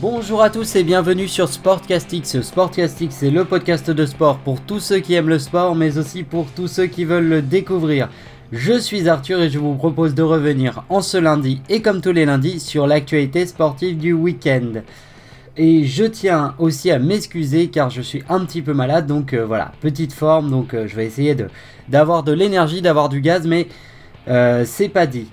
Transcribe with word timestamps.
Bonjour 0.00 0.40
à 0.40 0.48
tous 0.48 0.76
et 0.76 0.82
bienvenue 0.82 1.28
sur 1.28 1.46
Sportcastix. 1.50 2.40
Sportcastix 2.40 3.10
c'est 3.10 3.30
le 3.30 3.44
podcast 3.44 3.90
de 3.90 4.06
sport 4.06 4.38
pour 4.38 4.62
tous 4.62 4.80
ceux 4.80 5.00
qui 5.00 5.12
aiment 5.12 5.28
le 5.28 5.38
sport 5.38 5.76
mais 5.76 5.98
aussi 5.98 6.22
pour 6.22 6.46
tous 6.56 6.68
ceux 6.68 6.86
qui 6.86 7.04
veulent 7.04 7.28
le 7.28 7.42
découvrir. 7.42 8.08
Je 8.50 8.78
suis 8.78 9.10
Arthur 9.10 9.42
et 9.42 9.50
je 9.50 9.58
vous 9.58 9.74
propose 9.74 10.14
de 10.14 10.22
revenir 10.22 10.84
en 10.88 11.02
ce 11.02 11.18
lundi 11.18 11.60
et 11.68 11.82
comme 11.82 12.00
tous 12.00 12.12
les 12.12 12.24
lundis 12.24 12.60
sur 12.60 12.86
l'actualité 12.86 13.44
sportive 13.44 13.98
du 13.98 14.14
week-end. 14.14 14.80
Et 15.58 15.84
je 15.84 16.04
tiens 16.04 16.54
aussi 16.58 16.90
à 16.90 16.98
m'excuser 16.98 17.68
car 17.68 17.90
je 17.90 18.00
suis 18.00 18.22
un 18.30 18.46
petit 18.46 18.62
peu 18.62 18.72
malade 18.72 19.06
donc 19.06 19.34
euh, 19.34 19.44
voilà, 19.44 19.70
petite 19.82 20.14
forme 20.14 20.48
donc 20.48 20.72
euh, 20.72 20.86
je 20.86 20.96
vais 20.96 21.04
essayer 21.04 21.36
d'avoir 21.90 22.22
de, 22.22 22.32
l'énergie, 22.32 22.80
d'avoir 22.80 23.10
du 23.10 23.20
gaz 23.20 23.46
mais 23.46 23.68
euh, 24.28 24.64
c'est 24.64 24.88
pas 24.88 25.06
dit. 25.06 25.28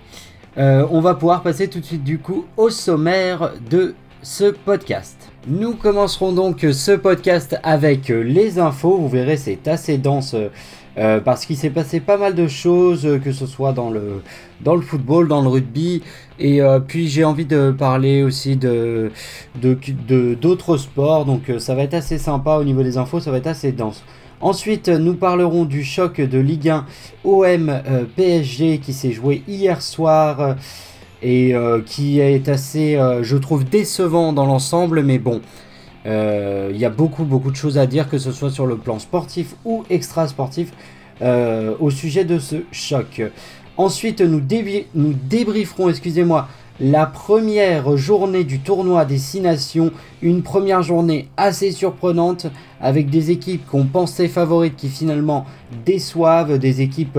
on 0.58 1.00
va 1.00 1.14
pouvoir 1.14 1.42
passer 1.42 1.70
tout 1.70 1.80
de 1.80 1.86
suite 1.86 2.04
du 2.04 2.20
coup 2.20 2.48
au 2.58 2.70
sommaire 2.70 3.54
de 3.70 3.96
ce 4.28 4.52
podcast. 4.52 5.32
Nous 5.48 5.74
commencerons 5.74 6.34
donc 6.34 6.60
ce 6.60 6.92
podcast 6.92 7.58
avec 7.64 8.10
les 8.10 8.60
infos. 8.60 8.98
Vous 8.98 9.08
verrez, 9.08 9.38
c'est 9.38 9.70
assez 9.70 9.98
dense 9.98 10.36
euh, 10.98 11.22
parce 11.22 11.46
qu'il 11.46 11.56
s'est 11.56 11.70
passé 11.70 12.02
pas 12.02 12.18
mal 12.18 12.36
de 12.36 12.46
choses, 12.46 13.08
que 13.24 13.32
ce 13.32 13.46
soit 13.46 13.72
dans 13.72 13.90
le, 13.90 14.22
dans 14.60 14.76
le 14.76 14.82
football, 14.82 15.30
dans 15.30 15.42
le 15.42 15.48
rugby. 15.48 16.04
Et 16.40 16.62
euh, 16.62 16.82
puis 16.82 17.08
j'ai 17.08 17.24
envie 17.24 17.46
de 17.46 17.72
parler 17.72 18.22
aussi 18.22 18.58
de, 18.58 19.12
d'autres 19.62 20.76
sports. 20.76 21.24
Donc 21.24 21.50
euh, 21.50 21.58
ça 21.58 21.74
va 21.74 21.84
être 21.84 21.94
assez 21.94 22.18
sympa 22.18 22.58
au 22.58 22.66
niveau 22.66 22.84
des 22.84 22.98
infos, 22.98 23.22
ça 23.22 23.32
va 23.32 23.38
être 23.38 23.48
assez 23.48 23.72
dense. 23.72 24.04
Ensuite, 24.42 24.90
nous 24.90 25.16
parlerons 25.16 25.64
du 25.64 25.86
choc 25.86 26.20
de 26.20 26.38
Ligue 26.38 26.70
1 26.70 26.86
OM 27.24 27.82
PSG 28.18 28.80
qui 28.80 28.92
s'est 28.92 29.14
joué 29.14 29.42
hier 29.48 29.82
soir 29.82 30.58
et 31.22 31.56
euh, 31.56 31.82
qui 31.82 32.20
est 32.20 32.48
assez, 32.50 32.96
euh, 32.96 33.24
je 33.24 33.38
trouve, 33.38 33.64
décevant 33.66 34.34
dans 34.34 34.46
l'ensemble, 34.46 35.04
mais 35.04 35.20
bon, 35.20 35.42
euh, 36.06 36.70
il 36.72 36.78
y 36.78 36.86
a 36.86 36.90
beaucoup, 36.90 37.24
beaucoup 37.24 37.52
de 37.52 37.56
choses 37.56 37.78
à 37.78 37.86
dire, 37.86 38.10
que 38.10 38.18
ce 38.18 38.32
soit 38.32 38.52
sur 38.52 38.66
le 38.66 38.78
plan 38.78 39.00
sportif 39.00 39.56
ou 39.66 39.84
extra-sportif, 39.90 40.72
au 41.80 41.90
sujet 41.90 42.26
de 42.26 42.38
ce 42.38 42.58
choc. 42.72 43.24
Ensuite, 43.76 44.22
nous, 44.22 44.40
nous 44.94 45.14
débrieferons, 45.14 45.90
excusez-moi, 45.90 46.48
la 46.80 47.08
première 47.08 47.98
journée 47.98 48.44
du 48.44 48.60
tournoi 48.60 49.04
des 49.04 49.18
Six 49.18 49.42
Nations, 49.42 49.92
une 50.22 50.44
première 50.44 50.84
journée 50.84 51.28
assez 51.36 51.72
surprenante 51.72 52.46
avec 52.80 53.10
des 53.10 53.32
équipes 53.32 53.66
qu'on 53.66 53.86
pensait 53.86 54.28
favorites 54.28 54.76
qui 54.76 54.90
finalement 54.90 55.46
déçoivent, 55.88 56.60
des 56.60 56.82
équipes 56.82 57.18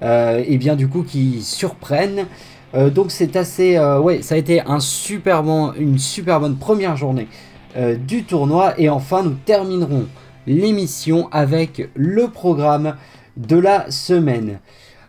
et 0.00 0.46
eh 0.48 0.56
bien 0.56 0.74
du 0.74 0.88
coup 0.88 1.02
qui 1.02 1.42
surprennent. 1.42 2.26
Euh, 2.74 2.90
donc 2.90 3.10
c'est 3.10 3.36
assez, 3.36 3.76
euh, 3.76 4.22
ça 4.22 4.34
a 4.34 4.38
été 4.38 4.60
un 4.60 4.80
super 4.80 5.44
une 5.78 5.98
super 5.98 6.40
bonne 6.40 6.56
première 6.56 6.96
journée 6.96 7.28
euh, 7.76 7.96
du 7.96 8.24
tournoi. 8.24 8.74
Et 8.78 8.88
enfin, 8.88 9.22
nous 9.22 9.36
terminerons 9.44 10.06
l'émission 10.46 11.28
avec 11.30 11.88
le 11.94 12.28
programme 12.28 12.96
de 13.36 13.56
la 13.56 13.90
semaine. 13.90 14.58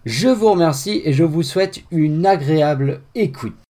Je 0.06 0.30
vous 0.30 0.52
remercie 0.52 1.02
et 1.04 1.14
je 1.14 1.24
vous 1.24 1.44
souhaite 1.44 1.82
une 1.92 2.26
agréable 2.26 3.02
écoute. 3.16 3.65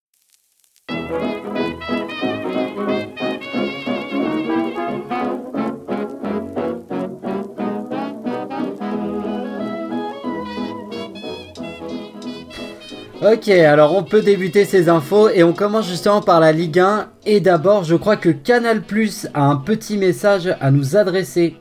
Ok, 13.32 13.48
alors 13.48 13.96
on 13.96 14.04
peut 14.04 14.22
débuter 14.22 14.64
ces 14.64 14.88
infos 14.88 15.28
et 15.30 15.42
on 15.42 15.52
commence 15.52 15.88
justement 15.88 16.20
par 16.20 16.38
la 16.38 16.52
Ligue 16.52 16.78
1. 16.78 17.10
Et 17.24 17.40
d'abord, 17.40 17.82
je 17.82 17.96
crois 17.96 18.16
que 18.16 18.28
Canal 18.28 18.82
Plus 18.82 19.26
a 19.34 19.42
un 19.42 19.56
petit 19.56 19.96
message 19.96 20.54
à 20.60 20.70
nous 20.70 20.96
adresser. 20.96 21.56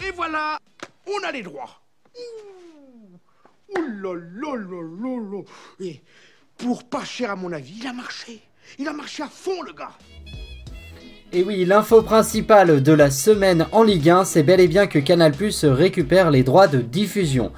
Et 0.00 0.10
voilà, 0.16 0.58
on 1.06 1.28
a 1.28 1.30
les 1.30 1.42
droits. 1.42 1.82
Ouh, 3.76 3.82
là 4.00 4.14
là 4.14 4.56
là 4.56 5.20
là 5.30 5.42
Et 5.78 6.00
pour 6.56 6.84
pas 6.84 7.04
cher 7.04 7.32
à 7.32 7.36
mon 7.36 7.52
avis, 7.52 7.74
il 7.80 7.86
a 7.86 7.92
marché. 7.92 8.40
Il 8.78 8.88
a 8.88 8.94
marché 8.94 9.24
à 9.24 9.28
fond 9.28 9.60
le 9.60 9.74
gars. 9.74 9.92
Et 11.34 11.42
oui, 11.42 11.66
l'info 11.66 12.00
principale 12.00 12.82
de 12.82 12.92
la 12.92 13.10
semaine 13.10 13.66
en 13.72 13.82
Ligue 13.82 14.08
1, 14.08 14.24
c'est 14.24 14.42
bel 14.42 14.60
et 14.60 14.68
bien 14.68 14.86
que 14.86 15.00
Canal 15.00 15.32
Plus 15.32 15.66
récupère 15.66 16.30
les 16.30 16.44
droits 16.44 16.68
de 16.68 16.78
diffusion. 16.78 17.52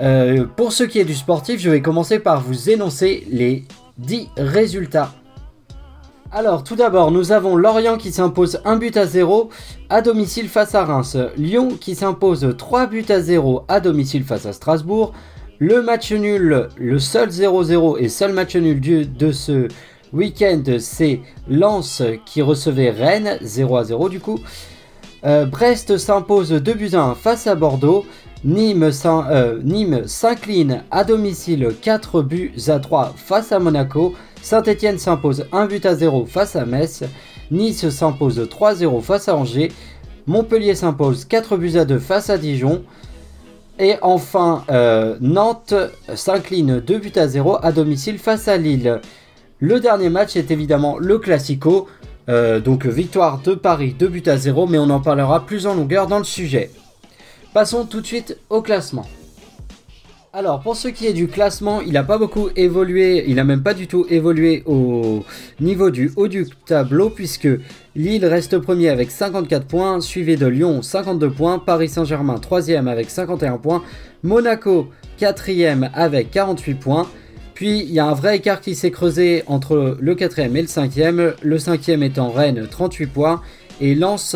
Euh, 0.00 0.44
pour 0.56 0.72
ce 0.72 0.84
qui 0.84 0.98
est 0.98 1.04
du 1.04 1.14
sportif, 1.14 1.60
je 1.60 1.70
vais 1.70 1.80
commencer 1.80 2.18
par 2.18 2.40
vous 2.40 2.70
énoncer 2.70 3.26
les 3.30 3.64
10 3.98 4.28
résultats. 4.36 5.12
Alors, 6.32 6.64
tout 6.64 6.74
d'abord, 6.74 7.12
nous 7.12 7.30
avons 7.30 7.54
Lorient 7.54 7.96
qui 7.96 8.10
s'impose 8.10 8.60
1 8.64 8.76
but 8.76 8.96
à 8.96 9.06
0 9.06 9.50
à 9.88 10.02
domicile 10.02 10.48
face 10.48 10.74
à 10.74 10.84
Reims. 10.84 11.16
Lyon 11.36 11.76
qui 11.80 11.94
s'impose 11.94 12.54
3 12.58 12.88
buts 12.88 13.06
à 13.08 13.20
0 13.20 13.64
à 13.68 13.78
domicile 13.78 14.24
face 14.24 14.44
à 14.46 14.52
Strasbourg. 14.52 15.12
Le 15.60 15.80
match 15.80 16.10
nul, 16.10 16.68
le 16.76 16.98
seul 16.98 17.28
0-0 17.28 17.98
et 18.00 18.08
seul 18.08 18.32
match 18.32 18.56
nul 18.56 18.80
de 18.80 19.30
ce 19.30 19.68
week-end, 20.12 20.62
c'est 20.80 21.20
Lens 21.48 22.02
qui 22.26 22.42
recevait 22.42 22.90
Rennes, 22.90 23.38
0 23.40 23.76
à 23.76 23.84
0 23.84 24.08
du 24.08 24.18
coup. 24.18 24.40
Euh, 25.24 25.46
Brest 25.46 25.96
s'impose 25.96 26.50
2 26.50 26.74
buts 26.74 26.90
à 26.94 27.02
1 27.02 27.14
face 27.14 27.46
à 27.46 27.54
Bordeaux. 27.54 28.04
Euh, 28.46 29.60
Nîmes 29.62 30.06
s'incline 30.06 30.82
à 30.90 31.04
domicile 31.04 31.74
4 31.80 32.20
buts 32.20 32.52
à 32.68 32.78
3 32.78 33.14
face 33.16 33.52
à 33.52 33.58
Monaco. 33.58 34.14
Saint-Etienne 34.42 34.98
s'impose 34.98 35.46
1 35.52 35.66
but 35.66 35.86
à 35.86 35.94
0 35.94 36.26
face 36.26 36.54
à 36.54 36.66
Metz. 36.66 37.04
Nice 37.50 37.88
s'impose 37.88 38.38
3-0 38.38 39.00
face 39.00 39.28
à 39.28 39.36
Angers. 39.36 39.72
Montpellier 40.26 40.74
s'impose 40.74 41.24
4 41.24 41.56
buts 41.56 41.76
à 41.76 41.86
2 41.86 41.98
face 41.98 42.28
à 42.28 42.36
Dijon. 42.36 42.82
Et 43.78 43.94
enfin, 44.02 44.64
euh, 44.70 45.16
Nantes 45.20 45.74
s'incline 46.14 46.80
2 46.80 46.98
buts 46.98 47.12
à 47.16 47.26
0 47.26 47.58
à 47.62 47.72
domicile 47.72 48.18
face 48.18 48.46
à 48.48 48.58
Lille. 48.58 49.00
Le 49.58 49.80
dernier 49.80 50.10
match 50.10 50.36
est 50.36 50.50
évidemment 50.50 50.98
le 50.98 51.18
Classico. 51.18 51.88
Euh, 52.28 52.60
donc 52.60 52.84
victoire 52.86 53.40
de 53.40 53.54
Paris 53.54 53.94
2 53.98 54.08
buts 54.08 54.22
à 54.26 54.36
0, 54.36 54.66
mais 54.66 54.78
on 54.78 54.90
en 54.90 55.00
parlera 55.00 55.46
plus 55.46 55.66
en 55.66 55.74
longueur 55.74 56.06
dans 56.06 56.18
le 56.18 56.24
sujet. 56.24 56.70
Passons 57.54 57.84
tout 57.84 58.00
de 58.00 58.06
suite 58.06 58.36
au 58.50 58.62
classement. 58.62 59.06
Alors, 60.32 60.58
pour 60.58 60.74
ce 60.74 60.88
qui 60.88 61.06
est 61.06 61.12
du 61.12 61.28
classement, 61.28 61.80
il 61.82 61.92
n'a 61.92 62.02
pas 62.02 62.18
beaucoup 62.18 62.48
évolué, 62.56 63.24
il 63.28 63.36
n'a 63.36 63.44
même 63.44 63.62
pas 63.62 63.74
du 63.74 63.86
tout 63.86 64.06
évolué 64.10 64.64
au 64.66 65.24
niveau 65.60 65.90
du 65.92 66.10
haut 66.16 66.26
du 66.26 66.48
tableau, 66.66 67.10
puisque 67.10 67.46
Lille 67.94 68.26
reste 68.26 68.58
premier 68.58 68.88
avec 68.88 69.12
54 69.12 69.66
points, 69.68 70.00
suivi 70.00 70.34
de 70.34 70.48
Lyon 70.48 70.82
52 70.82 71.30
points, 71.30 71.60
Paris 71.60 71.88
Saint-Germain 71.88 72.40
3ème 72.42 72.88
avec 72.88 73.08
51 73.08 73.58
points, 73.58 73.84
Monaco 74.24 74.88
4ème 75.20 75.88
avec 75.94 76.32
48 76.32 76.74
points, 76.74 77.08
puis 77.54 77.78
il 77.78 77.92
y 77.92 78.00
a 78.00 78.06
un 78.06 78.14
vrai 78.14 78.38
écart 78.38 78.60
qui 78.60 78.74
s'est 78.74 78.90
creusé 78.90 79.44
entre 79.46 79.96
le 80.00 80.14
4ème 80.16 80.56
et 80.56 80.62
le 80.62 80.66
5ème, 80.66 81.34
le 81.40 81.58
5ème 81.58 82.02
étant 82.02 82.30
Rennes 82.30 82.66
38 82.68 83.06
points, 83.06 83.40
et 83.80 83.94
Lens 83.94 84.34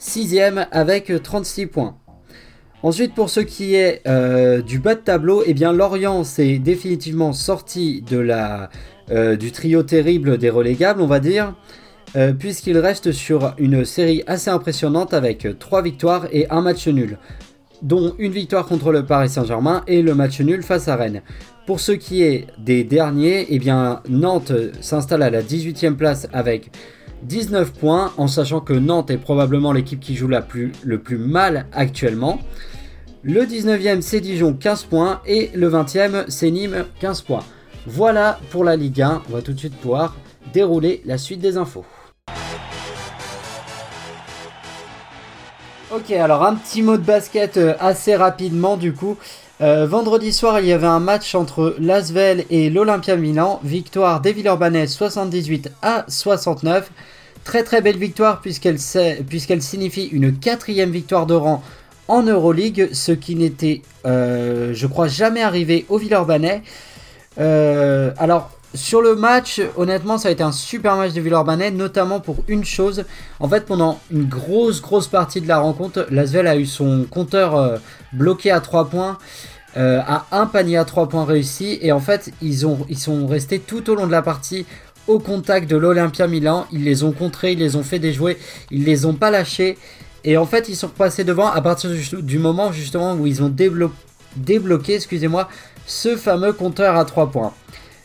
6ème 0.00 0.66
avec 0.72 1.12
36 1.22 1.66
points. 1.66 1.94
Ensuite, 2.84 3.12
pour 3.12 3.28
ce 3.28 3.40
qui 3.40 3.74
est 3.74 4.02
euh, 4.06 4.62
du 4.62 4.78
bas 4.78 4.94
de 4.94 5.00
tableau, 5.00 5.42
eh 5.44 5.52
bien 5.52 5.72
Lorient 5.72 6.22
s'est 6.22 6.58
définitivement 6.58 7.32
sorti 7.32 8.02
de 8.08 8.18
la, 8.18 8.70
euh, 9.10 9.34
du 9.34 9.50
trio 9.50 9.82
terrible 9.82 10.38
des 10.38 10.48
relégables, 10.48 11.00
on 11.00 11.08
va 11.08 11.18
dire, 11.18 11.54
euh, 12.14 12.32
puisqu'il 12.32 12.78
reste 12.78 13.10
sur 13.10 13.52
une 13.58 13.84
série 13.84 14.22
assez 14.28 14.48
impressionnante 14.48 15.12
avec 15.12 15.58
3 15.58 15.82
victoires 15.82 16.28
et 16.30 16.48
un 16.50 16.60
match 16.60 16.86
nul, 16.86 17.18
dont 17.82 18.14
une 18.16 18.30
victoire 18.30 18.64
contre 18.64 18.92
le 18.92 19.04
Paris 19.04 19.28
Saint-Germain 19.28 19.82
et 19.88 20.00
le 20.00 20.14
match 20.14 20.40
nul 20.40 20.62
face 20.62 20.86
à 20.86 20.94
Rennes. 20.94 21.22
Pour 21.66 21.80
ce 21.80 21.90
qui 21.90 22.22
est 22.22 22.46
des 22.58 22.84
derniers, 22.84 23.46
eh 23.50 23.58
bien 23.58 24.02
Nantes 24.08 24.52
s'installe 24.80 25.22
à 25.22 25.30
la 25.30 25.42
18e 25.42 25.96
place 25.96 26.28
avec 26.32 26.70
19 27.24 27.72
points, 27.72 28.12
en 28.18 28.28
sachant 28.28 28.60
que 28.60 28.72
Nantes 28.72 29.10
est 29.10 29.18
probablement 29.18 29.72
l'équipe 29.72 29.98
qui 29.98 30.14
joue 30.14 30.28
le 30.28 30.98
plus 30.98 31.18
mal 31.18 31.66
actuellement. 31.72 32.38
Le 33.24 33.42
19e, 33.42 34.00
c'est 34.00 34.20
Dijon, 34.20 34.52
15 34.52 34.84
points. 34.84 35.20
Et 35.26 35.50
le 35.52 35.68
20e, 35.68 36.26
c'est 36.28 36.52
Nîmes, 36.52 36.84
15 37.00 37.22
points. 37.22 37.42
Voilà 37.84 38.38
pour 38.50 38.62
la 38.62 38.76
Ligue 38.76 39.02
1. 39.02 39.22
On 39.28 39.32
va 39.32 39.42
tout 39.42 39.52
de 39.52 39.58
suite 39.58 39.74
pouvoir 39.74 40.14
dérouler 40.52 41.02
la 41.04 41.18
suite 41.18 41.40
des 41.40 41.56
infos. 41.56 41.84
Ok, 45.90 46.12
alors 46.12 46.44
un 46.44 46.54
petit 46.54 46.82
mot 46.82 46.96
de 46.96 47.02
basket 47.02 47.56
euh, 47.56 47.74
assez 47.80 48.14
rapidement 48.14 48.76
du 48.76 48.92
coup. 48.92 49.16
Euh, 49.62 49.86
vendredi 49.86 50.32
soir, 50.32 50.60
il 50.60 50.66
y 50.66 50.72
avait 50.72 50.86
un 50.86 51.00
match 51.00 51.34
entre 51.34 51.74
Lasvel 51.80 52.44
et 52.50 52.70
l'Olympia 52.70 53.16
Milan. 53.16 53.58
Victoire 53.64 54.20
des 54.20 54.32
Villeurbanais 54.32 54.86
78 54.86 55.72
à 55.82 56.04
69. 56.06 56.92
Très 57.42 57.64
très 57.64 57.80
belle 57.80 57.96
victoire 57.96 58.40
puisqu'elle 58.42 58.78
signifie 58.78 60.06
une 60.06 60.38
quatrième 60.38 60.90
victoire 60.90 61.26
de 61.26 61.34
rang 61.34 61.64
en 62.08 62.22
Euroleague, 62.22 62.88
ce 62.92 63.12
qui 63.12 63.36
n'était, 63.36 63.82
euh, 64.06 64.72
je 64.74 64.86
crois, 64.86 65.08
jamais 65.08 65.42
arrivé 65.42 65.84
au 65.88 65.98
Villeurbanais. 65.98 66.62
Euh, 67.38 68.10
alors, 68.16 68.50
sur 68.74 69.00
le 69.00 69.14
match, 69.14 69.60
honnêtement, 69.76 70.18
ça 70.18 70.28
a 70.28 70.30
été 70.30 70.42
un 70.42 70.52
super 70.52 70.96
match 70.96 71.12
de 71.12 71.20
Villeurbanne, 71.20 71.76
notamment 71.76 72.20
pour 72.20 72.36
une 72.48 72.64
chose. 72.64 73.04
En 73.40 73.48
fait, 73.48 73.66
pendant 73.66 74.00
une 74.10 74.24
grosse, 74.24 74.82
grosse 74.82 75.06
partie 75.06 75.40
de 75.40 75.48
la 75.48 75.58
rencontre, 75.58 76.06
Lasvel 76.10 76.46
a 76.46 76.56
eu 76.56 76.66
son 76.66 77.04
compteur 77.08 77.54
euh, 77.56 77.76
bloqué 78.12 78.50
à 78.50 78.60
3 78.60 78.88
points, 78.88 79.18
à 79.76 80.26
un 80.32 80.46
panier 80.46 80.76
à 80.76 80.84
3 80.84 81.08
points 81.08 81.24
réussi. 81.24 81.78
Et 81.82 81.92
en 81.92 82.00
fait, 82.00 82.32
ils, 82.42 82.66
ont, 82.66 82.84
ils 82.88 82.98
sont 82.98 83.28
restés 83.28 83.60
tout 83.60 83.88
au 83.90 83.94
long 83.94 84.08
de 84.08 84.12
la 84.12 84.22
partie 84.22 84.66
au 85.06 85.18
contact 85.18 85.68
de 85.68 85.76
l'Olympia 85.76 86.26
Milan. 86.26 86.66
Ils 86.72 86.84
les 86.84 87.04
ont 87.04 87.12
contrés, 87.12 87.52
ils 87.52 87.58
les 87.58 87.76
ont 87.76 87.84
fait 87.84 87.98
déjouer, 87.98 88.38
ils 88.70 88.84
les 88.84 89.06
ont 89.06 89.14
pas 89.14 89.30
lâchés. 89.30 89.78
Et 90.28 90.36
en 90.36 90.44
fait, 90.44 90.68
ils 90.68 90.76
sont 90.76 90.88
repassés 90.88 91.24
devant 91.24 91.46
à 91.50 91.62
partir 91.62 91.88
du, 92.20 92.38
moment 92.38 92.70
justement 92.70 93.14
où 93.14 93.26
ils 93.26 93.42
ont 93.42 93.48
débloqué, 93.48 94.94
excusez-moi, 94.96 95.48
ce 95.86 96.16
fameux 96.16 96.52
compteur 96.52 96.96
à 96.96 97.06
3 97.06 97.30
points. 97.30 97.54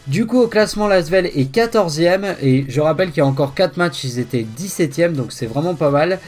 Du 0.08 0.26
coup, 0.26 0.40
au 0.40 0.48
classement, 0.48 0.88
Lasvel 0.88 1.26
est 1.26 1.54
14e. 1.54 2.36
Et 2.42 2.64
je 2.70 2.80
rappelle 2.80 3.10
qu'il 3.10 3.18
y 3.18 3.22
a 3.22 3.26
encore 3.26 3.54
4 3.54 3.76
matchs, 3.76 4.06
ils 4.06 4.20
étaient 4.20 4.48
17e. 4.58 5.12
Donc 5.12 5.34
c'est 5.34 5.48
vraiment 5.48 5.76
pas 5.76 5.90
mal. 5.90 6.22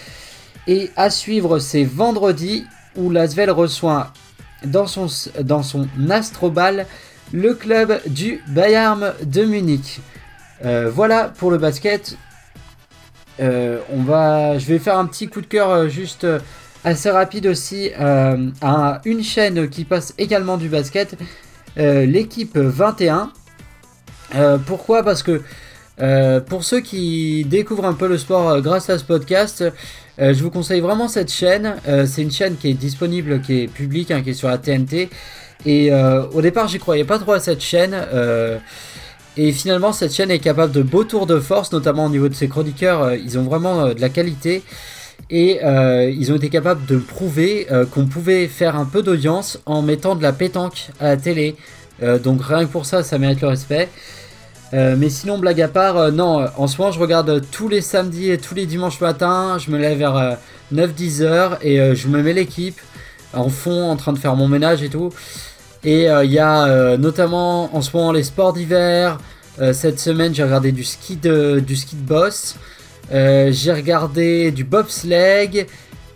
Et 0.68 0.92
à 0.98 1.10
suivre, 1.10 1.60
c'est 1.60 1.86
vendredi 1.86 2.66
où 2.98 3.10
Lasvel 3.10 3.50
reçoit 3.50 4.12
dans 4.66 4.88
son, 4.88 5.08
dans 5.44 5.64
son 5.64 5.88
Astrobal 6.10 6.88
le 7.32 7.54
club 7.54 8.02
du 8.06 8.44
Bayern 8.50 9.14
de 9.24 9.46
Munich. 9.46 10.02
Euh, 10.66 10.92
voilà 10.94 11.32
pour 11.38 11.52
le 11.52 11.58
basket. 11.58 12.18
Euh, 13.40 13.80
on 13.92 14.04
va, 14.04 14.58
je 14.58 14.66
vais 14.66 14.80
faire 14.80 14.98
un 14.98 15.06
petit 15.06 15.28
coup 15.28 15.42
de 15.42 15.48
cœur 15.48 15.70
euh, 15.70 15.88
juste 15.90 16.26
assez 16.84 17.10
rapide 17.10 17.48
aussi 17.48 17.92
à 17.98 19.02
une 19.06 19.24
chaîne 19.24 19.70
qui 19.70 19.86
passe 19.86 20.14
également 20.18 20.58
du 20.58 20.70
basket, 20.70 21.18
l'équipe 21.76 22.58
21. 22.58 23.32
Euh, 24.34 24.58
pourquoi? 24.58 25.04
Parce 25.04 25.24
que 25.24 25.42
euh, 26.02 26.40
pour 26.42 26.64
ceux 26.64 26.82
qui 26.82 27.46
découvrent 27.46 27.86
un 27.86 27.94
peu 27.94 28.08
le 28.08 28.18
sport 28.18 28.50
euh, 28.50 28.62
grâce 28.62 28.90
à 28.90 28.98
ce 28.98 29.04
podcast, 29.04 29.64
je 30.18 30.42
vous 30.42 30.50
conseille 30.50 30.80
vraiment 30.80 31.10
cette 31.10 31.30
chaîne. 31.30 31.76
c'est 32.06 32.22
une 32.22 32.32
chaîne 32.32 32.56
qui 32.56 32.70
est 32.70 32.74
disponible, 32.74 33.42
qui 33.42 33.64
est 33.64 33.68
publique, 33.68 34.12
hein, 34.12 34.22
qui 34.22 34.30
est 34.30 34.34
sur 34.34 34.48
la 34.48 34.58
TNT. 34.58 35.10
Et 35.66 35.92
au 35.92 36.42
départ, 36.42 36.70
j'y 36.70 36.80
croyais 36.80 37.04
pas 37.04 37.20
trop 37.20 37.34
à 37.34 37.42
cette 37.42 37.60
chaîne. 37.60 37.94
Et 39.38 39.52
finalement, 39.52 39.94
cette 39.94 40.14
chaîne 40.14 40.32
est 40.32 40.40
capable 40.40 40.72
de 40.72 40.82
beaux 40.82 41.04
tours 41.04 41.26
de 41.26 41.40
force, 41.40 41.72
notamment 41.72 42.06
au 42.06 42.10
niveau 42.10 42.30
de 42.30 42.34
ses 42.34 42.48
chroniqueurs. 42.48 43.14
ils 43.16 43.38
ont 43.38 43.44
vraiment 43.44 43.88
de 43.94 44.02
la 44.02 44.10
qualité. 44.10 44.64
Et 45.30 45.60
ils 45.64 46.32
ont 46.32 46.36
été 46.36 46.50
capables 46.50 46.86
de 46.86 46.98
prouver 46.98 47.68
qu'on 47.92 48.06
pouvait 48.06 48.48
faire 48.48 48.76
un 48.76 48.86
peu 48.86 49.02
d'audience 49.02 49.60
en 49.66 49.82
mettant 49.82 50.16
de 50.16 50.22
la 50.22 50.34
pétanque 50.34 50.90
à 51.00 51.06
la 51.06 51.18
télé. 51.18 51.56
donc 52.24 52.44
rien 52.44 52.66
que 52.66 52.72
pour 52.72 52.86
ça, 52.86 53.02
ça 53.04 53.18
mérite 53.18 53.42
le 53.42 53.48
respect. 53.48 53.90
Euh, 54.74 54.96
mais 54.98 55.10
sinon, 55.10 55.38
blague 55.38 55.62
à 55.62 55.68
part, 55.68 55.98
euh, 55.98 56.12
non, 56.12 56.48
en 56.58 56.68
ce 56.68 56.78
moment, 56.78 56.92
je 56.92 57.00
regarde 57.00 57.42
tous 57.52 57.70
les 57.70 57.82
samedis 57.82 58.32
et 58.32 58.38
tous 58.38 58.56
les 58.56 58.66
dimanches 58.66 59.00
matin. 59.00 59.58
Je 59.60 59.70
me 59.72 59.78
lève 59.78 59.98
vers 59.98 60.38
9-10 60.74 61.22
euh, 61.22 61.26
heures 61.26 61.58
et 61.62 61.96
je 61.96 62.08
me 62.08 62.22
mets 62.22 62.34
l'équipe 62.34 62.80
en 63.34 63.50
fond 63.50 63.90
en 63.90 63.96
train 63.96 64.14
de 64.14 64.20
faire 64.20 64.36
mon 64.36 64.48
ménage 64.48 64.82
et 64.82 64.90
tout. 64.90 65.12
Et 65.86 66.08
il 66.08 66.32
y 66.32 66.40
a 66.40 66.98
notamment 66.98 67.76
en 67.76 67.82
ce 67.82 67.96
moment 67.96 68.12
les 68.12 68.24
sports 68.24 68.54
d'hiver. 68.54 69.20
cette 69.72 70.00
semaine, 70.00 70.34
j'ai 70.34 70.44
regardé 70.44 70.72
du 70.72 70.84
ski 70.84 71.16
de, 71.16 71.60
du 71.66 71.76
ski 71.76 71.96
de 71.96 72.02
boss. 72.02 72.56
j'ai 73.12 73.72
regardé 73.72 74.52
du 74.52 74.64
bobsleigh. 74.64 75.68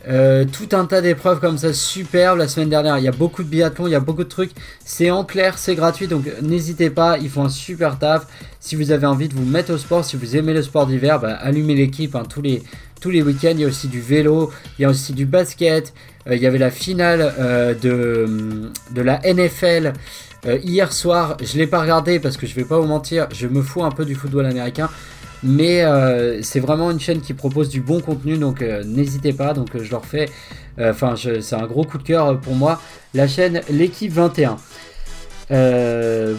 Euh, 0.07 0.45
tout 0.45 0.75
un 0.75 0.85
tas 0.85 1.01
d'épreuves 1.01 1.39
comme 1.39 1.57
ça, 1.57 1.73
superbe. 1.73 2.37
La 2.37 2.47
semaine 2.47 2.69
dernière, 2.69 2.97
il 2.97 3.03
y 3.03 3.07
a 3.07 3.11
beaucoup 3.11 3.43
de 3.43 3.49
biathlon, 3.49 3.87
il 3.87 3.91
y 3.91 3.95
a 3.95 3.99
beaucoup 3.99 4.23
de 4.23 4.29
trucs. 4.29 4.51
C'est 4.83 5.11
en 5.11 5.23
clair, 5.23 5.57
c'est 5.57 5.75
gratuit, 5.75 6.07
donc 6.07 6.25
n'hésitez 6.41 6.89
pas, 6.89 7.17
ils 7.17 7.29
font 7.29 7.43
un 7.43 7.49
super 7.49 7.99
taf. 7.99 8.25
Si 8.59 8.75
vous 8.75 8.91
avez 8.91 9.05
envie 9.05 9.27
de 9.27 9.35
vous 9.35 9.45
mettre 9.45 9.73
au 9.73 9.77
sport, 9.77 10.05
si 10.05 10.15
vous 10.15 10.35
aimez 10.35 10.53
le 10.53 10.63
sport 10.63 10.87
d'hiver, 10.87 11.19
bah, 11.19 11.33
allumez 11.33 11.75
l'équipe 11.75 12.15
hein, 12.15 12.23
tous 12.27 12.41
les, 12.41 12.63
tous 13.01 13.09
les 13.09 13.21
week-ends. 13.21 13.51
Il 13.53 13.61
y 13.61 13.65
a 13.65 13.67
aussi 13.67 13.87
du 13.87 14.01
vélo, 14.01 14.51
il 14.77 14.83
y 14.83 14.85
a 14.85 14.89
aussi 14.89 15.13
du 15.13 15.25
basket. 15.25 15.93
Euh, 16.29 16.35
il 16.35 16.41
y 16.41 16.47
avait 16.47 16.57
la 16.57 16.71
finale 16.71 17.33
euh, 17.39 17.73
de, 17.73 18.71
de 18.91 19.01
la 19.01 19.19
NFL. 19.23 19.93
hier 20.45 20.93
soir, 20.93 21.37
je 21.43 21.57
l'ai 21.57 21.67
pas 21.67 21.81
regardé 21.81 22.19
parce 22.19 22.37
que 22.37 22.47
je 22.47 22.55
vais 22.55 22.63
pas 22.63 22.79
vous 22.79 22.87
mentir, 22.87 23.27
je 23.33 23.47
me 23.47 23.61
fous 23.61 23.83
un 23.83 23.91
peu 23.91 24.05
du 24.05 24.15
football 24.15 24.45
américain. 24.45 24.89
Mais 25.43 25.83
euh, 25.83 26.41
c'est 26.41 26.59
vraiment 26.59 26.91
une 26.91 26.99
chaîne 26.99 27.21
qui 27.21 27.33
propose 27.33 27.69
du 27.69 27.81
bon 27.81 28.01
contenu, 28.01 28.37
donc 28.37 28.61
euh, 28.61 28.83
n'hésitez 28.83 29.33
pas. 29.33 29.53
Donc 29.53 29.75
euh, 29.75 29.83
je 29.83 29.91
leur 29.91 30.05
fais, 30.05 30.29
enfin 30.79 31.15
c'est 31.15 31.55
un 31.55 31.65
gros 31.65 31.83
coup 31.83 31.97
de 31.97 32.03
cœur 32.03 32.39
pour 32.39 32.55
moi. 32.55 32.81
La 33.13 33.27
chaîne 33.27 33.61
l'équipe 33.69 34.11
21. 34.11 34.57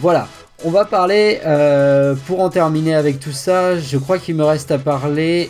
voilà. 0.00 0.28
On 0.62 0.70
va 0.70 0.84
parler, 0.84 1.40
pour 2.26 2.40
en 2.40 2.50
terminer 2.50 2.94
avec 2.94 3.18
tout 3.18 3.32
ça, 3.32 3.78
je 3.78 3.96
crois 3.96 4.18
qu'il 4.18 4.34
me 4.34 4.44
reste 4.44 4.70
à 4.70 4.78
parler. 4.78 5.48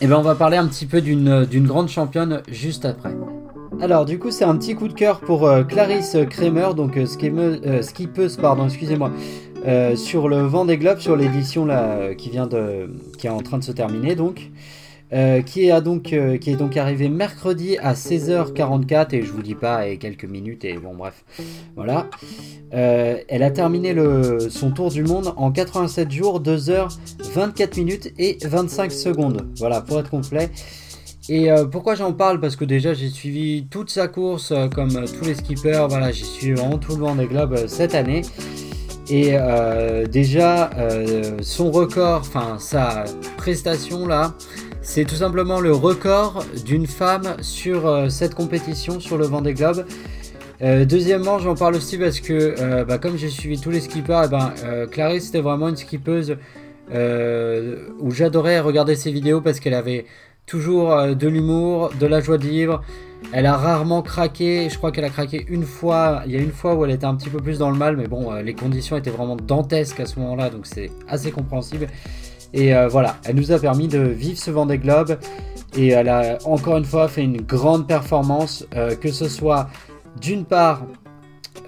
Et 0.00 0.04
eh 0.04 0.06
ben 0.06 0.16
on 0.16 0.22
va 0.22 0.36
parler 0.36 0.56
un 0.56 0.66
petit 0.66 0.86
peu 0.86 1.00
d'une 1.00 1.66
grande 1.66 1.88
championne 1.88 2.42
juste 2.48 2.84
après. 2.84 3.16
Alors 3.80 4.04
du 4.04 4.20
coup 4.20 4.30
c'est 4.30 4.44
un 4.44 4.56
petit 4.56 4.76
coup 4.76 4.86
de 4.86 4.92
cœur 4.92 5.18
pour 5.18 5.50
Clarisse 5.68 6.16
Kramer, 6.30 6.68
donc 6.76 6.96
skippeuse, 7.04 8.36
pardon, 8.36 8.66
excusez-moi, 8.66 9.10
euh, 9.66 9.96
sur 9.96 10.28
le 10.28 10.42
vent 10.42 10.64
des 10.64 10.78
globes, 10.78 11.00
sur 11.00 11.16
l'édition 11.16 11.64
là 11.64 12.14
qui 12.14 12.30
vient 12.30 12.46
de, 12.46 12.88
qui 13.18 13.26
est 13.26 13.30
en 13.30 13.40
train 13.40 13.58
de 13.58 13.64
se 13.64 13.72
terminer 13.72 14.14
donc, 14.14 14.50
euh, 15.12 15.40
qui 15.42 15.68
est 15.68 15.80
donc 15.80 16.12
euh, 16.12 16.36
qui 16.36 16.50
est 16.50 16.56
donc 16.56 16.76
arrivé 16.76 17.08
mercredi 17.08 17.78
à 17.78 17.94
16h44 17.94 19.14
et 19.14 19.22
je 19.22 19.32
vous 19.32 19.42
dis 19.42 19.54
pas 19.54 19.88
et 19.88 19.96
quelques 19.96 20.24
minutes 20.24 20.64
et 20.64 20.76
bon 20.76 20.94
bref 20.94 21.24
voilà. 21.76 22.08
elle 22.70 23.42
a 23.42 23.50
terminé 23.50 23.94
le, 23.94 24.38
son 24.50 24.70
tour 24.70 24.90
du 24.90 25.02
monde 25.02 25.32
en 25.36 25.50
87 25.50 26.10
jours, 26.10 26.40
2 26.40 26.56
h 26.56 26.98
24 27.32 27.76
minutes 27.76 28.12
et 28.18 28.38
25 28.44 28.92
secondes. 28.92 29.48
Voilà 29.58 29.80
pour 29.80 29.98
être 29.98 30.10
complet. 30.10 30.50
Et 31.30 31.48
pourquoi 31.70 31.94
j'en 31.94 32.12
parle? 32.12 32.40
Parce 32.40 32.56
que 32.56 32.64
déjà 32.64 32.94
j'ai 32.94 33.08
suivi 33.08 33.66
toute 33.70 33.90
sa 33.90 34.08
course 34.08 34.52
comme 34.74 35.04
tous 35.06 35.24
les 35.24 35.34
skippers. 35.34 35.86
Voilà, 35.88 36.10
j'ai 36.10 36.24
suivi 36.24 36.52
vraiment 36.52 36.78
tout 36.78 36.92
le 36.96 37.00
vent 37.00 37.14
des 37.14 37.26
globes 37.26 37.66
cette 37.66 37.94
année. 37.94 38.22
Et 39.10 39.30
euh, 39.32 40.06
déjà, 40.06 40.68
euh, 40.76 41.38
son 41.40 41.70
record, 41.70 42.20
enfin 42.20 42.56
sa 42.58 43.04
prestation 43.38 44.06
là, 44.06 44.34
c'est 44.88 45.04
tout 45.04 45.16
simplement 45.16 45.60
le 45.60 45.70
record 45.70 46.46
d'une 46.64 46.86
femme 46.86 47.36
sur 47.42 47.86
euh, 47.86 48.08
cette 48.08 48.34
compétition, 48.34 49.00
sur 49.00 49.18
le 49.18 49.26
Vendée 49.26 49.52
Globe. 49.52 49.84
deuxièmement, 50.62 51.38
j'en 51.38 51.54
parle 51.54 51.74
aussi 51.74 51.98
parce 51.98 52.20
que, 52.20 52.84
bah, 52.84 52.96
comme 52.96 53.18
j'ai 53.18 53.28
suivi 53.28 53.60
tous 53.60 53.70
les 53.70 53.80
skippers, 53.80 54.22
eh 54.24 54.28
ben, 54.28 54.52
Clarisse 54.90 55.26
c'était 55.26 55.42
vraiment 55.42 55.68
une 55.68 55.76
skippeuse 55.76 56.36
où 56.90 58.10
j'adorais 58.10 58.58
regarder 58.60 58.96
ses 58.96 59.12
vidéos 59.12 59.40
parce 59.42 59.60
qu'elle 59.60 59.74
avait 59.74 60.06
toujours 60.46 61.14
de 61.14 61.28
l'humour, 61.28 61.90
de 62.00 62.06
la 62.06 62.20
joie 62.20 62.38
de 62.38 62.46
vivre. 62.46 62.82
Elle 63.32 63.46
a 63.46 63.56
rarement 63.56 64.00
craqué, 64.00 64.68
je 64.70 64.78
crois 64.78 64.90
qu'elle 64.90 65.04
a 65.04 65.10
craqué 65.10 65.44
une 65.48 65.64
fois, 65.64 66.22
il 66.24 66.32
y 66.32 66.36
a 66.36 66.40
une 66.40 66.52
fois 66.52 66.74
où 66.74 66.84
elle 66.84 66.92
était 66.92 67.04
un 67.04 67.14
petit 67.14 67.28
peu 67.28 67.38
plus 67.38 67.58
dans 67.58 67.70
le 67.70 67.76
mal, 67.76 67.96
mais 67.96 68.06
bon, 68.06 68.32
euh, 68.32 68.42
les 68.42 68.54
conditions 68.54 68.96
étaient 68.96 69.10
vraiment 69.10 69.36
dantesques 69.36 70.00
à 70.00 70.06
ce 70.06 70.18
moment-là, 70.20 70.48
donc 70.48 70.66
c'est 70.66 70.90
assez 71.08 71.30
compréhensible. 71.30 71.88
Et 72.52 72.74
euh, 72.74 72.88
voilà, 72.88 73.16
elle 73.24 73.36
nous 73.36 73.52
a 73.52 73.58
permis 73.58 73.88
de 73.88 74.00
vivre 74.00 74.38
ce 74.38 74.50
Vendée 74.50 74.78
Globe, 74.78 75.18
et 75.76 75.88
elle 75.88 76.08
a 76.08 76.38
encore 76.44 76.78
une 76.78 76.84
fois 76.84 77.08
fait 77.08 77.22
une 77.22 77.42
grande 77.42 77.86
performance, 77.86 78.66
euh, 78.74 78.94
que 78.96 79.10
ce 79.10 79.28
soit 79.28 79.68
d'une 80.20 80.44
part 80.44 80.86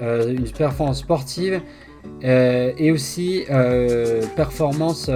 une 0.00 0.50
performance 0.50 1.00
sportive, 1.00 1.60
et 2.22 2.90
aussi 2.90 3.44
performance 4.34 5.10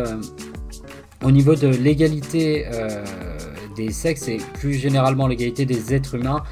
au 1.24 1.30
niveau 1.30 1.54
de 1.54 1.68
l'égalité 1.68 2.66
des 3.74 3.92
sexes 3.92 4.28
et 4.28 4.38
plus 4.54 4.74
généralement 4.74 5.26
l'égalité 5.26 5.66
des 5.66 5.94
êtres 5.94 6.14
humains. 6.14 6.42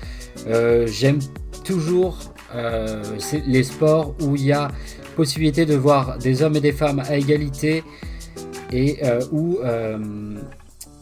Euh, 0.46 0.86
j'aime 0.86 1.18
toujours 1.64 2.18
euh, 2.54 3.02
les 3.46 3.62
sports 3.62 4.14
où 4.20 4.36
il 4.36 4.44
y 4.44 4.52
a 4.52 4.68
possibilité 5.16 5.66
de 5.66 5.74
voir 5.74 6.18
des 6.18 6.42
hommes 6.42 6.56
et 6.56 6.60
des 6.60 6.72
femmes 6.72 7.00
à 7.00 7.16
égalité 7.16 7.84
et 8.72 8.98
euh, 9.04 9.20
où, 9.32 9.58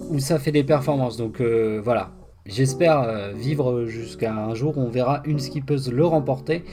où 0.01 0.19
ça 0.19 0.39
fait 0.39 0.53
des 0.53 0.65
performances. 0.65 1.17
Donc 1.17 1.41
voilà, 1.41 2.11
j'espère 2.47 3.33
vivre 3.35 3.87
jusqu'à 3.87 4.35
un 4.35 4.55
jour 4.55 4.77
où 4.79 4.83
on 4.83 4.91
verra 4.91 5.23
une 5.25 5.39
skippeuse 5.39 5.91
le 5.91 6.05
remporter. 6.05 6.65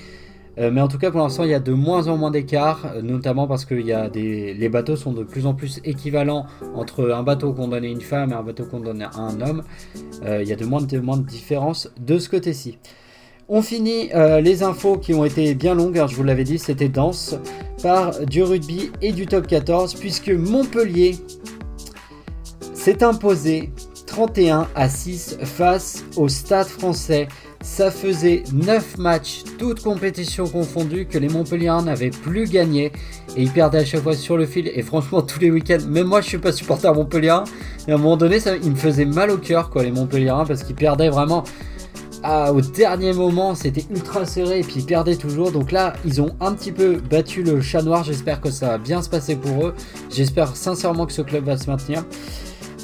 Euh, 0.60 0.72
mais 0.72 0.82
en 0.82 0.88
tout 0.88 0.98
cas, 0.98 1.12
pour 1.12 1.20
l'instant, 1.20 1.44
il 1.44 1.52
y 1.52 1.54
a 1.54 1.60
de 1.60 1.74
moins 1.74 2.08
en 2.08 2.18
moins 2.18 2.32
d'écart, 2.32 2.92
euh, 2.96 3.02
notamment 3.02 3.48
parce 3.48 3.66
que 3.66 3.76
les 3.76 4.70
bateaux 4.70 4.96
sont 4.96 5.14
de 5.14 5.24
plus 5.24 5.46
en 5.46 5.54
plus 5.54 5.80
équivalents 5.84 6.48
entre 6.76 7.12
un 7.12 7.24
bateau 7.24 7.54
condamné 7.54 7.90
une 7.90 8.02
femme 8.02 8.32
et 8.32 8.36
un 8.36 8.44
bateau 8.44 8.66
condamné 8.66 9.06
un 9.16 9.40
homme. 9.42 9.64
Euh, 10.24 10.42
il 10.42 10.50
y 10.50 10.54
a 10.54 10.56
de 10.56 10.66
moins, 10.66 10.82
de 10.82 11.00
moins 11.00 11.18
de 11.18 11.26
différence 11.26 11.92
de 12.00 12.18
ce 12.18 12.30
côté-ci. 12.30 12.80
On 13.50 13.62
finit 13.62 14.10
les 14.42 14.64
infos 14.64 14.98
qui 14.98 15.14
ont 15.14 15.24
été 15.24 15.56
bien 15.56 15.74
longues, 15.74 15.98
hein, 16.00 16.08
je 16.08 16.16
vous 16.16 16.24
l'avais 16.24 16.44
dit, 16.44 16.60
c'était 16.60 16.90
dense, 16.90 17.36
par 17.82 18.26
du 18.26 18.44
rugby 18.44 18.92
et 19.02 19.14
du 19.14 19.26
top 19.26 19.48
14, 19.48 19.94
puisque 19.96 20.30
Montpellier 20.30 21.16
s'est 22.74 23.04
imposé 23.04 23.72
31 24.06 24.68
à 24.76 24.90
6 24.90 25.38
face 25.44 26.04
au 26.16 26.28
Stade 26.28 26.68
français 26.68 27.28
Ça 27.62 27.92
faisait 27.92 28.44
9 28.54 28.98
matchs, 28.98 29.44
toutes 29.58 29.82
compétitions 29.82 30.48
confondues, 30.48 31.06
que 31.06 31.18
les 31.18 31.30
Montpelliérains 31.30 31.84
n'avaient 31.84 32.10
plus 32.10 32.50
gagné. 32.50 32.92
Et 33.36 33.44
ils 33.44 33.52
perdaient 33.52 33.80
à 33.80 33.86
chaque 33.86 34.02
fois 34.02 34.16
sur 34.16 34.38
le 34.38 34.46
fil. 34.46 34.72
Et 34.74 34.82
franchement, 34.82 35.22
tous 35.22 35.40
les 35.40 35.52
week-ends, 35.52 35.86
même 35.88 36.08
moi 36.08 36.22
je 36.22 36.28
suis 36.28 36.38
pas 36.38 36.52
supporter 36.52 36.94
Montpelliérain. 36.94 37.44
Et 37.88 37.92
à 37.92 37.96
un 37.96 37.98
moment 37.98 38.18
donné, 38.18 38.40
ça, 38.40 38.56
il 38.56 38.72
me 38.72 38.76
faisait 38.76 39.06
mal 39.06 39.32
au 39.32 39.38
cœur, 39.38 39.70
quoi, 39.70 39.84
les 39.84 39.92
Montpelliérains, 39.92 40.46
parce 40.46 40.64
qu'ils 40.64 40.76
perdaient 40.76 41.10
vraiment. 41.10 41.44
Au 42.28 42.62
dernier 42.62 43.14
moment, 43.14 43.56
c'était 43.56 43.86
ultra 43.90 44.26
serré 44.26 44.60
et 44.60 44.64
puis 44.64 44.76
ils 44.78 44.86
perdaient 44.86 45.16
toujours. 45.16 45.52
Donc 45.52 45.72
là, 45.72 45.94
ils 46.06 46.22
ont 46.22 46.36
un 46.42 46.54
petit 46.54 46.72
peu 46.72 46.98
battu 46.98 47.42
le 47.42 47.62
chat 47.62 47.82
noir. 47.82 48.04
J'espère 48.04 48.42
que 48.42 48.52
ça 48.52 48.68
va 48.68 48.78
bien 48.78 49.02
se 49.02 49.10
passer 49.10 49.36
pour 49.36 49.66
eux. 49.66 49.74
J'espère 50.10 50.56
sincèrement 50.56 51.06
que 51.06 51.14
ce 51.14 51.22
club 51.22 51.46
va 51.46 51.58
se 51.58 51.70
maintenir. 51.70 52.04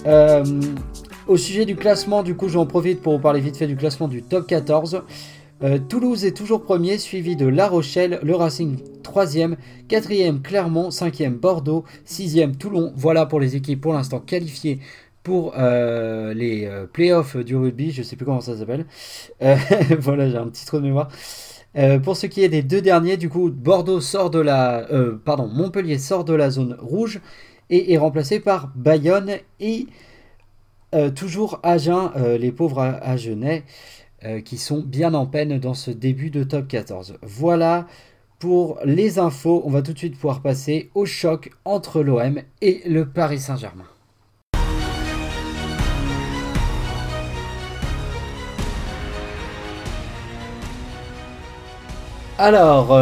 Euh, 0.05 0.43
au 1.27 1.37
sujet 1.37 1.65
du 1.65 1.75
classement, 1.75 2.23
du 2.23 2.35
coup, 2.35 2.47
j'en 2.47 2.65
profite 2.65 3.01
pour 3.01 3.13
vous 3.13 3.19
parler 3.19 3.41
vite 3.41 3.57
fait 3.57 3.67
du 3.67 3.75
classement 3.75 4.07
du 4.07 4.23
top 4.23 4.47
14. 4.47 5.03
Euh, 5.63 5.77
Toulouse 5.77 6.25
est 6.25 6.35
toujours 6.35 6.63
premier, 6.63 6.97
suivi 6.97 7.35
de 7.35 7.47
La 7.47 7.69
Rochelle, 7.69 8.19
le 8.23 8.35
Racing 8.35 8.77
3e, 9.03 9.55
4e 9.89 10.41
Clermont, 10.41 10.89
5e 10.89 11.37
Bordeaux, 11.37 11.85
6e 12.05 12.55
Toulon. 12.57 12.91
Voilà 12.95 13.25
pour 13.25 13.39
les 13.39 13.55
équipes 13.55 13.79
pour 13.79 13.93
l'instant 13.93 14.19
qualifiées 14.19 14.79
pour 15.23 15.53
euh, 15.57 16.33
les 16.33 16.65
euh, 16.65 16.85
playoffs 16.85 17.37
du 17.37 17.55
rugby, 17.55 17.91
je 17.91 18.03
sais 18.03 18.15
plus 18.15 18.25
comment 18.25 18.41
ça 18.41 18.57
s'appelle. 18.57 18.85
voilà, 19.99 20.29
j'ai 20.29 20.37
un 20.37 20.47
petit 20.47 20.65
trou 20.65 20.77
de 20.77 20.83
mémoire. 20.83 21.09
pour 22.03 22.15
ce 22.17 22.27
qui 22.27 22.43
est 22.43 22.49
des 22.49 22.61
deux 22.61 22.81
derniers, 22.81 23.17
du 23.17 23.29
coup, 23.29 23.49
Bordeaux 23.49 24.01
sort 24.01 24.29
de 24.29 24.39
la, 24.39 24.87
pardon, 25.25 25.47
Montpellier 25.47 25.97
sort 25.97 26.25
de 26.25 26.33
la 26.33 26.49
zone 26.49 26.77
rouge 26.79 27.21
et 27.69 27.93
est 27.93 27.97
remplacé 27.97 28.39
par 28.39 28.71
Bayonne 28.75 29.37
et 29.59 29.87
euh, 30.93 31.09
toujours 31.09 31.59
Agen, 31.63 32.11
euh, 32.15 32.37
les 32.37 32.51
pauvres 32.51 32.79
Agenais, 32.79 33.63
euh, 34.25 34.41
qui 34.41 34.57
sont 34.57 34.81
bien 34.81 35.15
en 35.15 35.25
peine 35.25 35.57
dans 35.57 35.73
ce 35.73 35.89
début 35.89 36.29
de 36.29 36.43
top 36.43 36.67
14. 36.67 37.17
Voilà 37.23 37.87
pour 38.37 38.79
les 38.85 39.17
infos. 39.17 39.63
On 39.65 39.71
va 39.71 39.81
tout 39.81 39.93
de 39.93 39.97
suite 39.97 40.15
pouvoir 40.15 40.41
passer 40.41 40.91
au 40.93 41.05
choc 41.05 41.51
entre 41.65 42.03
l'OM 42.03 42.39
et 42.61 42.81
le 42.85 43.07
Paris 43.07 43.39
Saint-Germain. 43.39 43.92
Alors, 52.45 52.93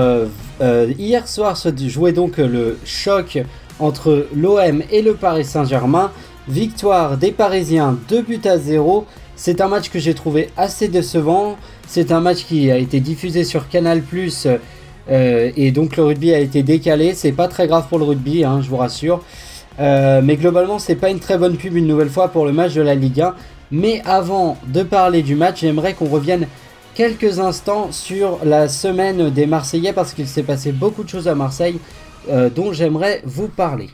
hier 1.00 1.28
soir 1.28 1.58
se 1.58 1.70
jouait 1.88 2.12
donc 2.12 2.38
le 2.38 2.78
choc 2.86 3.40
entre 3.80 4.28
l'OM 4.36 4.84
et 4.92 5.02
le 5.02 5.16
Paris 5.16 5.46
Saint-Germain. 5.46 6.12
Victoire 6.48 7.18
des 7.18 7.32
Parisiens 7.32 7.98
2 8.08 8.22
buts 8.22 8.42
à 8.46 8.60
0. 8.60 9.08
C'est 9.36 9.60
un 9.60 9.68
match 9.68 9.90
que 9.90 9.98
j'ai 9.98 10.14
trouvé 10.14 10.52
assez 10.58 10.90
décevant. 10.90 11.58
C'est 11.88 12.12
un 12.12 12.20
match 12.20 12.46
qui 12.46 12.70
a 12.70 12.78
été 12.78 13.00
diffusé 13.00 13.44
sur 13.44 13.68
Canal 13.68 14.04
euh, 15.10 15.52
et 15.58 15.72
donc 15.72 15.98
le 15.98 16.04
rugby 16.04 16.36
a 16.36 16.38
été 16.40 16.62
décalé. 16.62 17.16
C'est 17.16 17.32
pas 17.32 17.48
très 17.48 17.66
grave 17.66 17.88
pour 17.90 17.98
le 17.98 18.06
rugby, 18.06 18.44
hein, 18.44 18.62
je 18.62 18.70
vous 18.70 18.78
rassure. 18.78 19.24
Euh, 19.80 20.22
mais 20.24 20.36
globalement, 20.36 20.78
c'est 20.78 20.94
pas 20.94 21.10
une 21.10 21.20
très 21.20 21.40
bonne 21.40 21.58
pub 21.58 21.76
une 21.76 21.88
nouvelle 21.88 22.12
fois 22.12 22.28
pour 22.28 22.46
le 22.46 22.52
match 22.52 22.76
de 22.76 22.84
la 22.84 22.94
Ligue 22.94 23.22
1. 23.22 23.34
Mais 23.72 24.04
avant 24.06 24.58
de 24.68 24.84
parler 24.84 25.24
du 25.24 25.34
match, 25.34 25.62
j'aimerais 25.62 25.96
qu'on 25.96 26.10
revienne 26.10 26.46
quelques 26.96 27.40
instants 27.40 27.92
sur 27.92 28.40
la 28.44 28.68
semaine 28.68 29.30
des 29.30 29.46
Marseillais 29.46 29.94
parce 29.94 30.14
qu'il 30.14 30.28
s'est 30.28 30.44
passé 30.44 30.72
beaucoup 30.72 31.04
de 31.04 31.10
choses 31.10 31.28
à 31.28 31.36
Marseille 31.36 31.80
euh, 32.30 32.50
dont 32.50 32.74
j'aimerais 32.74 33.22
vous 33.26 33.48
parler. 33.48 33.90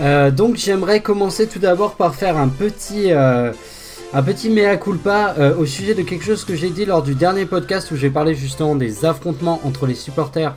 Euh, 0.00 0.30
donc 0.30 0.56
j'aimerais 0.56 1.00
commencer 1.00 1.48
tout 1.48 1.58
d'abord 1.58 1.94
par 1.94 2.14
faire 2.14 2.36
un 2.36 2.48
petit, 2.48 3.12
euh, 3.12 3.52
un 4.12 4.22
petit 4.22 4.48
mea 4.48 4.76
culpa 4.76 5.34
au 5.58 5.66
sujet 5.66 5.94
de 5.94 6.02
quelque 6.02 6.24
chose 6.24 6.44
que 6.44 6.54
j'ai 6.54 6.70
dit 6.70 6.84
lors 6.84 7.02
du 7.02 7.14
dernier 7.14 7.46
podcast 7.46 7.90
où 7.90 7.96
j'ai 7.96 8.10
parlé 8.10 8.34
justement 8.34 8.76
des 8.76 9.04
affrontements 9.04 9.60
entre 9.64 9.86
les 9.86 9.94
supporters 9.94 10.54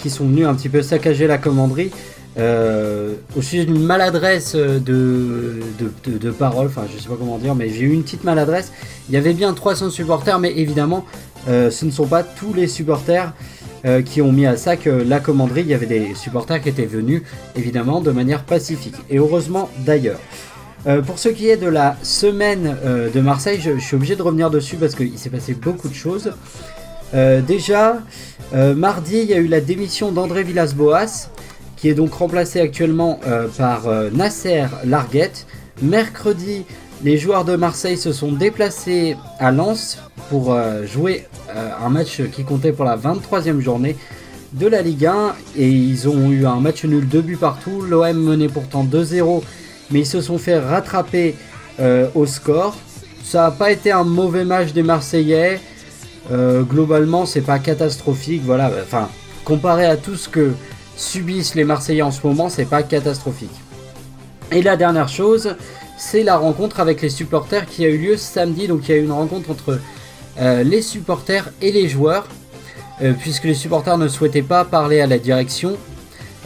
qui 0.00 0.10
sont 0.10 0.24
venus 0.24 0.46
un 0.46 0.54
petit 0.54 0.68
peu 0.68 0.82
saccager 0.82 1.28
la 1.28 1.38
commanderie. 1.38 1.92
Au 2.38 3.42
sujet 3.42 3.64
d'une 3.64 3.82
maladresse 3.82 4.54
de, 4.54 4.80
de, 4.84 6.18
de, 6.18 6.30
parole, 6.30 6.66
enfin 6.66 6.84
je 6.92 7.02
sais 7.02 7.08
pas 7.08 7.16
comment 7.18 7.38
dire, 7.38 7.54
mais 7.54 7.70
j'ai 7.70 7.80
eu 7.80 7.92
une 7.92 8.02
petite 8.02 8.24
maladresse. 8.24 8.72
Il 9.08 9.14
y 9.14 9.18
avait 9.18 9.32
bien 9.32 9.52
300 9.54 9.90
supporters, 9.90 10.38
mais 10.38 10.52
évidemment 10.56 11.04
ce 11.46 11.84
ne 11.84 11.90
sont 11.90 12.06
pas 12.06 12.22
tous 12.22 12.52
les 12.52 12.66
supporters. 12.66 13.32
Euh, 13.86 14.02
qui 14.02 14.20
ont 14.20 14.32
mis 14.32 14.46
à 14.46 14.56
sac 14.56 14.88
euh, 14.88 15.04
la 15.06 15.20
commanderie. 15.20 15.60
Il 15.60 15.68
y 15.68 15.74
avait 15.74 15.86
des 15.86 16.14
supporters 16.16 16.60
qui 16.60 16.70
étaient 16.70 16.86
venus, 16.86 17.22
évidemment, 17.54 18.00
de 18.00 18.10
manière 18.10 18.42
pacifique. 18.42 18.96
Et 19.10 19.18
heureusement 19.18 19.70
d'ailleurs. 19.84 20.18
Euh, 20.88 21.02
pour 21.02 21.20
ce 21.20 21.28
qui 21.28 21.48
est 21.48 21.56
de 21.56 21.68
la 21.68 21.96
semaine 22.02 22.76
de 23.12 23.20
Marseille, 23.20 23.60
je, 23.60 23.78
suis 23.78 23.94
obligé 23.94 24.16
de 24.16 24.22
revenir 24.22 24.50
dessus 24.50 24.76
parce 24.76 24.94
qu'il 24.94 25.18
s'est 25.18 25.30
passé 25.30 25.54
beaucoup 25.54 25.88
de 25.88 25.94
choses. 25.94 26.32
déjà, 27.12 28.02
mardi, 28.52 29.18
il 29.18 29.30
y 29.30 29.34
a 29.34 29.38
eu 29.38 29.48
la 29.48 29.60
démission 29.60 30.12
d'André 30.12 30.42
Villas-Boas, 30.42 31.30
qui 31.76 31.88
est 31.88 31.94
donc 31.94 32.14
remplacé 32.14 32.60
actuellement 32.60 33.20
par 33.58 33.82
Nasser 34.12 34.64
Larguette. 34.84 35.46
Mercredi, 35.82 36.64
les 37.04 37.18
joueurs 37.18 37.44
de 37.44 37.54
Marseille 37.56 37.98
se 37.98 38.12
sont 38.12 38.32
déplacés 38.32 39.16
à 39.38 39.52
Lens 39.52 39.98
pour 40.30 40.56
jouer 40.86 41.26
euh, 41.54 41.70
un 41.84 41.88
match 41.88 42.22
qui 42.32 42.44
comptait 42.44 42.72
pour 42.72 42.84
la 42.84 42.96
23e 42.96 43.60
journée 43.60 43.96
de 44.52 44.66
la 44.66 44.82
Ligue 44.82 45.06
1 45.06 45.34
et 45.56 45.68
ils 45.68 46.08
ont 46.08 46.30
eu 46.30 46.44
un 46.46 46.60
match 46.60 46.84
nul 46.84 47.06
2 47.08 47.20
buts 47.20 47.36
partout. 47.36 47.82
L'OM 47.82 48.16
menait 48.16 48.48
pourtant 48.48 48.84
2-0 48.84 49.42
mais 49.90 50.00
ils 50.00 50.06
se 50.06 50.20
sont 50.20 50.38
fait 50.38 50.58
rattraper 50.58 51.34
euh, 51.80 52.08
au 52.14 52.26
score. 52.26 52.76
Ça 53.22 53.42
n'a 53.42 53.50
pas 53.50 53.70
été 53.70 53.92
un 53.92 54.04
mauvais 54.04 54.44
match 54.44 54.72
des 54.72 54.82
Marseillais. 54.82 55.60
Euh, 56.32 56.62
globalement, 56.62 57.26
c'est 57.26 57.40
pas 57.40 57.58
catastrophique. 57.58 58.42
Voilà, 58.44 58.70
enfin, 58.82 59.08
comparé 59.44 59.86
à 59.86 59.96
tout 59.96 60.16
ce 60.16 60.28
que 60.28 60.52
subissent 60.96 61.54
les 61.54 61.64
Marseillais 61.64 62.02
en 62.02 62.10
ce 62.10 62.26
moment, 62.26 62.48
c'est 62.48 62.64
pas 62.64 62.82
catastrophique. 62.82 63.50
Et 64.52 64.62
la 64.62 64.76
dernière 64.76 65.08
chose, 65.08 65.56
c'est 65.96 66.22
la 66.22 66.36
rencontre 66.36 66.80
avec 66.80 67.02
les 67.02 67.08
supporters 67.08 67.66
qui 67.66 67.84
a 67.84 67.88
eu 67.88 67.98
lieu 67.98 68.16
samedi. 68.16 68.68
Donc 68.68 68.88
il 68.88 68.90
y 68.90 68.94
a 68.94 68.98
eu 68.98 69.04
une 69.04 69.12
rencontre 69.12 69.50
entre 69.50 69.80
euh, 70.38 70.62
les 70.62 70.82
supporters 70.82 71.50
et 71.62 71.72
les 71.72 71.88
joueurs, 71.88 72.26
euh, 73.02 73.12
puisque 73.18 73.44
les 73.44 73.54
supporters 73.54 73.98
ne 73.98 74.08
souhaitaient 74.08 74.42
pas 74.42 74.64
parler 74.64 75.00
à 75.00 75.06
la 75.06 75.18
direction. 75.18 75.76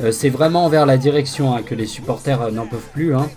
Euh, 0.02 0.12
c'est 0.12 0.30
vraiment 0.30 0.64
envers 0.64 0.86
la 0.86 0.96
direction 0.96 1.54
hein, 1.54 1.62
que 1.64 1.74
les 1.74 1.86
supporters 1.86 2.50
n'en 2.52 2.66
peuvent 2.66 2.80
plus. 2.92 3.14
Hein. 3.14 3.28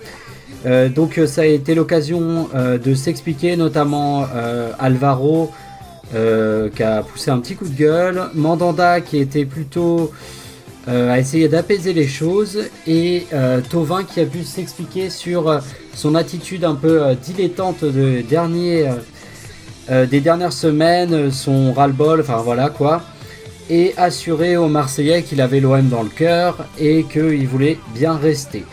donc 0.95 1.19
ça 1.27 1.41
a 1.41 1.45
été 1.45 1.75
l'occasion 1.75 2.47
de 2.53 2.93
s'expliquer, 2.95 3.57
notamment 3.57 4.25
Alvaro 4.79 5.51
qui 6.11 6.83
a 6.83 7.03
poussé 7.03 7.31
un 7.31 7.39
petit 7.39 7.55
coup 7.55 7.67
de 7.67 7.75
gueule, 7.75 8.29
Mandanda 8.33 9.01
qui 9.01 9.17
était 9.17 9.43
plutôt 9.43 10.13
a 10.87 11.17
essayé 11.17 11.47
d'apaiser 11.47 11.93
les 11.93 12.07
choses 12.07 12.59
et 12.87 13.25
Tovin 13.69 14.03
qui 14.03 14.19
a 14.19 14.25
pu 14.25 14.43
s'expliquer 14.43 15.09
sur 15.09 15.61
son 15.95 16.15
attitude 16.15 16.65
un 16.65 16.75
peu 16.75 17.15
dilettante 17.15 17.83
euh, 19.89 20.05
des 20.05 20.21
dernières 20.21 20.53
semaines, 20.53 21.13
euh, 21.13 21.31
son 21.31 21.73
ras-le-bol, 21.73 22.21
enfin 22.21 22.37
voilà 22.37 22.69
quoi, 22.69 23.01
et 23.69 23.93
assurer 23.97 24.55
aux 24.55 24.69
Marseillais 24.69 25.23
qu'il 25.23 25.41
avait 25.41 25.59
l'OM 25.59 25.89
dans 25.89 26.03
le 26.03 26.09
cœur 26.09 26.65
et 26.79 27.03
qu'il 27.03 27.45
voulait 27.47 27.77
bien 27.93 28.15
rester. 28.15 28.63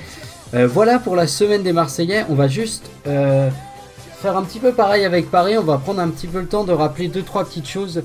Euh, 0.54 0.68
voilà 0.68 1.00
pour 1.00 1.16
la 1.16 1.26
semaine 1.26 1.64
des 1.64 1.72
Marseillais, 1.72 2.24
on 2.28 2.34
va 2.34 2.46
juste 2.46 2.90
faire 3.04 4.36
un 4.36 4.42
petit 4.42 4.60
peu 4.60 4.72
pareil 4.72 5.04
avec 5.04 5.30
Paris, 5.30 5.58
on 5.58 5.64
va 5.64 5.78
prendre 5.78 6.00
un 6.00 6.08
petit 6.08 6.28
peu 6.28 6.40
le 6.40 6.46
temps 6.46 6.64
de 6.64 6.72
rappeler 6.72 7.08
2-3 7.08 7.46
petites 7.46 7.68
choses 7.68 8.02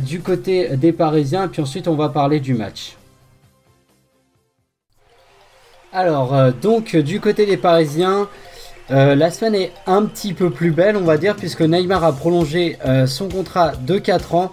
du 0.00 0.20
côté 0.20 0.76
des 0.76 0.92
Parisiens, 0.92 1.44
et 1.44 1.48
puis 1.48 1.62
ensuite 1.62 1.88
on 1.88 1.96
va 1.96 2.08
parler 2.08 2.38
du 2.38 2.54
match. 2.54 2.96
Alors, 5.92 6.52
donc 6.62 6.96
du 6.96 7.20
côté 7.20 7.44
des 7.44 7.58
Parisiens, 7.58 8.28
euh, 8.90 9.14
la 9.14 9.30
semaine 9.30 9.54
est 9.54 9.72
un 9.86 10.04
petit 10.04 10.34
peu 10.34 10.50
plus 10.50 10.70
belle, 10.70 10.96
on 10.96 11.04
va 11.04 11.16
dire, 11.16 11.36
puisque 11.36 11.62
Neymar 11.62 12.04
a 12.04 12.12
prolongé 12.12 12.76
euh, 12.84 13.06
son 13.06 13.28
contrat 13.28 13.72
de 13.80 13.98
4 13.98 14.34
ans. 14.34 14.50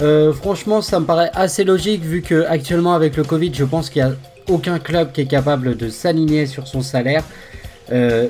Euh, 0.00 0.32
franchement, 0.32 0.82
ça 0.82 1.00
me 1.00 1.06
paraît 1.06 1.30
assez 1.34 1.64
logique, 1.64 2.02
vu 2.02 2.22
que 2.22 2.44
actuellement 2.46 2.94
avec 2.94 3.16
le 3.16 3.24
Covid, 3.24 3.52
je 3.54 3.64
pense 3.64 3.90
qu'il 3.90 4.04
n'y 4.04 4.10
a 4.10 4.14
aucun 4.48 4.78
club 4.78 5.12
qui 5.12 5.22
est 5.22 5.26
capable 5.26 5.76
de 5.76 5.88
s'aligner 5.88 6.46
sur 6.46 6.66
son 6.66 6.82
salaire 6.82 7.24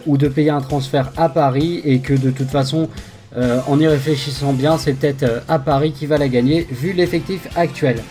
ou 0.07 0.19
de 0.19 0.27
payer 0.27 0.51
un 0.51 0.61
transfert 0.61 1.13
à 1.17 1.29
Paris, 1.29 1.81
et 1.85 2.01
que 2.01 2.15
de 2.15 2.33
toute 2.33 2.49
façon, 2.49 2.89
en 3.37 3.79
y 3.79 3.87
réfléchissant 3.87 4.53
bien, 4.53 4.77
c'est 4.77 4.95
peut-être 4.95 5.25
à 5.49 5.61
Paris 5.61 5.93
qui 5.93 6.07
va 6.07 6.19
la 6.19 6.27
gagner, 6.27 6.67
vu 6.69 6.93
l'effectif 6.93 7.47
actuel. 7.55 8.03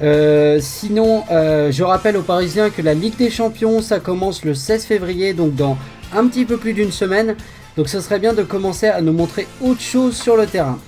Sinon, 0.00 1.24
je 1.28 1.82
rappelle 1.82 2.16
aux 2.16 2.22
Parisiens 2.22 2.70
que 2.70 2.82
la 2.82 2.94
Ligue 2.94 3.16
des 3.16 3.30
Champions, 3.30 3.82
ça 3.82 4.00
commence 4.00 4.44
le 4.44 4.54
16 4.54 4.84
février, 4.84 5.32
donc 5.32 5.54
dans 5.54 5.76
un 6.14 6.26
petit 6.26 6.44
peu 6.44 6.56
plus 6.56 6.72
d'une 6.72 6.92
semaine. 6.92 7.36
Donc 7.76 7.88
ce 7.88 8.00
serait 8.00 8.18
bien 8.18 8.32
de 8.32 8.42
commencer 8.42 8.88
à 8.88 9.00
nous 9.00 9.12
montrer 9.12 9.46
autre 9.60 9.80
chose 9.80 10.16
sur 10.16 10.36
le 10.36 10.46
terrain. 10.46 10.78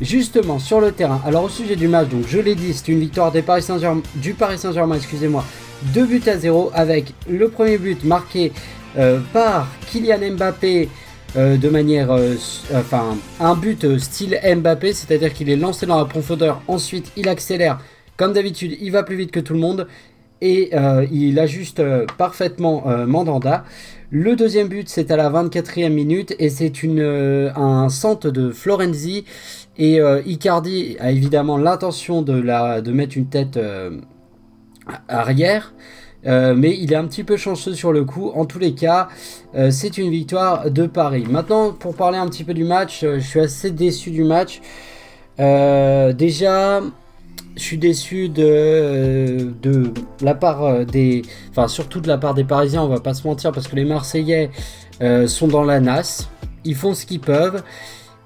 Justement, 0.00 0.58
sur 0.58 0.80
le 0.80 0.92
terrain. 0.92 1.20
Alors 1.24 1.44
au 1.44 1.48
sujet 1.48 1.74
du 1.74 1.88
match, 1.88 2.08
je 2.28 2.38
l'ai 2.38 2.54
dit, 2.54 2.72
c'est 2.74 2.88
une 2.88 3.00
victoire 3.00 3.32
du 3.32 3.42
Paris 3.42 3.62
Saint-Germain, 3.62 4.94
excusez-moi, 4.94 5.44
2 5.94 6.04
buts 6.04 6.22
à 6.26 6.36
0 6.36 6.70
avec 6.74 7.14
le 7.28 7.48
premier 7.48 7.78
but 7.78 8.04
marqué 8.04 8.52
euh, 8.96 9.20
par 9.32 9.68
Kylian 9.90 10.36
Mbappé 10.36 10.88
de 11.36 11.68
manière, 11.68 12.10
enfin, 12.74 13.16
un 13.38 13.54
but 13.54 13.98
style 13.98 14.38
Mbappé, 14.42 14.92
c'est-à-dire 14.92 15.32
qu'il 15.32 15.50
est 15.50 15.56
lancé 15.56 15.84
dans 15.84 15.98
la 15.98 16.06
profondeur, 16.06 16.62
ensuite 16.68 17.12
il 17.16 17.28
accélère, 17.28 17.78
comme 18.18 18.34
d'habitude, 18.34 18.76
il 18.80 18.92
va 18.92 19.02
plus 19.02 19.16
vite 19.16 19.30
que 19.30 19.40
tout 19.40 19.54
le 19.54 19.60
monde 19.60 19.88
et 20.42 20.70
il 21.10 21.38
ajuste 21.40 21.82
parfaitement 22.16 22.84
Mandanda. 23.06 23.64
Le 24.10 24.36
deuxième 24.36 24.68
but, 24.68 24.88
c'est 24.88 25.10
à 25.10 25.16
la 25.16 25.30
24e 25.30 25.88
minute 25.90 26.34
et 26.38 26.48
c'est 26.48 26.72
un 27.56 27.88
centre 27.88 28.30
de 28.30 28.50
Florenzi 28.50 29.24
et 29.78 29.98
Icardi 30.26 30.96
a 31.00 31.10
évidemment 31.10 31.56
l'intention 31.56 32.22
de, 32.22 32.90
mettre 32.92 33.16
une 33.16 33.26
tête 33.26 33.58
arrière. 35.08 35.72
Euh, 36.26 36.54
mais 36.54 36.76
il 36.76 36.92
est 36.92 36.96
un 36.96 37.06
petit 37.06 37.24
peu 37.24 37.36
chanceux 37.36 37.74
sur 37.74 37.92
le 37.92 38.04
coup. 38.04 38.30
En 38.34 38.44
tous 38.44 38.58
les 38.58 38.74
cas, 38.74 39.08
euh, 39.54 39.70
c'est 39.70 39.98
une 39.98 40.10
victoire 40.10 40.70
de 40.70 40.86
Paris. 40.86 41.24
Maintenant, 41.28 41.72
pour 41.72 41.94
parler 41.94 42.18
un 42.18 42.26
petit 42.26 42.44
peu 42.44 42.54
du 42.54 42.64
match, 42.64 43.04
euh, 43.04 43.18
je 43.18 43.26
suis 43.26 43.40
assez 43.40 43.70
déçu 43.70 44.10
du 44.10 44.24
match. 44.24 44.60
déjà, 45.38 46.82
je 47.58 47.62
suis 47.62 47.76
déçu 47.76 48.30
de, 48.30 49.52
de 49.60 49.92
la 50.22 50.34
part 50.34 50.86
des. 50.86 51.22
Enfin, 51.50 51.68
surtout 51.68 52.00
de 52.00 52.08
la 52.08 52.16
part 52.16 52.32
des 52.32 52.44
Parisiens, 52.44 52.82
on 52.82 52.88
va 52.88 53.00
pas 53.00 53.12
se 53.12 53.26
mentir, 53.26 53.52
parce 53.52 53.68
que 53.68 53.76
les 53.76 53.84
Marseillais 53.84 54.50
sont 55.26 55.48
dans 55.48 55.64
la 55.64 55.80
NAS. 55.80 56.30
Ils 56.64 56.74
font 56.74 56.94
ce 56.94 57.04
qu'ils 57.04 57.20
peuvent. 57.20 57.62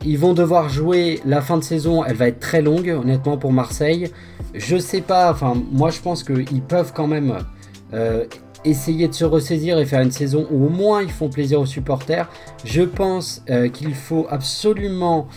Ils 0.04 0.18
vont 0.18 0.32
devoir 0.32 0.68
jouer 0.68 1.20
la 1.24 1.40
fin 1.40 1.58
de 1.58 1.62
saison, 1.62 2.04
elle 2.04 2.16
va 2.16 2.26
être 2.26 2.40
très 2.40 2.60
longue, 2.60 2.88
honnêtement, 2.88 3.36
pour 3.36 3.52
Marseille. 3.52 4.10
Je 4.52 4.76
sais 4.76 5.00
pas, 5.00 5.30
enfin, 5.30 5.54
moi 5.70 5.90
je 5.90 6.00
pense 6.00 6.24
qu'ils 6.24 6.62
peuvent 6.62 6.92
quand 6.92 7.06
même 7.06 7.38
euh, 7.94 8.24
essayer 8.64 9.06
de 9.06 9.12
se 9.12 9.24
ressaisir 9.24 9.78
et 9.78 9.86
faire 9.86 10.00
une 10.00 10.10
saison 10.10 10.46
où 10.50 10.66
au 10.66 10.68
moins 10.68 11.02
ils 11.02 11.10
font 11.10 11.28
plaisir 11.28 11.60
aux 11.60 11.66
supporters. 11.66 12.28
Je 12.64 12.82
pense 12.82 13.42
euh, 13.48 13.68
qu'il 13.68 13.94
faut 13.94 14.26
absolument 14.28 15.28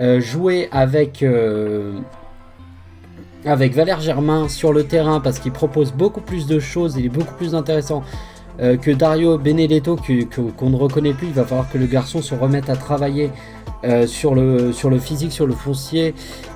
euh, 0.00 0.20
jouer 0.20 0.68
avec, 0.70 1.24
avec 3.46 3.74
Valère 3.74 4.00
Germain 4.00 4.48
sur 4.48 4.72
le 4.72 4.84
terrain 4.84 5.20
parce 5.20 5.38
qu'il 5.38 5.52
propose 5.52 5.92
beaucoup 5.92 6.20
plus 6.20 6.46
de 6.46 6.58
choses, 6.58 6.96
il 6.98 7.06
est 7.06 7.10
beaucoup 7.10 7.34
plus 7.34 7.54
intéressant 7.54 8.02
que 8.58 8.92
Dario 8.92 9.36
Benedetto 9.36 9.98
qu'on 10.56 10.70
ne 10.70 10.76
reconnaît 10.76 11.12
plus. 11.12 11.26
Il 11.26 11.32
va 11.32 11.44
falloir 11.44 11.68
que 11.68 11.76
le 11.76 11.86
garçon 11.86 12.22
se 12.22 12.36
remette 12.36 12.70
à 12.70 12.76
travailler 12.76 13.30
euh, 13.84 14.06
sur, 14.06 14.34
le, 14.34 14.72
sur 14.72 14.88
le 14.88 14.98
physique, 14.98 15.30
sur 15.30 15.46
le 15.46 15.52
foncier, 15.52 16.14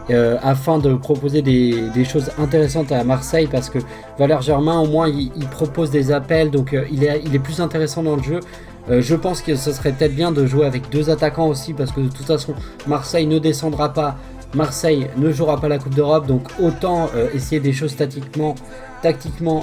euh, 0.09 0.38
afin 0.42 0.78
de 0.78 0.95
proposer 0.95 1.42
des, 1.42 2.04
choses 2.04 2.30
intéressantes 2.38 2.90
à 2.90 3.04
Marseille, 3.04 3.49
parce 3.50 3.68
que 3.68 3.78
Valère 4.18 4.40
Germain, 4.40 4.78
au 4.80 4.87
moins, 4.87 5.09
il, 5.09 5.47
propose 5.50 5.90
des 5.90 6.11
appels, 6.11 6.50
donc 6.50 6.73
euh, 6.73 6.87
il, 6.90 7.04
est, 7.04 7.21
il 7.26 7.35
est 7.35 7.38
plus 7.38 7.61
intéressant 7.61 8.02
dans 8.02 8.16
le 8.16 8.23
jeu. 8.23 8.40
je 8.88 9.14
pense 9.14 9.42
que 9.42 9.57
ce 9.57 9.73
serait 9.73 9.92
peut-être 9.92 10.14
bien 10.14 10.33
de 10.33 10.47
jouer 10.47 10.64
avec 10.64 10.88
deux 10.88 11.11
attaquants 11.11 11.49
aussi, 11.49 11.75
parce 11.75 11.92
que 11.92 12.00
de 12.00 12.09
toute 12.09 12.25
façon, 12.25 12.54
Marseille 12.87 13.26
ne 13.26 13.38
descendra 13.38 13.92
pas 13.92 14.16
Marseille 14.54 15.08
ne 15.16 15.30
jouera 15.30 15.60
pas 15.60 15.68
la 15.68 15.78
Coupe 15.78 15.94
d'Europe, 15.94 16.26
donc 16.26 16.48
autant 16.60 17.08
essayer 17.34 17.60
des 17.60 17.72
choses 17.72 17.96
tactiquement 17.96 18.54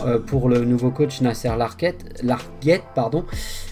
euh, 0.06 0.20
pour 0.20 0.50
le 0.50 0.64
nouveau 0.64 0.92
coach 0.92 1.22
Nasser 1.22 1.52
Larguette, 1.58 2.22
Larguette 2.24 2.84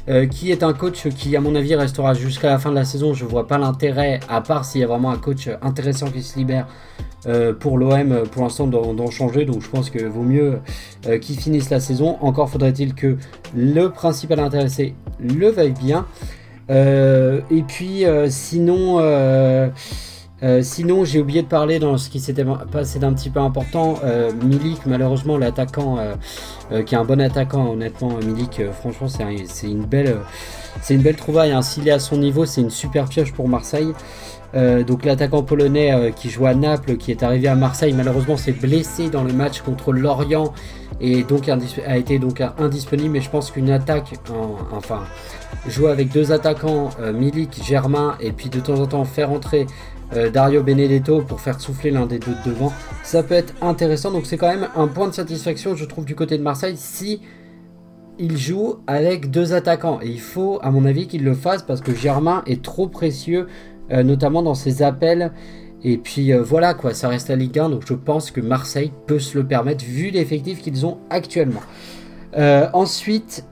euh, 0.10 0.26
qui 0.28 0.52
est 0.52 0.64
un 0.64 0.74
coach 0.74 1.08
qui 1.10 1.36
à 1.36 1.42
mon 1.42 1.56
avis 1.56 1.76
restera 1.76 2.14
jusqu'à 2.14 2.50
la 2.50 2.60
fin 2.60 2.70
de 2.70 2.76
la 2.76 2.86
saison. 2.86 3.14
Je 3.14 3.26
vois 3.26 3.48
pas 3.48 3.58
l'intérêt, 3.58 4.20
à 4.30 4.42
part 4.42 4.66
s'il 4.66 4.82
y 4.82 4.84
a 4.84 4.88
vraiment 4.88 5.12
un 5.12 5.18
coach 5.18 5.50
intéressant 5.62 6.08
qui 6.08 6.22
se 6.22 6.38
libère 6.38 6.68
euh, 7.26 7.54
pour 7.54 7.78
l'OM 7.78 8.24
pour 8.32 8.44
l'instant 8.44 8.68
d'en 8.68 9.12
changer. 9.12 9.46
Donc 9.46 9.62
je 9.62 9.70
pense 9.70 9.90
que 9.90 10.04
vaut 10.04 10.24
mieux 10.24 10.60
qu'il 11.22 11.40
finisse 11.40 11.70
la 11.70 11.80
saison. 11.80 12.18
Encore 12.22 12.50
faudrait-il 12.50 12.94
que 12.94 13.18
le 13.56 13.88
principal 13.90 14.40
intéressé 14.40 14.96
le 15.20 15.50
veuille 15.50 15.74
bien. 15.74 16.06
et 16.70 17.64
puis 17.68 18.04
sinon... 18.30 19.00
Euh, 20.44 20.62
sinon, 20.62 21.06
j'ai 21.06 21.22
oublié 21.22 21.42
de 21.42 21.48
parler 21.48 21.80
dans 21.80 21.98
ce 21.98 22.10
qui 22.10 22.20
s'était 22.20 22.46
passé 22.72 23.00
d'un 23.00 23.14
petit 23.14 23.30
peu 23.30 23.40
important. 23.40 23.96
Euh, 24.04 24.32
Milik, 24.44 24.86
malheureusement, 24.86 25.38
l'attaquant, 25.38 25.98
euh, 26.00 26.84
qui 26.84 26.96
est 26.96 26.98
un 26.98 27.06
bon 27.06 27.22
attaquant, 27.22 27.72
honnêtement, 27.72 28.18
Milik, 28.18 28.62
franchement, 28.74 29.08
c'est 29.08 29.68
une 29.68 29.86
belle, 29.86 30.18
c'est 30.82 30.96
une 30.96 31.02
belle 31.02 31.16
trouvaille. 31.16 31.52
Hein. 31.52 31.62
S'il 31.62 31.88
est 31.88 31.92
à 31.92 32.00
son 32.00 32.18
niveau, 32.18 32.46
c'est 32.46 32.62
une 32.62 32.72
super 32.72 33.06
pioche 33.06 33.32
pour 33.32 33.48
Marseille. 33.48 33.94
donc 34.88 35.06
l'attaquant 35.06 35.42
polonais 35.42 36.14
qui 36.16 36.30
joue 36.30 36.46
à 36.46 36.54
Naples, 36.54 36.98
qui 36.98 37.10
est 37.12 37.24
arrivé 37.24 37.48
à 37.48 37.56
Marseille, 37.56 37.94
malheureusement 37.94 38.38
s'est 38.38 38.52
blessé 38.52 39.10
dans 39.10 39.24
le 39.24 39.34
match 39.34 39.62
contre 39.62 39.92
Lorient 39.92 40.54
et 41.02 41.24
donc 41.24 41.50
a 41.50 41.98
été 41.98 42.20
donc 42.20 42.44
indisponible. 42.60 43.10
Mais 43.10 43.22
je 43.22 43.30
pense 43.32 43.50
qu'une 43.50 43.72
attaque, 43.72 44.14
enfin 44.72 45.02
jouer 45.68 45.90
avec 45.90 46.12
deux 46.12 46.32
attaquants, 46.32 46.90
Milik, 47.14 47.64
Germain, 47.64 48.16
et 48.20 48.32
puis 48.32 48.50
de 48.50 48.60
temps 48.60 48.80
en 48.80 48.86
temps 48.86 49.06
faire 49.06 49.32
entrer 49.32 49.66
euh, 50.16 50.30
Dario 50.30 50.64
Benedetto 50.64 51.22
pour 51.22 51.42
faire 51.42 51.60
souffler 51.60 51.92
l'un 51.92 52.06
des 52.06 52.20
deux 52.20 52.36
devant. 52.46 52.72
Ça 53.04 53.24
peut 53.24 53.36
être 53.36 53.54
intéressant, 53.62 54.12
donc 54.12 54.26
c'est 54.26 54.38
quand 54.38 54.48
même 54.48 54.68
un 54.76 54.88
point 54.88 55.08
de 55.08 55.14
satisfaction, 55.14 55.76
je 55.76 55.86
trouve, 55.86 56.06
du 56.06 56.16
côté 56.16 56.38
de 56.38 56.44
Marseille 56.44 56.76
si 56.78 57.22
il 58.20 58.38
joue 58.38 58.76
avec 58.86 59.32
deux 59.32 59.54
attaquants. 59.54 60.00
Et 60.02 60.08
il 60.08 60.20
faut, 60.20 60.60
à 60.62 60.72
mon 60.72 60.86
avis, 60.86 61.08
qu'il 61.08 61.24
le 61.24 61.34
fasse 61.34 61.64
parce 61.64 61.82
que 61.82 61.94
Germain 61.94 62.44
est 62.46 62.64
trop 62.64 62.88
précieux, 62.88 63.48
euh, 63.92 64.04
notamment 64.04 64.44
dans 64.44 64.56
ses 64.56 64.84
appels. 64.84 65.32
Et 65.84 65.98
puis 65.98 66.32
euh, 66.32 66.42
voilà 66.42 66.74
quoi, 66.74 66.94
ça 66.94 67.10
reste 67.10 67.28
la 67.28 67.36
Ligue 67.36 67.60
1, 67.60 67.70
donc 67.70 67.84
je 67.86 67.94
pense 67.94 68.32
que 68.32 68.40
Marseille 68.40 68.94
peut 69.06 69.20
se 69.20 69.38
le 69.38 69.46
permettre 69.46 69.84
vu 69.84 70.12
l'effectif 70.12 70.62
qu'ils 70.62 70.86
ont 70.86 71.00
actuellement. 71.10 71.62
ensuite, 72.74 73.46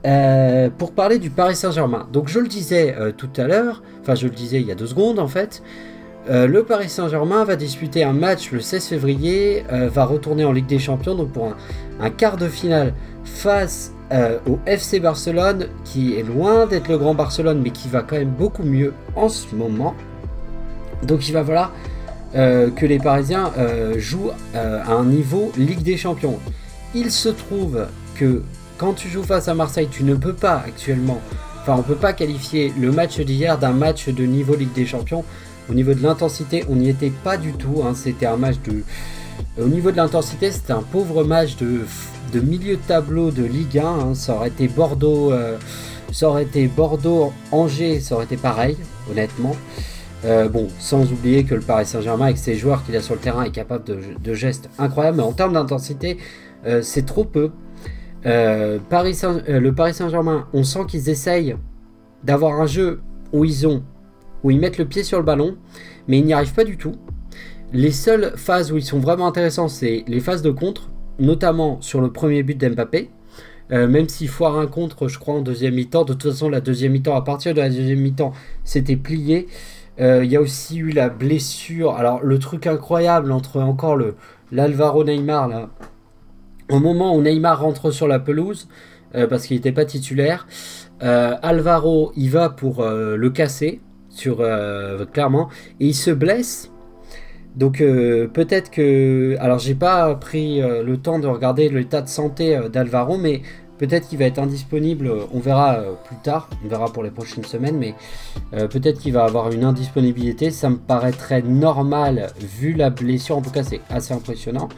pour 0.78 0.94
parler 0.94 1.20
du 1.20 1.30
Paris 1.30 1.58
Saint-Germain, 1.58 2.08
donc 2.14 2.30
je 2.30 2.40
le 2.40 2.48
disais 2.48 2.96
tout 3.18 3.30
à 3.36 3.44
l'heure, 3.44 3.84
enfin 4.00 4.16
je 4.16 4.28
le 4.28 4.34
disais 4.34 4.62
il 4.62 4.66
y 4.66 4.72
a 4.72 4.76
deux 4.76 4.88
secondes 4.88 5.20
en 5.20 5.28
fait, 5.28 5.62
euh, 6.30 6.46
le 6.46 6.64
Paris 6.64 6.90
Saint-Germain 6.90 7.44
va 7.46 7.56
disputer 7.56 8.04
un 8.04 8.14
match 8.14 8.52
le 8.52 8.60
16 8.60 8.86
février, 8.86 9.64
euh, 9.72 9.90
va 9.90 10.06
retourner 10.06 10.46
en 10.46 10.52
Ligue 10.52 10.68
des 10.68 10.78
Champions, 10.78 11.16
donc 11.16 11.32
pour 11.32 11.56
un, 12.00 12.10
quart 12.12 12.38
de 12.38 12.48
finale 12.48 12.94
face 13.26 13.92
euh, 14.12 14.38
au 14.48 14.60
FC 14.68 15.00
Barcelone, 15.00 15.68
qui 15.84 16.16
est 16.16 16.24
loin 16.24 16.68
d'être 16.68 16.90
le 16.90 17.00
grand 17.00 17.16
Barcelone, 17.16 17.62
mais 17.64 17.72
qui 17.72 17.90
va 17.90 18.04
quand 18.04 18.18
même 18.18 18.30
beaucoup 18.30 18.64
mieux 18.64 18.94
en 19.16 19.30
ce 19.30 19.56
moment. 19.56 19.96
Donc 21.04 21.28
il 21.28 21.32
va 21.32 21.44
falloir 21.44 21.72
que 22.34 22.86
les 22.86 23.00
Parisiens 23.00 23.52
jouent 23.98 24.32
à 24.54 24.94
un 24.94 25.04
niveau 25.04 25.52
Ligue 25.58 25.82
des 25.82 25.98
Champions. 25.98 26.40
Il 26.96 27.12
se 27.12 27.28
trouve 27.28 27.88
que 28.16 28.44
quand 28.78 28.94
tu 28.94 29.10
joues 29.10 29.24
face 29.24 29.50
à 29.50 29.54
Marseille, 29.54 29.90
tu 29.92 30.06
ne 30.06 30.16
peux 30.16 30.34
pas 30.34 30.64
actuellement, 30.66 31.20
enfin 31.60 31.74
on 31.74 31.78
ne 31.80 31.84
peut 31.84 31.96
pas 31.96 32.14
qualifier 32.14 32.72
le 32.80 32.92
match 32.92 33.20
d'hier 33.20 33.58
d'un 33.58 33.74
match 33.74 34.08
de 34.08 34.24
niveau 34.24 34.56
Ligue 34.56 34.72
des 34.72 34.86
Champions 34.86 35.26
au 35.72 35.74
niveau 35.74 35.94
de 35.94 36.04
l'intensité, 36.04 36.66
on 36.70 36.76
n'y 36.76 36.90
était 36.90 37.14
pas 37.24 37.38
du 37.38 37.54
tout. 37.54 37.82
Hein. 37.86 37.94
C'était 37.96 38.26
un 38.26 38.36
match 38.36 38.58
de. 38.66 38.84
Au 39.58 39.70
niveau 39.70 39.92
de 39.92 39.96
l'intensité, 39.96 40.52
c'était 40.52 40.74
un 40.74 40.82
pauvre 40.84 41.24
match 41.24 41.56
de, 41.56 41.80
de, 42.34 42.40
milieu 42.42 42.76
de 42.76 42.82
tableau 42.82 43.32
de 43.32 43.44
Ligue 43.44 43.80
1. 43.80 43.86
Hein. 43.86 44.14
Ça 44.14 44.36
aurait 44.36 44.50
été 44.50 44.68
Bordeaux. 44.68 45.32
Euh, 45.32 45.58
ça 46.12 46.28
aurait 46.28 46.44
été 46.44 46.68
Bordeaux-Angers, 46.68 48.02
ça 48.02 48.16
aurait 48.16 48.26
été 48.26 48.36
pareil, 48.36 48.76
honnêtement. 49.10 49.56
Euh, 50.26 50.50
bon, 50.50 50.68
sans 50.78 51.10
oublier 51.10 51.46
que 51.46 51.56
le 51.56 51.62
Paris 51.62 51.86
Saint-Germain, 51.86 52.26
avec 52.26 52.38
ses 52.38 52.56
joueurs 52.56 52.84
qu'il 52.84 52.98
a 52.98 53.02
sur 53.02 53.14
le 53.14 53.22
terrain, 53.22 53.44
est 53.44 53.52
capable 53.52 53.86
de, 53.86 54.34
gestes 54.34 54.70
incroyables. 54.78 55.18
Mais 55.18 55.24
en 55.24 55.32
termes 55.32 55.54
d'intensité, 55.54 56.18
euh, 56.66 56.82
c'est 56.82 57.06
trop 57.06 57.24
peu. 57.24 57.52
Paris 58.24 59.18
le 59.48 59.70
Paris 59.70 59.94
Saint-Germain, 59.94 60.48
on 60.52 60.66
sent 60.66 60.82
qu'ils 60.88 61.10
essayent 61.10 61.56
d'avoir 62.26 62.60
un 62.60 62.68
jeu 62.68 63.00
où 63.32 63.46
ils 63.46 63.66
ont 63.66 63.84
où 64.44 64.52
ils 64.52 64.60
mettent 64.60 64.78
le 64.78 64.86
pied 64.86 65.04
sur 65.04 65.18
le 65.18 65.26
ballon, 65.26 65.58
mais 66.08 66.20
ils 66.20 66.26
n'y 66.26 66.34
arrivent 66.34 66.54
pas 66.54 66.64
du 66.64 66.78
tout. 66.78 66.94
Les 67.74 67.92
seules 67.92 68.34
phases 68.36 68.72
où 68.72 68.78
ils 68.78 68.84
sont 68.84 69.00
vraiment 69.00 69.28
intéressants, 69.28 69.70
c'est 69.70 70.04
les 70.08 70.20
phases 70.20 70.42
de 70.42 70.52
contre, 70.52 70.90
notamment 71.20 71.80
sur 71.82 72.02
le 72.02 72.12
premier 72.12 72.44
but 72.44 72.58
d'Mbappé. 72.58 73.10
Euh, 73.72 73.88
même 73.88 74.10
s'il 74.10 74.28
foire 74.28 74.58
un 74.58 74.68
contre, 74.68 75.08
je 75.08 75.18
crois, 75.18 75.36
en 75.36 75.42
deuxième 75.42 75.76
mi-temps. 75.76 76.04
De 76.04 76.14
toute 76.14 76.32
façon, 76.32 76.50
la 76.50 76.60
deuxième 76.60 76.92
mi-temps, 76.92 77.16
à 77.16 77.22
partir 77.22 77.54
de 77.54 77.62
la 77.62 77.70
deuxième 77.70 78.00
mi-temps, 78.00 78.34
c'était 78.66 78.98
plié. 78.98 79.48
Euh, 80.00 80.26
il 80.26 80.32
y 80.32 80.36
a 80.36 80.42
aussi 80.42 80.78
eu 80.78 80.90
la 80.90 81.08
blessure. 81.10 81.96
Alors, 81.96 82.22
le 82.22 82.38
truc 82.40 82.68
incroyable 82.68 83.32
entre 83.32 83.62
encore 83.62 83.96
le 83.96 84.16
l'Alvaro 84.52 85.06
Neymar, 85.06 85.48
là, 85.48 85.70
au 86.70 86.80
moment 86.80 87.16
où 87.16 87.22
Neymar 87.22 87.62
rentre 87.62 87.92
sur 87.92 88.06
la 88.06 88.20
pelouse, 88.20 88.68
euh, 89.16 89.26
parce 89.28 89.46
qu'il 89.46 89.56
n'était 89.56 89.72
pas 89.72 89.86
titulaire, 89.86 90.46
Alvaro, 91.00 92.12
il 92.16 92.30
va 92.30 92.50
pour 92.50 92.84
le 92.84 93.30
casser 93.30 93.82
sur 94.12 94.38
euh, 94.40 95.06
clairement. 95.06 95.50
Et 95.80 95.88
il 95.88 95.96
se 95.96 96.12
blesse. 96.12 96.70
Donc 97.56 97.82
euh, 97.82 98.28
peut-être 98.28 98.72
que 98.72 99.36
alors 99.40 99.60
j'ai 99.60 99.76
pas 99.76 100.16
pris 100.16 100.62
euh, 100.62 100.84
le 100.84 100.98
temps 100.98 101.20
de 101.20 101.28
regarder 101.28 101.68
l'état 101.68 102.02
de 102.02 102.08
santé 102.08 102.58
d'Alvaro 102.72 103.18
mais 103.18 103.42
peut-être 103.78 104.08
qu'il 104.08 104.20
va 104.20 104.26
être 104.26 104.40
indisponible, 104.40 105.12
on 105.34 105.40
verra 105.40 105.80
plus 106.06 106.16
tard, 106.24 106.50
on 106.64 106.70
verra 106.70 106.94
pour 106.94 107.04
les 107.04 107.10
prochaines 107.10 107.44
semaines 107.44 107.78
mais 107.78 107.96
peut-être 108.52 109.00
qu'il 109.00 109.12
va 109.12 109.24
avoir 109.24 109.52
une 109.52 109.64
indisponibilité, 109.64 110.52
ça 110.52 110.70
me 110.70 110.78
paraîtrait 110.78 111.42
normal 111.42 112.28
vu 112.40 112.74
la 112.74 112.92
blessure. 112.92 113.38
En 113.38 113.42
tout 113.42 113.50
cas 113.50 113.64
c'est 113.64 113.82
assez 113.90 114.14
impressionnant. 114.14 114.70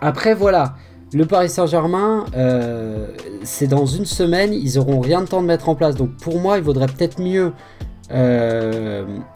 après 0.00 0.34
voilà, 0.34 0.74
le 1.14 1.26
Paris 1.26 1.48
Saint-Germain, 1.48 2.24
c'est 3.42 3.66
dans 3.66 3.86
une 3.86 4.04
semaine, 4.04 4.52
ils 4.52 4.78
auront 4.78 5.00
rien 5.00 5.22
de 5.22 5.26
temps 5.26 5.40
de 5.40 5.46
mettre 5.46 5.68
en 5.68 5.74
place. 5.74 5.94
Donc 5.94 6.16
pour 6.16 6.40
moi, 6.40 6.58
il 6.58 6.64
vaudrait 6.64 6.86
peut-être 6.86 7.20
mieux 7.20 7.52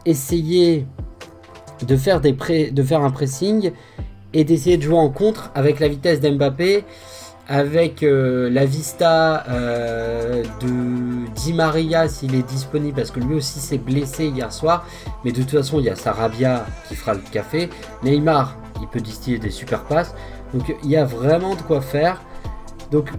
essayer 0.05 0.87
de 1.87 1.97
faire, 1.97 2.21
des 2.21 2.33
de 2.71 2.83
faire 2.83 3.03
un 3.03 3.11
pressing 3.11 3.73
et 4.33 4.45
d'essayer 4.45 4.77
de 4.77 4.83
jouer 4.83 4.99
en 4.99 5.09
contre 5.09 5.51
avec 5.55 5.81
la 5.81 5.89
vitesse 5.89 6.21
d'Mbappé, 6.21 6.85
avec 7.49 8.03
euh, 8.03 8.51
la 8.51 8.67
vista 8.67 9.45
euh, 9.49 10.43
de 10.61 11.33
Di 11.35 11.55
Maria 11.55 12.09
s'il 12.09 12.35
est 12.35 12.47
disponible, 12.47 12.97
parce 12.97 13.11
que 13.11 13.21
lui 13.21 13.35
aussi 13.35 13.59
s'est 13.59 13.79
blessé 13.79 14.27
hier 14.27 14.53
soir. 14.53 14.87
Mais 15.25 15.33
de 15.33 15.41
toute 15.41 15.51
façon, 15.51 15.79
il 15.79 15.87
y 15.87 15.89
a 15.89 15.97
Sarabia 15.97 16.67
qui 16.89 16.95
fera 16.95 17.15
le 17.15 17.23
café. 17.33 17.71
Neymar, 18.03 18.57
il 18.83 18.89
peut 18.89 19.01
distiller 19.01 19.39
des 19.39 19.51
super 19.51 19.85
passes. 19.85 20.15
Donc 20.55 20.75
il 20.83 20.91
y 20.91 20.97
a 20.97 21.05
vraiment 21.05 21.55
de 21.55 21.63
quoi 21.63 21.81
faire. 21.81 22.23
Donc 22.91 23.11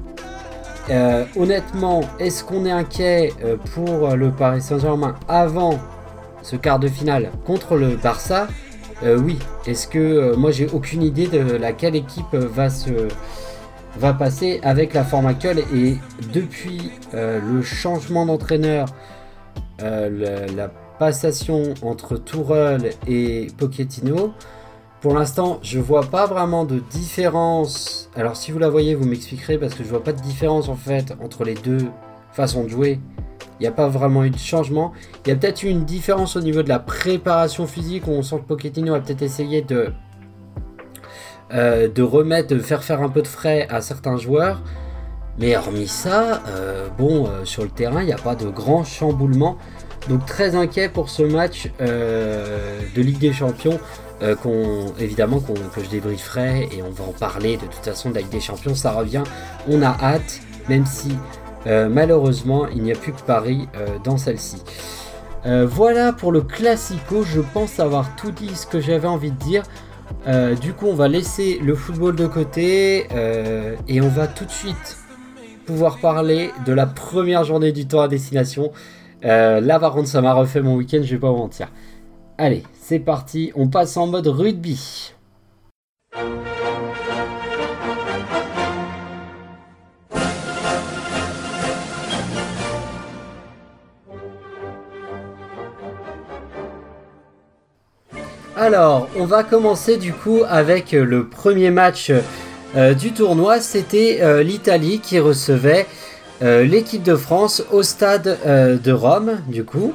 euh, 0.89 1.26
honnêtement, 1.38 2.02
est-ce 2.20 2.44
qu'on 2.44 2.65
est 2.65 2.72
inquiet 2.72 3.32
pour 3.74 4.10
le 4.15 4.32
Paris 4.32 4.62
Saint-Germain 4.62 5.15
avant 5.28 5.80
ce 6.42 6.56
quart 6.56 6.80
de 6.80 6.88
finale 6.88 7.32
contre 7.46 7.76
le 7.76 7.96
Barça, 7.96 8.48
euh, 9.04 9.18
oui. 9.18 9.38
Est-ce 9.65 9.88
que 9.88 10.00
euh, 10.00 10.36
moi 10.36 10.52
j'ai 10.52 10.68
aucune 10.68 11.04
idée 11.04 11.28
de 11.28 11.56
laquelle 11.56 11.96
équipe 11.96 12.34
va 12.34 12.70
se 12.70 13.08
va 13.98 14.13
passer 14.13 14.60
avec 14.63 14.94
la 14.94 15.04
forme 15.04 15.26
actuelle 15.26 15.63
et 15.74 15.98
depuis 16.32 16.92
euh, 17.13 17.39
le 17.42 17.62
changement 17.62 18.26
d'entraîneur, 18.26 18.88
la 19.80 20.68
passation 21.00 21.74
entre 21.82 22.18
Tourelle 22.18 22.92
et 23.08 23.48
Pochettino, 23.58 24.34
pour 25.02 25.14
l'instant 25.14 25.60
je 25.62 25.80
vois 25.80 26.04
pas 26.04 26.26
vraiment 26.26 26.66
de 26.66 26.80
différence. 26.80 28.10
Alors 28.16 28.36
si 28.36 28.52
vous 28.52 28.60
la 28.60 28.70
voyez, 28.70 28.96
vous 28.96 29.06
m'expliquerez 29.06 29.58
parce 29.58 29.74
que 29.74 29.84
je 29.84 29.90
vois 29.90 30.04
pas 30.04 30.14
de 30.14 30.22
différence 30.22 30.70
en 30.70 30.76
fait 30.76 31.14
entre 31.24 31.44
les 31.44 31.56
deux 31.56 31.88
façons 32.32 32.64
de 32.64 32.70
jouer 32.70 33.00
il 33.60 33.64
n'y 33.64 33.68
a 33.68 33.72
pas 33.72 33.90
vraiment 33.90 34.24
eu 34.24 34.30
de 34.30 34.38
changement. 34.38 34.94
Il 35.26 35.30
y 35.30 35.32
a 35.32 35.36
peut-être 35.36 35.64
eu 35.64 35.68
une 35.68 35.84
différence 35.84 36.36
au 36.36 36.42
niveau 36.42 36.64
de 36.64 36.70
la 36.70 36.80
préparation 36.80 37.68
physique 37.68 38.08
où 38.08 38.12
on 38.12 38.22
sent 38.22 38.38
que 38.38 38.44
Pochettino 38.44 38.94
a 38.94 39.00
peut-être 39.02 39.22
essayé 39.22 39.62
de, 39.62 39.92
euh, 41.54 41.90
de 41.90 42.02
remettre, 42.02 42.48
de 42.48 42.60
faire 42.60 42.84
faire 42.84 43.02
un 43.02 43.10
peu 43.10 43.22
de 43.22 43.28
frais 43.28 43.68
à 43.70 43.82
certains 43.82 44.18
joueurs. 44.18 44.62
Mais 45.38 45.56
hormis 45.56 45.88
ça, 45.88 46.42
euh, 46.48 46.88
bon, 46.98 47.28
euh, 47.28 47.44
sur 47.44 47.64
le 47.64 47.70
terrain, 47.70 48.02
il 48.02 48.06
n'y 48.06 48.14
a 48.14 48.18
pas 48.18 48.36
de 48.36 48.48
grand 48.48 48.84
chamboulement. 48.84 49.58
Donc 50.08 50.26
très 50.26 50.56
inquiet 50.56 50.88
pour 50.88 51.10
ce 51.10 51.24
match 51.24 51.70
de 51.80 53.02
Ligue 53.02 53.20
des 53.20 53.34
Champions. 53.34 53.78
Qu'on 54.41 54.93
évidemment 54.99 55.39
que 55.39 55.84
je 55.84 55.89
débrieferai 55.89 56.69
et 56.71 56.84
on 56.84 56.89
va 56.89 57.05
en 57.05 57.13
parler 57.13 57.55
de 57.55 57.65
toute 57.65 57.86
façon 57.86 58.10
de 58.10 58.19
des 58.19 58.39
Champions 58.41 58.75
ça 58.75 58.91
revient 58.91 59.23
on 59.69 59.82
a 59.82 59.95
hâte 60.01 60.41
même 60.67 60.86
si 60.86 61.10
euh, 61.67 61.89
malheureusement, 61.89 62.67
il 62.67 62.84
n'y 62.84 62.91
a 62.91 62.95
plus 62.95 63.12
que 63.12 63.21
Paris 63.21 63.67
euh, 63.75 63.97
dans 64.03 64.17
celle-ci. 64.17 64.63
Euh, 65.45 65.65
voilà 65.69 66.13
pour 66.13 66.32
le 66.32 66.41
classico, 66.41 67.23
je 67.23 67.41
pense 67.41 67.79
avoir 67.79 68.15
tout 68.15 68.32
dit 68.32 68.55
ce 68.55 68.65
que 68.65 68.79
j'avais 68.79 69.08
envie 69.08 69.32
de 69.32 69.38
dire. 69.38 69.63
du 70.62 70.73
coup, 70.73 70.88
on 70.88 70.95
va 70.95 71.08
laisser 71.08 71.60
le 71.63 71.75
football 71.75 72.15
de 72.15 72.27
côté 72.27 73.08
et 73.88 74.01
on 74.01 74.10
va 74.10 74.27
tout 74.27 74.45
de 74.45 74.51
suite 74.51 74.97
pouvoir 75.65 75.99
parler 75.99 76.51
de 76.65 76.73
la 76.73 76.86
première 76.86 77.43
journée 77.43 77.71
du 77.71 77.88
tour 77.88 78.01
à 78.01 78.08
destination. 78.08 78.71
là, 79.21 79.79
par 79.79 79.93
contre, 79.93 80.08
ça 80.08 80.21
m'a 80.21 80.34
refait 80.34 80.62
mon 80.62 80.75
week-end, 80.75 81.01
je 81.03 81.12
vais 81.12 81.19
pas 81.19 81.32
vous 81.32 81.38
mentir. 81.38 81.71
Allez, 82.38 82.63
c'est 82.89 82.97
parti, 82.97 83.52
on 83.54 83.67
passe 83.67 83.97
en 83.97 84.08
mode 84.08 84.25
rugby. 84.25 85.13
Alors, 98.56 99.08
on 99.15 99.25
va 99.25 99.43
commencer 99.43 99.97
du 99.97 100.12
coup 100.12 100.39
avec 100.49 100.95
euh, 100.95 101.06
le 101.06 101.28
premier 101.28 101.69
match 101.69 102.12
euh, 102.75 102.95
du 102.95 103.12
tournoi. 103.12 103.62
C'était 103.62 104.17
euh, 104.23 104.41
l'Italie 104.41 104.99
qui 104.99 105.19
recevait 105.19 105.86
l'équipe 106.41 107.04
de 107.04 107.17
France 107.17 107.62
au 107.69 107.84
stade 107.84 108.39
de 108.82 108.91
Rome, 108.93 109.41
du 109.49 109.65
coup. 109.65 109.93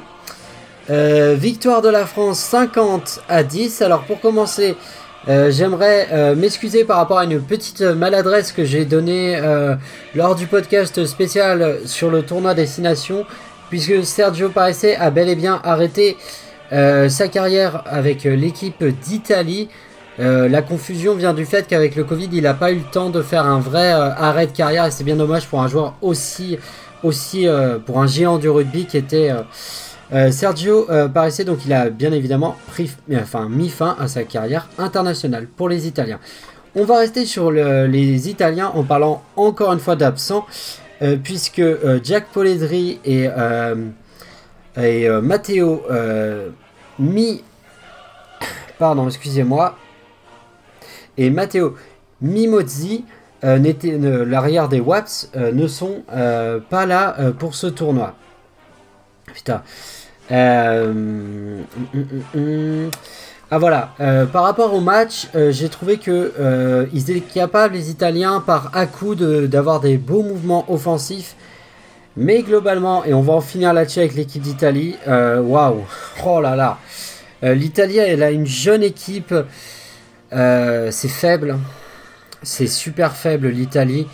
Victoire 0.89 1.81
de 1.81 1.89
la 1.89 2.05
France 2.05 2.39
50 2.39 3.21
à 3.27 3.43
10. 3.43 3.81
Alors, 3.81 4.03
pour 4.03 4.19
commencer, 4.19 4.75
j'aimerais 5.27 6.35
m'excuser 6.35 6.83
par 6.83 6.97
rapport 6.97 7.19
à 7.19 7.23
une 7.23 7.41
petite 7.41 7.81
maladresse 7.81 8.51
que 8.51 8.63
j'ai 8.65 8.85
donnée 8.85 9.39
lors 10.13 10.35
du 10.35 10.47
podcast 10.47 11.05
spécial 11.05 11.79
sur 11.85 12.11
le 12.11 12.21
tournoi 12.21 12.53
Destination, 12.53 13.25
puisque 13.69 14.05
Sergio 14.05 14.49
Paresse 14.49 14.85
a 14.99 15.09
bel 15.09 15.29
et 15.29 15.35
bien 15.35 15.59
arrêté 15.63 16.17
euh, 16.71 17.09
sa 17.09 17.27
carrière 17.27 17.83
avec 17.85 18.25
euh, 18.25 18.35
l'équipe 18.35 18.83
d'Italie, 18.83 19.69
euh, 20.19 20.49
la 20.49 20.61
confusion 20.61 21.13
vient 21.15 21.33
du 21.33 21.45
fait 21.45 21.67
qu'avec 21.67 21.95
le 21.95 22.03
Covid, 22.03 22.29
il 22.31 22.43
n'a 22.43 22.53
pas 22.53 22.71
eu 22.71 22.77
le 22.77 22.91
temps 22.91 23.09
de 23.09 23.21
faire 23.21 23.45
un 23.45 23.59
vrai 23.59 23.91
arrêt 23.91 24.47
de 24.47 24.51
carrière 24.51 24.85
et 24.85 24.91
c'est 24.91 25.03
bien 25.03 25.15
dommage 25.15 25.47
pour 25.47 25.61
un 25.61 25.67
joueur 25.67 25.93
aussi, 26.01 26.57
aussi 27.03 27.47
pour 27.85 27.99
un 27.99 28.07
géant 28.07 28.37
du 28.37 28.49
rugby 28.49 28.85
qui 28.85 28.97
était 28.97 29.31
Sergio 30.31 30.87
Parisse. 31.13 31.41
Donc 31.45 31.65
il 31.65 31.73
a 31.73 31.89
bien 31.89 32.11
évidemment 32.11 32.55
enfin, 33.13 33.49
mis 33.49 33.69
fin 33.69 33.95
à 33.99 34.07
sa 34.07 34.23
carrière 34.23 34.67
internationale 34.77 35.47
pour 35.47 35.69
les 35.69 35.87
Italiens. 35.87 36.19
On 36.75 36.83
va 36.83 36.99
rester 36.99 37.25
sur 37.25 37.51
les 37.51 38.29
Italiens 38.29 38.71
en 38.75 38.83
parlant 38.83 39.23
encore 39.35 39.71
une 39.73 39.79
fois 39.79 39.95
d'absents, 39.95 40.45
puisque 41.23 41.63
Jack 42.03 42.27
Poledri 42.33 42.99
et 43.05 43.29
euh, 44.77 45.21
Matteo 45.21 45.83
euh, 45.89 46.49
Mi. 46.99 47.43
Pardon, 48.77 49.07
excusez-moi. 49.07 49.77
Et 51.17 51.29
Matteo 51.29 51.75
Mimozzi, 52.21 53.05
euh, 53.43 54.25
l'arrière 54.25 54.67
des 54.67 54.81
Waps, 54.81 55.31
ne 55.35 55.67
sont 55.67 56.03
pas 56.07 56.85
là 56.85 57.15
pour 57.39 57.55
ce 57.55 57.67
tournoi. 57.67 58.15
Putain. 59.35 59.61
Mm, 60.31 61.61
mm, 61.93 62.39
mm, 62.39 62.91
ah 63.51 63.59
voilà, 63.59 63.93
par 64.33 64.41
rapport 64.41 64.73
au 64.73 64.81
match, 64.81 65.27
j'ai 65.51 65.69
trouvé 65.69 65.97
que 65.97 66.87
ils 66.91 67.11
étaient 67.11 67.19
capables, 67.21 67.75
les 67.75 67.91
Italiens, 67.91 68.41
par 68.43 68.71
à 68.75 68.87
coup 68.87 69.13
d'avoir 69.13 69.79
des 69.81 69.97
beaux 69.97 70.23
mouvements 70.23 70.65
offensifs 70.67 71.35
mais 72.17 72.43
globalement, 72.43 73.03
et 73.03 73.13
on 73.13 73.21
va 73.21 73.33
en 73.33 73.41
finir 73.41 73.73
là-dessus 73.73 73.99
avec 73.99 74.15
l'équipe 74.15 74.41
d'Italie, 74.41 74.95
euh, 75.07 75.41
waouh, 75.41 75.83
oh 76.25 76.41
là 76.41 76.55
là. 76.55 76.77
Euh, 77.43 77.53
L'Italie, 77.53 77.97
elle 77.97 78.23
a 78.23 78.31
une 78.31 78.47
jeune 78.47 78.83
équipe, 78.83 79.33
euh, 80.33 80.91
c'est 80.91 81.09
faible, 81.09 81.57
c'est 82.41 82.67
super 82.67 83.15
faible 83.15 83.49
l'Italie. 83.49 84.07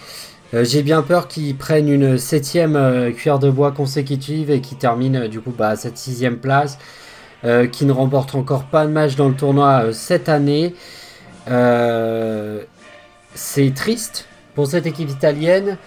J'ai 0.54 0.84
bien 0.84 1.02
peur 1.02 1.28
qu'ils 1.30 1.56
prennent 1.56 1.88
une 1.88 2.18
septième 2.18 3.14
cuillère 3.14 3.40
de 3.40 3.50
bois 3.50 3.72
consécutive 3.72 4.52
et 4.52 4.60
qu'ils 4.60 4.78
terminent 4.78 5.28
du 5.30 5.40
coup 5.40 5.54
bah, 5.58 5.70
à 5.70 5.76
cette 5.78 5.98
sixième 5.98 6.40
place, 6.40 6.78
qui 7.72 7.86
ne 7.86 7.92
remportent 7.92 8.36
encore 8.36 8.66
pas 8.66 8.86
de 8.86 8.92
match 8.92 9.16
dans 9.16 9.30
le 9.30 9.36
tournoi 9.36 9.94
cette 9.94 10.28
année. 10.28 10.76
c'est 13.34 13.74
triste 13.74 14.28
pour 14.56 14.68
cette 14.68 14.86
équipe 14.86 15.10
italienne. 15.10 15.78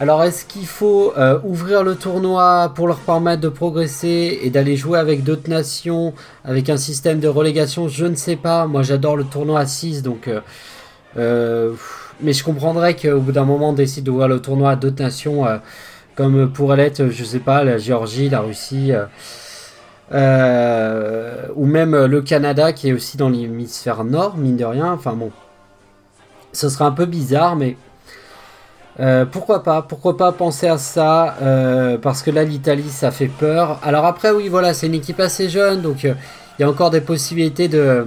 Alors 0.00 0.24
est-ce 0.24 0.44
qu'il 0.44 0.66
faut 0.66 1.12
euh, 1.16 1.38
ouvrir 1.44 1.84
le 1.84 1.94
tournoi 1.94 2.72
pour 2.74 2.88
leur 2.88 2.98
permettre 2.98 3.40
de 3.40 3.48
progresser 3.48 4.40
et 4.42 4.50
d'aller 4.50 4.76
jouer 4.76 4.98
avec 4.98 5.22
d'autres 5.22 5.48
nations, 5.48 6.14
avec 6.44 6.68
un 6.68 6.76
système 6.76 7.20
de 7.20 7.28
relégation? 7.28 7.86
Je 7.86 8.04
ne 8.04 8.16
sais 8.16 8.34
pas. 8.34 8.66
Moi 8.66 8.82
j'adore 8.82 9.16
le 9.16 9.24
tournoi 9.24 9.60
à 9.60 9.66
6, 9.66 10.02
donc... 10.02 10.26
Euh, 10.26 10.40
euh, 11.16 11.74
mais 12.20 12.32
je 12.32 12.44
comprendrais 12.44 12.96
qu'au 12.96 13.20
bout 13.20 13.32
d'un 13.32 13.44
moment 13.44 13.70
on 13.70 13.72
décide 13.72 14.04
d'ouvrir 14.04 14.28
le 14.28 14.40
tournoi 14.40 14.70
à 14.70 14.76
d'autres 14.76 15.02
nations, 15.02 15.44
comme 16.14 16.52
pourrait 16.52 16.76
l'être, 16.76 17.08
je 17.08 17.24
sais 17.24 17.40
pas, 17.40 17.64
la 17.64 17.78
Géorgie, 17.78 18.28
la 18.28 18.40
Russie, 18.40 18.92
ou 20.12 21.66
même 21.66 22.04
le 22.04 22.22
Canada 22.22 22.72
qui 22.72 22.88
est 22.88 22.92
aussi 22.92 23.16
dans 23.16 23.28
l'hémisphère 23.28 24.04
nord, 24.04 24.36
mine 24.36 24.56
de 24.56 24.64
rien. 24.64 24.92
Enfin 24.92 25.14
bon, 25.14 25.30
ce 26.52 26.68
serait 26.68 26.84
un 26.84 26.92
peu 26.92 27.06
bizarre, 27.06 27.56
mais... 27.56 27.76
Euh, 29.00 29.24
pourquoi 29.24 29.62
pas 29.64 29.82
Pourquoi 29.82 30.16
pas 30.16 30.30
penser 30.30 30.68
à 30.68 30.78
ça 30.78 31.36
euh, 31.42 31.98
Parce 31.98 32.22
que 32.22 32.30
là, 32.30 32.44
l'Italie, 32.44 32.88
ça 32.88 33.10
fait 33.10 33.26
peur. 33.26 33.80
Alors 33.82 34.04
après, 34.04 34.30
oui, 34.30 34.48
voilà, 34.48 34.72
c'est 34.72 34.86
une 34.86 34.94
équipe 34.94 35.18
assez 35.18 35.48
jeune, 35.48 35.82
donc 35.82 36.04
euh, 36.04 36.14
il 36.58 36.62
y 36.62 36.64
a 36.64 36.70
encore 36.70 36.90
des 36.90 37.00
possibilités 37.00 37.66
de, 37.66 38.06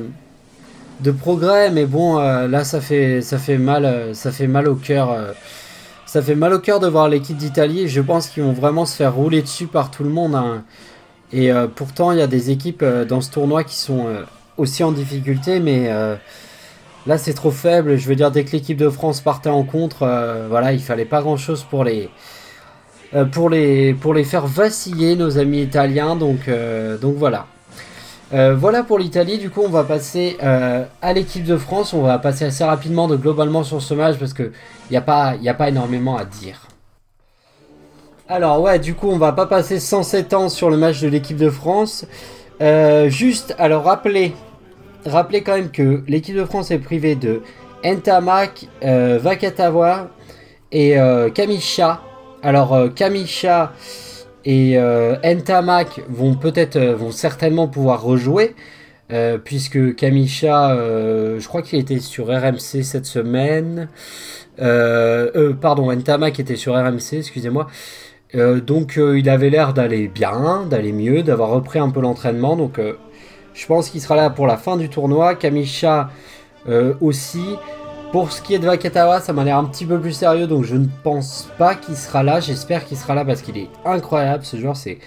de 1.01 1.11
progrès, 1.11 1.71
mais 1.71 1.85
bon, 1.85 2.17
là, 2.19 2.63
ça 2.63 2.81
fait, 2.81 3.21
ça 3.21 3.37
fait 3.37 3.57
mal, 3.57 4.15
ça 4.15 4.31
fait 4.31 4.47
mal 4.47 4.67
au 4.67 4.75
cœur. 4.75 5.15
ça 6.05 6.21
fait 6.21 6.35
mal 6.35 6.53
au 6.53 6.59
cœur 6.59 6.79
de 6.79 6.87
voir 6.87 7.09
l'équipe 7.09 7.37
d'Italie. 7.37 7.87
Je 7.87 8.01
pense 8.01 8.27
qu'ils 8.27 8.43
vont 8.43 8.53
vraiment 8.53 8.85
se 8.85 8.95
faire 8.95 9.13
rouler 9.13 9.41
dessus 9.41 9.67
par 9.67 9.91
tout 9.91 10.03
le 10.03 10.09
monde. 10.09 10.35
Hein. 10.35 10.63
Et 11.33 11.51
pourtant, 11.75 12.11
il 12.11 12.19
y 12.19 12.21
a 12.21 12.27
des 12.27 12.49
équipes 12.51 12.83
dans 12.83 13.21
ce 13.21 13.29
tournoi 13.31 13.63
qui 13.63 13.75
sont 13.75 14.07
aussi 14.57 14.83
en 14.83 14.91
difficulté, 14.91 15.59
mais 15.59 15.89
Là, 17.07 17.17
c'est 17.17 17.33
trop 17.33 17.51
faible. 17.51 17.95
Je 17.97 18.05
veux 18.07 18.15
dire, 18.15 18.31
dès 18.31 18.43
que 18.43 18.51
l'équipe 18.51 18.77
de 18.77 18.89
France 18.89 19.21
partait 19.21 19.49
en 19.49 19.63
contre, 19.63 19.99
voilà, 20.49 20.73
il 20.73 20.81
fallait 20.81 21.05
pas 21.05 21.21
grand-chose 21.21 21.63
pour 21.63 21.85
les, 21.85 22.09
pour, 23.31 23.49
les, 23.49 23.93
pour 23.93 24.13
les 24.13 24.25
faire 24.25 24.45
vaciller, 24.45 25.15
nos 25.15 25.37
amis 25.37 25.61
italiens. 25.61 26.17
Donc, 26.17 26.49
donc 27.01 27.15
voilà. 27.15 27.47
Voilà 28.31 28.83
pour 28.83 28.99
l'Italie. 28.99 29.37
Du 29.37 29.49
coup, 29.49 29.61
on 29.65 29.69
va 29.69 29.83
passer 29.83 30.37
à 30.41 31.13
l'équipe 31.13 31.43
de 31.43 31.57
France. 31.57 31.93
On 31.93 32.01
va 32.01 32.19
passer 32.19 32.45
assez 32.45 32.63
rapidement 32.63 33.07
de 33.07 33.15
globalement 33.15 33.63
sur 33.63 33.81
ce 33.81 33.93
match 33.93 34.17
parce 34.17 34.33
qu'il 34.33 34.51
n'y 34.91 34.97
a, 34.97 35.01
pas, 35.01 35.35
a 35.45 35.53
pas 35.53 35.69
énormément 35.69 36.17
à 36.17 36.25
dire. 36.25 36.67
Alors 38.29 38.61
ouais, 38.61 38.77
du 38.77 38.93
coup, 38.93 39.07
on 39.07 39.17
va 39.17 39.31
pas 39.31 39.45
passer 39.45 39.79
107 39.79 40.33
ans 40.33 40.49
sur 40.49 40.69
le 40.69 40.75
match 40.75 40.99
de 40.99 41.07
l'équipe 41.07 41.37
de 41.37 41.49
France. 41.49 42.05
Euh, 42.61 43.07
juste, 43.07 43.55
alors 43.57 43.85
rappelez, 43.85 44.33
rappelez 45.05 45.43
quand 45.43 45.55
même 45.55 45.71
que 45.71 46.03
l'équipe 46.07 46.35
de 46.35 46.43
France 46.43 46.69
est 46.71 46.79
privée 46.79 47.15
de 47.15 47.41
Ntamak, 47.85 48.67
euh, 48.83 49.17
Vakatawa 49.21 50.09
et 50.73 50.99
euh, 50.99 51.29
Kamisha. 51.29 52.01
Alors 52.43 52.73
euh, 52.73 52.89
Kamisha 52.89 53.71
et 54.45 54.77
Ntamak 55.23 56.01
vont 56.09 56.35
peut-être, 56.35 56.79
vont 56.79 57.11
certainement 57.11 57.67
pouvoir 57.67 58.01
rejouer. 58.01 58.55
puisque 59.43 59.95
Kamisha, 59.95 60.75
je 61.37 61.47
crois 61.47 61.61
qu'il 61.61 61.79
était 61.79 61.99
sur 61.99 62.27
RMC 62.27 62.83
cette 62.83 63.05
semaine. 63.05 63.89
pardon, 64.57 65.91
Ntamak 65.91 66.39
était 66.39 66.55
sur 66.55 66.73
RMC, 66.75 67.17
excusez-moi. 67.19 67.67
Euh, 68.35 68.59
donc 68.59 68.97
euh, 68.97 69.17
il 69.17 69.29
avait 69.29 69.49
l'air 69.49 69.73
d'aller 69.73 70.07
bien, 70.07 70.65
d'aller 70.69 70.91
mieux, 70.91 71.23
d'avoir 71.23 71.49
repris 71.49 71.79
un 71.79 71.89
peu 71.89 72.01
l'entraînement. 72.01 72.55
Donc 72.55 72.79
euh, 72.79 72.93
je 73.53 73.65
pense 73.65 73.89
qu'il 73.89 74.01
sera 74.01 74.15
là 74.15 74.29
pour 74.29 74.47
la 74.47 74.57
fin 74.57 74.77
du 74.77 74.89
tournoi. 74.89 75.35
Kamisha 75.35 76.09
aussi. 76.99 77.55
Pour 78.11 78.31
ce 78.31 78.41
qui 78.41 78.53
est 78.55 78.59
de 78.59 78.65
Vakatawa, 78.65 79.19
ça 79.19 79.33
m'a 79.33 79.43
l'air 79.43 79.57
un 79.57 79.65
petit 79.65 79.85
peu 79.85 79.99
plus 79.99 80.13
sérieux, 80.13 80.47
donc 80.47 80.63
je 80.63 80.75
ne 80.75 80.87
pense 81.03 81.49
pas 81.57 81.75
qu'il 81.75 81.95
sera 81.95 82.23
là. 82.23 82.39
J'espère 82.39 82.85
qu'il 82.85 82.97
sera 82.97 83.15
là 83.15 83.25
parce 83.25 83.41
qu'il 83.41 83.57
est 83.57 83.69
incroyable. 83.85 84.45
Ce 84.45 84.57
joueur, 84.57 84.77
c'est 84.77 84.97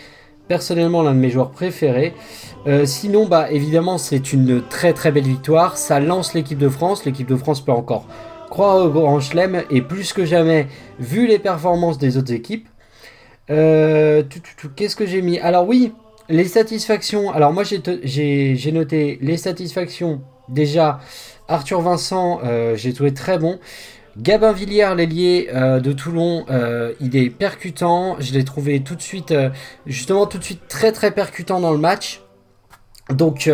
personnellement 0.48 1.02
l'un 1.02 1.14
de 1.14 1.18
mes 1.18 1.30
joueurs 1.30 1.50
préférés. 1.50 2.14
sinon, 2.84 3.26
bah 3.26 3.50
évidemment, 3.50 3.96
c'est 3.96 4.32
une 4.32 4.62
très 4.68 4.92
très 4.92 5.12
belle 5.12 5.24
victoire. 5.24 5.78
Ça 5.78 5.98
lance 5.98 6.34
l'équipe 6.34 6.58
de 6.58 6.68
France. 6.68 7.04
L'équipe 7.06 7.28
de 7.28 7.36
France 7.36 7.64
peut 7.64 7.72
encore 7.72 8.06
croire 8.50 8.84
au 8.84 8.90
Grand 8.90 9.20
Chelem 9.20 9.62
et 9.70 9.80
plus 9.80 10.12
que 10.12 10.26
jamais, 10.26 10.66
vu 10.98 11.26
les 11.26 11.38
performances 11.38 11.96
des 11.96 12.18
autres 12.18 12.32
équipes, 12.32 12.68
euh, 13.48 14.22
qu'est-ce 14.76 14.96
que 14.96 15.06
j'ai 15.06 15.22
mis? 15.22 15.38
Alors 15.38 15.66
oui, 15.66 15.92
les 16.28 16.44
satisfactions. 16.44 17.32
Alors 17.32 17.52
moi 17.52 17.62
j'ai 17.64 18.72
noté 18.72 19.18
les 19.22 19.36
satisfactions. 19.38 20.20
Déjà, 20.48 20.98
Arthur 21.50 21.80
Vincent, 21.80 22.40
euh, 22.44 22.76
j'ai 22.76 22.92
trouvé 22.92 23.12
très 23.12 23.38
bon. 23.38 23.58
Gabin 24.18 24.52
Villiers, 24.52 24.94
l'ailier 24.96 25.48
euh, 25.54 25.80
de 25.80 25.92
Toulon, 25.92 26.44
il 27.00 27.16
est 27.16 27.30
percutant. 27.30 28.16
Je 28.18 28.32
l'ai 28.32 28.44
trouvé 28.44 28.80
tout 28.80 28.94
de 28.94 29.02
suite, 29.02 29.34
justement 29.86 30.26
tout 30.26 30.38
de 30.38 30.44
suite 30.44 30.62
très 30.68 30.92
très 30.92 31.10
percutant 31.10 31.60
dans 31.60 31.72
le 31.72 31.78
match. 31.78 32.22
Donc, 33.10 33.50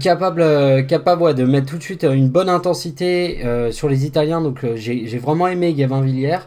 capable, 0.00 0.86
capable 0.86 1.34
de 1.34 1.44
mettre 1.44 1.66
tout 1.66 1.78
de 1.78 1.82
suite 1.82 2.04
une 2.04 2.28
bonne 2.28 2.48
intensité 2.48 3.44
sur 3.70 3.88
les 3.88 4.06
Italiens. 4.06 4.40
Donc 4.40 4.64
j'ai 4.74 5.18
vraiment 5.18 5.48
aimé 5.48 5.72
Gabin 5.74 6.00
Villiers. 6.00 6.40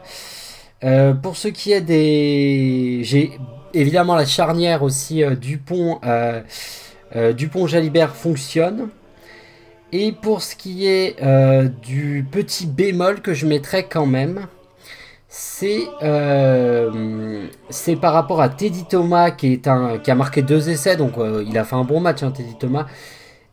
Euh, 0.83 1.13
pour 1.13 1.37
ce 1.37 1.47
qui 1.47 1.71
est 1.71 1.81
des. 1.81 3.01
J'ai 3.03 3.31
évidemment 3.73 4.15
la 4.15 4.25
charnière 4.25 4.81
aussi 4.81 5.23
euh, 5.23 5.35
Dupont, 5.35 5.99
euh, 6.03 6.41
Dupont 7.33 7.67
Jalibert 7.67 8.15
fonctionne. 8.15 8.89
Et 9.91 10.11
pour 10.11 10.41
ce 10.41 10.55
qui 10.55 10.87
est 10.87 11.17
du 11.81 12.25
petit 12.31 12.65
bémol 12.65 13.21
que 13.21 13.33
je 13.33 13.45
mettrais 13.45 13.83
quand 13.83 14.05
même, 14.05 14.47
c'est 15.27 15.81
c'est 17.69 17.95
par 17.97 18.13
rapport 18.13 18.41
à 18.41 18.49
Teddy 18.49 18.85
Thomas 18.85 19.31
qui, 19.31 19.61
a 19.65 20.15
marqué 20.15 20.41
deux 20.41 20.69
essais, 20.69 20.95
donc 20.95 21.13
il 21.45 21.57
a 21.57 21.63
fait 21.65 21.75
un 21.75 21.83
bon 21.83 21.99
match, 21.99 22.23
hein, 22.23 22.31
Teddy 22.31 22.55
Thomas, 22.57 22.85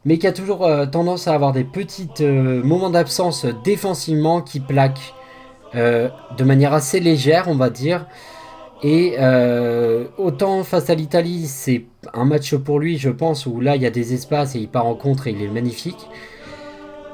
mais 0.04 0.18
qui 0.18 0.26
a 0.28 0.32
toujours 0.32 0.68
tendance 0.92 1.26
à 1.26 1.34
avoir 1.34 1.52
des 1.52 1.64
petits 1.64 2.08
moments 2.20 2.90
d'absence 2.90 3.46
défensivement 3.64 4.40
qui 4.40 4.60
plaquent 4.60 5.14
euh, 5.74 6.08
de 6.36 6.44
manière 6.44 6.72
assez 6.72 7.00
légère, 7.00 7.48
on 7.48 7.54
va 7.54 7.70
dire. 7.70 8.06
Et 8.82 9.16
euh, 9.18 10.04
autant 10.18 10.62
face 10.62 10.88
à 10.88 10.94
l'Italie, 10.94 11.46
c'est 11.46 11.84
un 12.14 12.24
match 12.24 12.54
pour 12.54 12.78
lui, 12.78 12.96
je 12.96 13.10
pense, 13.10 13.46
où 13.46 13.60
là 13.60 13.74
il 13.74 13.82
y 13.82 13.86
a 13.86 13.90
des 13.90 14.14
espaces 14.14 14.54
et 14.54 14.60
il 14.60 14.68
part 14.68 14.86
en 14.86 14.94
contre 14.94 15.26
et 15.26 15.32
il 15.32 15.42
est 15.42 15.48
magnifique. 15.48 16.08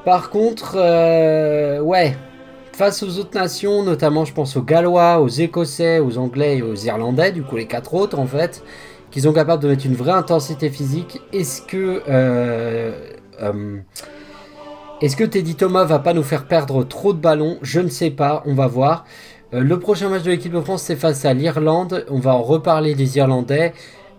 Par 0.05 0.29
contre, 0.29 0.75
euh, 0.77 1.79
ouais, 1.79 2.15
face 2.73 3.01
aux 3.01 3.17
autres 3.17 3.33
nations, 3.33 3.81
notamment 3.81 4.25
je 4.25 4.33
pense 4.33 4.55
aux 4.55 4.61
Gallois, 4.61 5.19
aux 5.19 5.27
Écossais, 5.27 5.97
aux 5.99 6.19
Anglais 6.19 6.57
et 6.57 6.61
aux 6.61 6.75
Irlandais, 6.75 7.31
du 7.31 7.41
coup 7.41 7.55
les 7.55 7.65
quatre 7.65 7.95
autres 7.95 8.19
en 8.19 8.27
fait, 8.27 8.63
qui 9.09 9.21
sont 9.21 9.33
capables 9.33 9.63
de 9.63 9.69
mettre 9.69 9.87
une 9.87 9.95
vraie 9.95 10.11
intensité 10.11 10.69
physique, 10.69 11.19
est-ce 11.33 11.63
que 11.63 12.03
est-ce 15.01 15.17
que 15.17 15.23
Teddy 15.25 15.55
Thomas 15.55 15.83
va 15.83 15.99
pas 15.99 16.13
nous 16.13 16.23
faire 16.23 16.47
perdre 16.47 16.83
trop 16.83 17.11
de 17.11 17.19
ballons? 17.19 17.57
Je 17.61 17.81
ne 17.81 17.89
sais 17.89 18.11
pas, 18.11 18.43
on 18.45 18.53
va 18.53 18.67
voir. 18.67 19.03
Euh, 19.53 19.61
le 19.61 19.79
prochain 19.79 20.09
match 20.09 20.23
de 20.23 20.31
l'équipe 20.31 20.51
de 20.51 20.61
France, 20.61 20.83
c'est 20.83 20.95
face 20.95 21.25
à 21.25 21.33
l'Irlande. 21.33 22.05
On 22.09 22.19
va 22.19 22.35
en 22.35 22.41
reparler 22.41 22.95
des 22.95 23.17
Irlandais. 23.17 23.73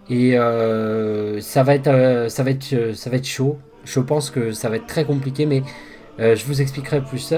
Et 0.08 0.38
euh, 0.38 1.40
ça, 1.40 1.62
va 1.62 1.74
être, 1.74 1.88
euh, 1.88 2.28
ça, 2.28 2.44
va 2.44 2.50
être, 2.50 3.24
chaud. 3.24 3.58
Je 3.84 4.00
pense 4.00 4.30
que 4.30 4.52
ça 4.52 4.68
va 4.68 4.76
être 4.76 4.86
très 4.86 5.04
compliqué, 5.04 5.46
mais 5.46 5.62
je 6.18 6.44
vous 6.46 6.62
expliquerai 6.62 7.02
plus, 7.02 7.34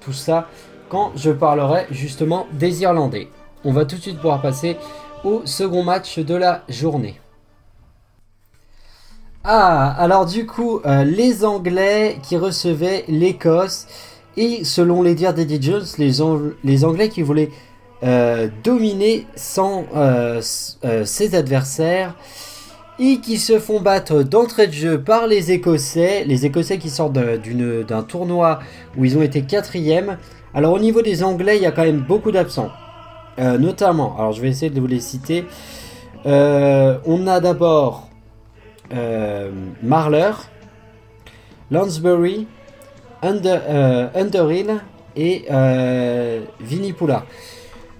tout 0.00 0.12
ça 0.12 0.48
quand 0.88 1.12
je 1.14 1.30
parlerai 1.30 1.86
justement 1.92 2.48
des 2.52 2.82
Irlandais. 2.82 3.28
On 3.64 3.72
va 3.72 3.84
tout 3.84 3.96
de 3.96 4.00
suite 4.00 4.16
pouvoir 4.16 4.42
passer 4.42 4.76
au 5.22 5.42
second 5.44 5.84
match 5.84 6.18
de 6.18 6.34
la 6.34 6.64
journée. 6.68 7.20
Ah, 9.44 9.94
alors 9.96 10.26
du 10.26 10.44
coup, 10.44 10.80
les 10.84 11.44
Anglais 11.44 12.18
qui 12.22 12.36
recevaient 12.36 13.04
l'Écosse, 13.06 13.86
et 14.40 14.64
selon 14.64 15.02
les 15.02 15.14
dires 15.14 15.34
d'Eddie 15.34 15.60
Jones, 15.60 15.84
les, 15.98 16.12
les, 16.64 16.84
Anglais 16.86 17.10
qui 17.10 17.20
voulaient 17.20 17.50
euh, 18.02 18.48
dominer 18.64 19.26
sans 19.36 19.84
euh, 19.94 20.40
ses 20.40 21.34
adversaires, 21.34 22.14
et 22.98 23.18
qui 23.18 23.36
se 23.36 23.58
font 23.58 23.80
battre 23.80 24.22
d'entrée 24.22 24.66
de 24.66 24.72
jeu 24.72 25.02
par 25.02 25.26
les 25.26 25.52
Écossais, 25.52 26.24
les 26.24 26.46
Écossais 26.46 26.78
qui 26.78 26.88
sortent 26.88 27.12
d'un 27.12 28.02
tournoi 28.02 28.60
où 28.96 29.04
ils 29.04 29.16
ont 29.18 29.22
été 29.22 29.42
quatrième. 29.42 30.16
Alors 30.54 30.72
au 30.72 30.78
niveau 30.78 31.02
des 31.02 31.22
Anglais, 31.22 31.56
il 31.56 31.62
y 31.62 31.66
a 31.66 31.70
quand 31.70 31.84
même 31.84 32.00
beaucoup 32.00 32.30
d'absents. 32.30 32.70
notamment, 33.38 34.16
alors 34.18 34.32
je 34.32 34.42
vais 34.42 34.48
essayer 34.48 34.70
de 34.70 34.80
vous 34.80 34.86
les 34.86 35.00
citer. 35.00 35.44
on 36.24 37.26
a 37.26 37.40
d'abord 37.40 38.10
euh, 38.92 39.50
Marler, 39.82 40.32
Lansbury, 41.70 42.48
Euh, 43.22 44.08
Underhill 44.14 44.80
et 45.14 45.44
euh, 45.50 46.40
Vinipula. 46.60 47.26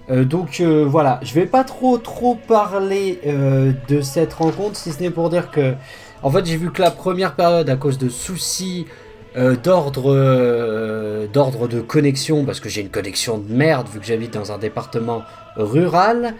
donc 0.09 0.61
voilà, 0.61 1.19
je 1.21 1.33
vais 1.33 1.45
pas 1.45 1.63
trop 1.63 1.97
trop 1.97 2.35
parler 2.35 3.19
de 3.87 4.01
cette 4.01 4.33
rencontre, 4.33 4.75
si 4.75 4.91
ce 4.91 4.99
n'est 4.99 5.11
pour 5.11 5.29
dire 5.29 5.51
que, 5.51 5.73
en 6.23 6.31
fait, 6.31 6.45
j'ai 6.45 6.57
vu 6.57 6.71
que 6.71 6.81
la 6.81 6.91
première 6.91 7.35
période, 7.35 7.69
à 7.69 7.75
cause 7.75 7.97
de 7.97 8.09
soucis 8.09 8.87
d'ordre 9.63 11.27
d'ordre 11.31 11.67
de 11.67 11.81
connexion, 11.81 12.43
parce 12.43 12.59
que 12.59 12.69
j'ai 12.69 12.81
une 12.81 12.89
connexion 12.89 13.37
de 13.37 13.53
merde 13.53 13.87
vu 13.93 13.99
que 13.99 14.05
j'habite 14.05 14.33
dans 14.33 14.51
un 14.51 14.57
département 14.57 15.21
rural, 15.55 16.33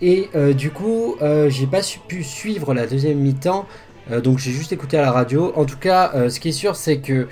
et 0.00 0.30
du 0.56 0.70
coup, 0.70 1.16
j'ai 1.48 1.66
pas 1.66 1.82
pu 2.08 2.24
suivre 2.24 2.72
la 2.72 2.86
deuxième 2.86 3.18
mi-temps 3.18 3.66
euh, 3.66 3.82
donc 4.10 4.38
j'ai 4.38 4.50
juste 4.50 4.72
écouté 4.72 4.98
à 4.98 5.02
la 5.02 5.12
radio. 5.12 5.52
En 5.56 5.64
tout 5.64 5.78
cas, 5.78 6.12
euh, 6.14 6.28
ce 6.28 6.40
qui 6.40 6.50
est 6.50 6.52
sûr, 6.52 6.76
c'est 6.76 6.98
que 6.98 7.28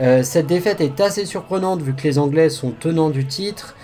euh, 0.00 0.22
cette 0.22 0.46
défaite 0.46 0.80
est 0.80 1.00
assez 1.00 1.26
surprenante 1.26 1.82
vu 1.82 1.94
que 1.94 2.02
les 2.02 2.18
Anglais 2.18 2.50
sont 2.50 2.70
tenants 2.70 3.10
du 3.10 3.26
titre. 3.26 3.76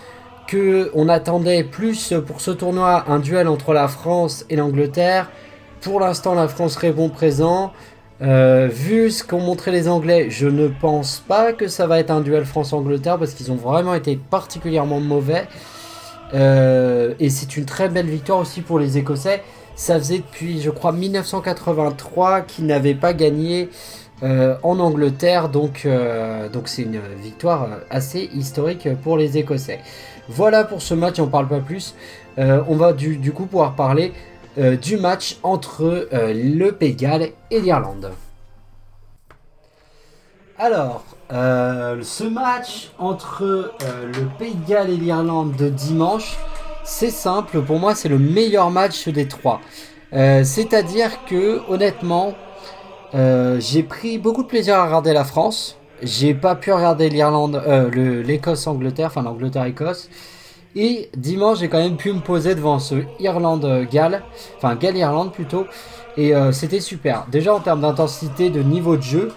Que 0.48 0.90
on 0.94 1.08
attendait 1.08 1.64
plus 1.64 2.12
pour 2.26 2.40
ce 2.40 2.50
tournoi 2.50 3.04
un 3.08 3.20
duel 3.20 3.48
entre 3.48 3.72
la 3.72 3.88
France 3.88 4.44
et 4.50 4.56
l'Angleterre. 4.56 5.30
Pour 5.80 6.00
l'instant, 6.00 6.34
la 6.34 6.48
France 6.48 6.76
répond 6.76 7.08
présent. 7.08 7.72
vu 8.20 9.10
ce 9.10 9.24
qu'ont 9.24 9.40
montré 9.40 9.70
les 9.70 9.88
Anglais, 9.88 10.26
je 10.30 10.46
ne 10.48 10.68
pense 10.68 11.22
pas 11.26 11.52
que 11.52 11.68
ça 11.68 11.86
va 11.86 12.00
être 12.00 12.10
un 12.10 12.20
duel 12.20 12.44
France-Angleterre 12.44 13.18
parce 13.18 13.32
qu'ils 13.34 13.50
ont 13.50 13.56
vraiment 13.56 13.94
été 13.94 14.16
particulièrement 14.16 15.00
mauvais. 15.00 15.46
et 16.34 17.30
c'est 17.30 17.56
une 17.56 17.64
très 17.64 17.88
belle 17.88 18.06
victoire 18.06 18.40
aussi 18.40 18.60
pour 18.60 18.78
les 18.78 18.98
Écossais. 18.98 19.42
Ça 19.74 19.98
faisait 19.98 20.18
depuis, 20.18 20.60
je 20.60 20.70
crois, 20.70 20.92
1983 20.92 22.42
qu'ils 22.42 22.66
n'avaient 22.66 22.94
pas 22.94 23.14
gagné 23.14 23.70
euh, 24.22 24.54
en 24.62 24.78
Angleterre. 24.78 25.48
Donc, 25.48 25.82
euh, 25.84 26.48
donc 26.48 26.68
c'est 26.68 26.82
une 26.82 27.00
victoire 27.20 27.64
euh, 27.64 27.76
assez 27.90 28.30
historique 28.34 28.88
pour 29.02 29.16
les 29.16 29.36
Écossais. 29.36 29.80
Voilà 30.28 30.62
pour 30.62 30.80
ce 30.80 30.94
match, 30.94 31.18
on 31.18 31.26
ne 31.26 31.30
parle 31.30 31.48
pas 31.48 31.58
plus. 31.58 31.94
on 32.36 32.76
va 32.76 32.92
du, 32.92 33.32
coup 33.32 33.46
pouvoir 33.46 33.74
parler 33.74 34.12
du 34.56 34.96
match 34.96 35.38
entre 35.42 36.08
le 36.12 36.70
Pays 36.70 36.96
et 37.50 37.60
l'Irlande. 37.60 38.12
Alors, 40.58 41.04
ce 41.28 42.22
match 42.22 42.92
entre 42.98 43.72
le 43.82 44.38
Pays 44.38 44.54
de 44.54 44.68
Galles 44.68 44.90
et 44.90 44.96
l'Irlande 44.96 45.56
de 45.56 45.68
dimanche, 45.68 46.38
c'est 46.84 47.10
simple. 47.10 47.62
Pour 47.62 47.78
moi, 47.78 47.94
c'est 47.94 48.08
le 48.08 48.18
meilleur 48.18 48.70
match 48.70 49.08
des 49.08 49.28
trois. 49.28 49.60
Euh, 50.12 50.44
c'est-à-dire 50.44 51.24
que, 51.26 51.60
honnêtement, 51.68 52.34
j'ai 53.14 53.82
pris 53.82 54.18
beaucoup 54.18 54.42
de 54.42 54.48
plaisir 54.48 54.76
à 54.76 54.86
regarder 54.86 55.12
la 55.12 55.24
France. 55.24 55.76
J'ai 56.02 56.34
pas 56.34 56.54
pu 56.54 56.72
regarder 56.72 57.08
l'Irlande, 57.10 57.62
l'Écosse-Angleterre, 57.94 59.08
enfin 59.08 59.22
l'Angleterre-Écosse. 59.22 60.08
Et 60.74 61.10
dimanche, 61.16 61.58
j'ai 61.58 61.68
quand 61.68 61.78
même 61.78 61.98
pu 61.98 62.12
me 62.12 62.20
poser 62.20 62.54
devant 62.54 62.78
ce 62.78 62.94
Irlande-Galles, 63.20 64.22
enfin 64.56 64.74
Galles-Irlande 64.76 65.32
plutôt. 65.32 65.66
Et 66.16 66.32
c'était 66.52 66.80
super. 66.80 67.26
Déjà 67.30 67.54
en 67.54 67.60
termes 67.60 67.82
d'intensité, 67.82 68.48
de 68.48 68.62
niveau 68.62 68.96
de 68.96 69.02
jeu. 69.02 69.32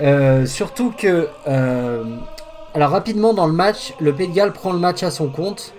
Euh, 0.00 0.46
surtout 0.46 0.92
que, 0.96 1.28
euh, 1.48 2.04
alors 2.74 2.90
rapidement 2.90 3.34
dans 3.34 3.46
le 3.46 3.52
match, 3.52 3.94
le 4.00 4.12
Pays 4.12 4.28
de 4.28 4.34
Galles 4.34 4.52
prend 4.52 4.72
le 4.72 4.78
match 4.78 5.02
à 5.02 5.10
son 5.10 5.28
compte 5.28 5.74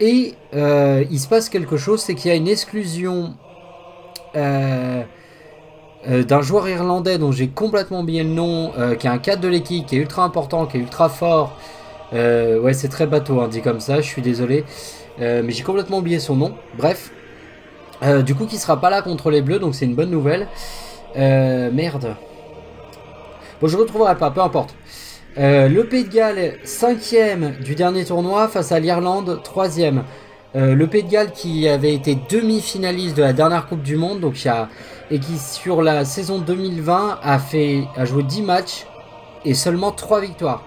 et 0.00 0.34
euh, 0.54 1.04
il 1.10 1.20
se 1.20 1.28
passe 1.28 1.48
quelque 1.48 1.76
chose, 1.76 2.00
c'est 2.00 2.14
qu'il 2.14 2.30
y 2.30 2.32
a 2.32 2.36
une 2.36 2.48
exclusion 2.48 3.34
d'un 4.34 5.06
joueur 6.40 6.68
irlandais 6.68 7.18
dont 7.18 7.32
j'ai 7.32 7.48
complètement 7.48 8.00
oublié 8.00 8.22
le 8.22 8.30
nom, 8.30 8.72
qui 8.98 9.06
est 9.06 9.10
un 9.10 9.18
cadre 9.18 9.42
de 9.42 9.48
l'équipe, 9.48 9.86
qui 9.86 9.96
est 9.96 9.98
ultra 9.98 10.24
important, 10.24 10.66
qui 10.66 10.78
est 10.78 10.80
ultra 10.80 11.08
fort. 11.08 11.56
ouais, 12.12 12.72
c'est 12.72 12.88
très 12.88 13.06
bateau, 13.06 13.40
hein, 13.40 13.48
dit 13.48 13.60
comme 13.60 13.80
ça, 13.80 13.96
je 13.96 14.06
suis 14.06 14.22
désolé, 14.22 14.64
mais 15.18 15.50
j'ai 15.50 15.64
complètement 15.64 15.98
oublié 15.98 16.20
son 16.20 16.36
nom. 16.36 16.54
Bref, 16.78 17.10
du 18.24 18.36
coup, 18.36 18.46
qui 18.46 18.56
sera 18.56 18.80
pas 18.80 18.88
là 18.88 19.02
contre 19.02 19.30
les 19.30 19.42
Bleus, 19.42 19.58
donc 19.58 19.74
c'est 19.74 19.84
une 19.84 19.96
bonne 19.96 20.10
nouvelle. 20.10 20.46
merde. 21.16 22.14
Bon, 23.60 23.66
je 23.66 23.76
retrouverai 23.76 24.16
pas, 24.16 24.30
peu 24.30 24.40
importe. 24.40 24.74
Euh, 25.38 25.68
le 25.68 25.84
Pays 25.84 26.04
de 26.04 26.12
Galles, 26.12 26.54
cinquième 26.64 27.54
du 27.62 27.76
dernier 27.76 28.04
tournoi 28.04 28.48
face 28.48 28.72
à 28.72 28.80
l'Irlande, 28.80 29.40
troisième. 29.44 30.02
Euh, 30.56 30.74
le 30.74 30.88
Pays 30.88 31.04
de 31.04 31.08
Galles 31.08 31.30
qui 31.30 31.68
avait 31.68 31.94
été 31.94 32.18
demi-finaliste 32.28 33.16
de 33.16 33.22
la 33.22 33.32
dernière 33.32 33.68
Coupe 33.68 33.82
du 33.82 33.94
Monde, 33.94 34.18
donc 34.18 34.44
a, 34.46 34.68
et 35.08 35.20
qui 35.20 35.38
sur 35.38 35.82
la 35.82 36.04
saison 36.04 36.38
2020 36.40 37.20
a, 37.22 37.38
fait, 37.38 37.84
a 37.96 38.04
joué 38.04 38.24
10 38.24 38.42
matchs 38.42 38.86
et 39.44 39.54
seulement 39.54 39.92
3 39.92 40.20
victoires. 40.20 40.64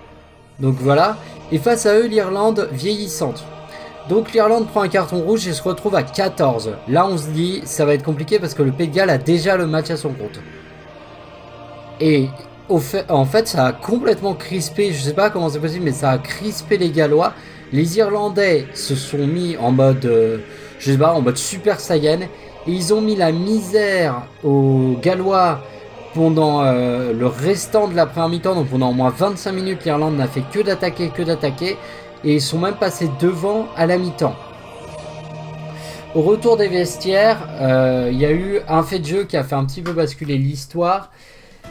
Donc 0.60 0.76
voilà. 0.80 1.18
Et 1.52 1.58
face 1.58 1.86
à 1.86 1.98
eux, 1.98 2.08
l'Irlande 2.08 2.70
vieillissante. 2.72 3.44
Donc 4.08 4.32
l'Irlande 4.32 4.68
prend 4.68 4.82
un 4.82 4.88
carton 4.88 5.20
rouge 5.20 5.46
et 5.46 5.52
se 5.52 5.62
retrouve 5.62 5.96
à 5.96 6.04
14. 6.04 6.72
Là, 6.88 7.06
on 7.06 7.18
se 7.18 7.28
dit, 7.28 7.62
ça 7.66 7.84
va 7.84 7.96
être 7.96 8.04
compliqué 8.04 8.40
parce 8.40 8.54
que 8.54 8.64
le 8.64 8.72
Pays 8.72 8.88
de 8.88 8.96
Galles 8.96 9.10
a 9.10 9.18
déjà 9.18 9.58
le 9.58 9.68
match 9.68 9.90
à 9.90 9.98
son 9.98 10.14
compte. 10.14 10.40
Et 12.00 12.30
en 13.10 13.26
fait, 13.26 13.48
ça 13.48 13.66
a 13.66 13.72
complètement 13.74 14.34
crispé, 14.34 14.92
je 14.92 15.02
sais 15.02 15.14
pas 15.14 15.30
comment 15.30 15.50
c'est 15.50 15.60
possible, 15.60 15.86
mais 15.86 15.92
ça 15.92 16.12
a 16.12 16.18
crispé 16.18 16.78
les 16.78 16.90
Gallois. 16.90 17.34
Les 17.72 17.98
Irlandais 17.98 18.68
se 18.74 18.96
sont 18.96 19.26
mis 19.26 19.58
en 19.58 19.72
mode, 19.72 20.06
euh, 20.06 20.38
je 20.80 20.92
sais 20.92 20.98
pas, 20.98 21.14
en 21.14 21.22
mode 21.22 21.38
Super 21.38 21.80
Saiyan. 21.80 22.20
Et 22.68 22.72
ils 22.72 22.94
ont 22.94 23.02
mis 23.02 23.16
la 23.16 23.32
misère 23.32 24.24
aux 24.44 24.96
Gallois 25.02 25.60
pendant 26.14 26.64
euh, 26.64 27.14
le 27.14 27.28
restant 27.28 27.88
de 27.88 27.96
la 27.96 28.06
première 28.06 28.30
mi-temps. 28.30 28.56
Donc 28.56 28.68
pendant 28.68 28.90
au 28.92 28.94
moins 28.94 29.10
25 29.10 29.52
minutes, 29.52 29.86
l'Irlande 29.86 30.16
n'a 30.18 30.28
fait 30.28 30.44
que 30.52 30.60
d'attaquer, 30.60 31.10
que 31.10 31.24
d'attaquer. 31.24 31.78
Et 32.24 32.36
ils 32.36 32.42
sont 32.42 32.60
même 32.60 32.76
passés 32.76 33.10
devant 33.20 33.68
à 33.76 33.86
la 33.86 33.98
mi-temps. 33.98 34.36
Au 36.16 36.22
retour 36.22 36.58
des 36.58 36.68
vestiaires, 36.68 37.40
euh, 37.60 38.10
il 38.12 38.20
y 38.20 38.26
a 38.26 38.32
eu 38.32 38.60
un 38.68 38.84
fait 38.84 39.00
de 39.00 39.06
jeu 39.06 39.24
qui 39.24 39.36
a 39.36 39.44
fait 39.44 39.56
un 39.56 39.66
petit 39.66 39.82
peu 39.82 39.94
basculer 39.94 40.38
l'histoire. 40.38 41.10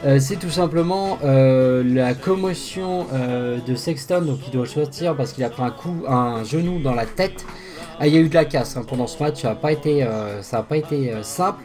Euh, 0.04 0.18
c'est 0.18 0.36
tout 0.36 0.50
simplement 0.50 1.18
euh, 1.22 1.84
la 1.84 2.14
commotion 2.14 3.06
euh, 3.12 3.60
de 3.64 3.76
Sexton, 3.76 4.22
donc 4.22 4.40
il 4.46 4.52
doit 4.52 4.66
sortir 4.66 5.16
parce 5.16 5.32
qu'il 5.32 5.44
a 5.44 5.48
pris 5.48 5.62
un 5.62 5.70
coup, 5.70 6.04
un 6.08 6.42
genou 6.42 6.80
dans 6.80 6.94
la 6.94 7.06
tête. 7.06 7.44
Ah, 8.00 8.08
il 8.08 8.14
y 8.14 8.16
a 8.16 8.20
eu 8.20 8.28
de 8.28 8.34
la 8.34 8.44
casse 8.44 8.76
hein, 8.76 8.82
pendant 8.86 9.06
ce 9.06 9.22
match, 9.22 9.42
ça 9.42 9.50
n'a 9.50 9.54
pas 9.54 9.70
été, 9.70 10.04
pas 10.68 10.76
été 10.76 11.12
simple. 11.22 11.62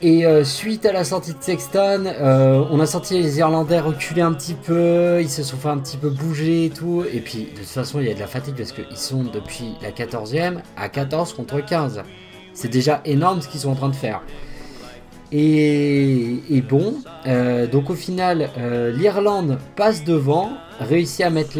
Et 0.00 0.24
suite 0.44 0.86
à 0.86 0.92
la 0.92 1.04
sortie 1.04 1.32
de 1.32 1.42
Sexton, 1.42 2.14
on 2.70 2.80
a 2.80 2.86
senti 2.86 3.20
les 3.20 3.38
Irlandais 3.38 3.80
reculer 3.80 4.22
un 4.22 4.32
petit 4.32 4.54
peu, 4.54 5.18
ils 5.20 5.28
se 5.28 5.42
sont 5.42 5.56
fait 5.56 5.68
un 5.68 5.78
petit 5.78 5.98
peu 5.98 6.08
bouger 6.08 6.66
et 6.66 6.70
tout. 6.70 7.04
Et 7.12 7.20
puis 7.20 7.48
de 7.52 7.58
toute 7.58 7.66
façon, 7.66 8.00
il 8.00 8.06
y 8.06 8.10
a 8.10 8.14
de 8.14 8.20
la 8.20 8.26
fatigue 8.26 8.54
parce 8.54 8.72
qu'ils 8.72 8.96
sont 8.96 9.24
depuis 9.24 9.74
la 9.82 9.90
14e 9.90 10.58
à 10.78 10.88
14 10.88 11.34
contre 11.34 11.60
15. 11.60 12.02
C'est 12.54 12.68
déjà 12.68 13.02
énorme 13.04 13.42
ce 13.42 13.48
qu'ils 13.48 13.60
sont 13.60 13.70
en 13.70 13.74
train 13.74 13.90
de 13.90 13.96
faire. 13.96 14.22
Et, 15.32 16.62
bon, 16.68 16.94
euh, 17.26 17.66
donc 17.66 17.90
au 17.90 17.94
final, 17.94 18.50
euh, 18.58 18.92
l'Irlande 18.92 19.58
passe 19.74 20.04
devant, 20.04 20.52
réussit 20.80 21.24
à 21.24 21.30
mettre 21.30 21.58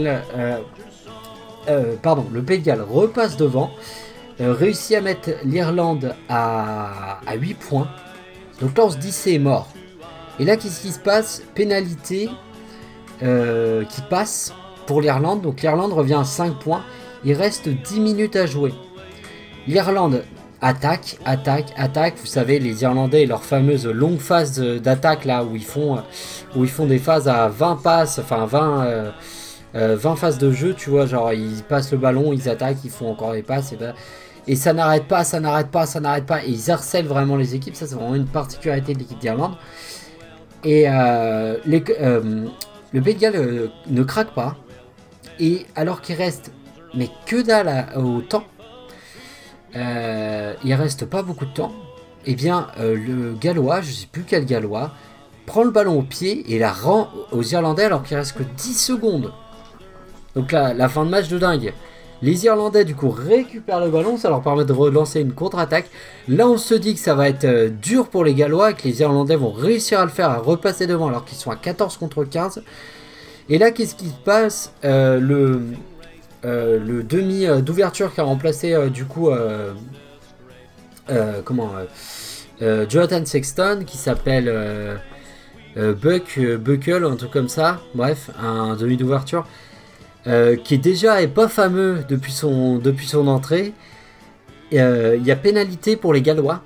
euh, 1.68 1.96
pardon, 2.00 2.26
le 2.32 2.42
Pays 2.42 2.62
repasse 2.70 3.36
devant, 3.36 3.70
réussit 4.38 4.96
à 4.96 5.00
mettre 5.00 5.30
l'Irlande 5.44 6.14
à, 6.28 7.18
8 7.34 7.54
points. 7.54 7.88
Donc 8.60 8.78
là, 8.78 8.84
on 8.84 8.90
se 8.90 8.98
dit 8.98 9.12
c'est 9.12 9.38
mort. 9.38 9.68
Et 10.38 10.44
là, 10.44 10.56
qu'est-ce 10.56 10.82
qui 10.82 10.92
se 10.92 11.00
passe? 11.00 11.42
Pénalité 11.54 12.28
qui 13.20 14.02
passe 14.08 14.54
pour 14.86 15.00
l'Irlande. 15.00 15.42
Donc 15.42 15.62
l'Irlande 15.62 15.92
revient 15.92 16.18
à 16.20 16.24
5 16.24 16.60
points. 16.60 16.84
Il 17.24 17.32
reste 17.32 17.68
10 17.68 17.98
minutes 17.98 18.36
à 18.36 18.46
jouer. 18.46 18.72
L'Irlande 19.66 20.22
attaque, 20.60 21.18
attaque, 21.24 21.72
attaque. 21.76 22.14
Vous 22.18 22.26
savez, 22.26 22.58
les 22.58 22.82
Irlandais 22.82 23.22
et 23.22 23.26
leur 23.26 23.44
fameuse 23.44 23.86
longue 23.86 24.18
phase 24.18 24.60
d'attaque 24.60 25.24
là 25.24 25.44
où 25.44 25.56
ils 25.56 25.62
font 25.62 26.86
des 26.86 26.98
phases 26.98 27.28
à 27.28 27.48
20 27.48 27.82
passes, 27.82 28.18
enfin 28.18 28.46
20 28.46 28.76
20 28.76 28.86
euh, 28.86 29.10
euh, 29.74 30.16
phases 30.16 30.38
de 30.38 30.50
jeu, 30.52 30.74
tu 30.74 30.90
vois, 30.90 31.06
genre 31.06 31.32
ils 31.32 31.62
passent 31.62 31.92
le 31.92 31.98
ballon, 31.98 32.32
ils 32.32 32.48
attaquent, 32.48 32.84
ils 32.84 32.90
font 32.90 33.10
encore 33.10 33.32
des 33.32 33.42
passes 33.42 33.72
et 33.72 33.76
ben, 33.76 33.94
et 34.48 34.54
ça 34.54 34.72
n'arrête 34.72 35.08
pas, 35.08 35.24
ça 35.24 35.40
n'arrête 35.40 35.70
pas, 35.72 35.86
ça 35.86 35.98
n'arrête 35.98 36.24
pas 36.24 36.44
et 36.44 36.50
ils 36.50 36.70
harcèlent 36.70 37.06
vraiment 37.06 37.36
les 37.36 37.54
équipes, 37.54 37.74
ça 37.74 37.86
c'est 37.86 37.96
vraiment 37.96 38.14
une 38.14 38.26
particularité 38.26 38.94
de 38.94 39.00
l'équipe 39.00 39.18
d'Irlande. 39.18 39.54
Et 40.64 40.84
euh, 40.88 41.56
le 41.66 43.00
Pays 43.02 43.14
de 43.14 43.70
ne 43.88 44.02
craque 44.02 44.32
pas 44.34 44.56
et 45.38 45.66
alors 45.74 46.00
qu'il 46.00 46.16
reste 46.16 46.52
mais 46.94 47.10
que 47.26 47.42
dalle 47.42 47.88
au 47.96 48.22
temps 48.22 48.44
euh, 49.76 50.54
il 50.64 50.74
reste 50.74 51.04
pas 51.04 51.22
beaucoup 51.22 51.44
de 51.44 51.52
temps, 51.52 51.72
et 52.24 52.32
eh 52.32 52.34
bien 52.34 52.68
euh, 52.80 52.96
le 52.96 53.34
Gallois, 53.38 53.82
je 53.82 53.92
sais 53.92 54.06
plus 54.10 54.24
quel 54.26 54.46
Gallois, 54.46 54.90
prend 55.44 55.64
le 55.64 55.70
ballon 55.70 55.98
au 55.98 56.02
pied 56.02 56.50
et 56.52 56.58
la 56.58 56.72
rend 56.72 57.08
aux 57.30 57.42
Irlandais 57.42 57.84
alors 57.84 58.02
qu'il 58.02 58.16
reste 58.16 58.36
que 58.36 58.42
10 58.42 58.74
secondes. 58.74 59.32
Donc 60.34 60.50
là, 60.52 60.74
la 60.74 60.88
fin 60.88 61.04
de 61.04 61.10
match 61.10 61.28
de 61.28 61.38
dingue. 61.38 61.72
Les 62.22 62.46
Irlandais 62.46 62.86
du 62.86 62.94
coup 62.94 63.10
récupèrent 63.10 63.80
le 63.80 63.90
ballon, 63.90 64.16
ça 64.16 64.30
leur 64.30 64.40
permet 64.40 64.64
de 64.64 64.72
relancer 64.72 65.20
une 65.20 65.32
contre-attaque. 65.32 65.90
Là 66.26 66.48
on 66.48 66.56
se 66.56 66.74
dit 66.74 66.94
que 66.94 67.00
ça 67.00 67.14
va 67.14 67.28
être 67.28 67.44
euh, 67.44 67.68
dur 67.68 68.08
pour 68.08 68.24
les 68.24 68.32
Gallois, 68.32 68.72
que 68.72 68.84
les 68.84 69.02
Irlandais 69.02 69.36
vont 69.36 69.52
réussir 69.52 70.00
à 70.00 70.04
le 70.06 70.10
faire, 70.10 70.30
à 70.30 70.38
repasser 70.38 70.86
devant 70.86 71.08
alors 71.08 71.26
qu'ils 71.26 71.36
sont 71.36 71.50
à 71.50 71.56
14 71.56 71.98
contre 71.98 72.24
15. 72.24 72.62
Et 73.50 73.58
là 73.58 73.70
qu'est-ce 73.70 73.94
qui 73.94 74.08
se 74.08 74.24
passe? 74.24 74.72
Le 74.82 75.60
demi 76.44 77.46
euh, 77.46 77.60
d'ouverture 77.60 78.14
qui 78.14 78.20
a 78.20 78.24
remplacé 78.24 78.72
euh, 78.72 78.88
du 78.88 79.04
coup 79.04 79.30
comment 81.44 81.70
Jonathan 82.60 83.24
Sexton 83.24 83.84
qui 83.86 83.96
s'appelle 83.96 84.52
Buck 85.76 86.38
Buckle 86.58 87.04
un 87.04 87.16
truc 87.16 87.30
comme 87.30 87.48
ça. 87.48 87.80
Bref 87.94 88.30
un 88.42 88.76
demi 88.76 88.96
d'ouverture 88.96 89.46
qui 90.64 90.78
déjà 90.78 91.22
est 91.22 91.28
pas 91.28 91.48
fameux 91.48 91.98
depuis 92.08 92.32
son 92.32 92.78
depuis 92.78 93.06
son 93.06 93.28
entrée. 93.28 93.72
Il 94.72 95.22
y 95.24 95.30
a 95.30 95.36
pénalité 95.36 95.96
pour 95.96 96.12
les 96.12 96.22
Gallois. 96.22 96.62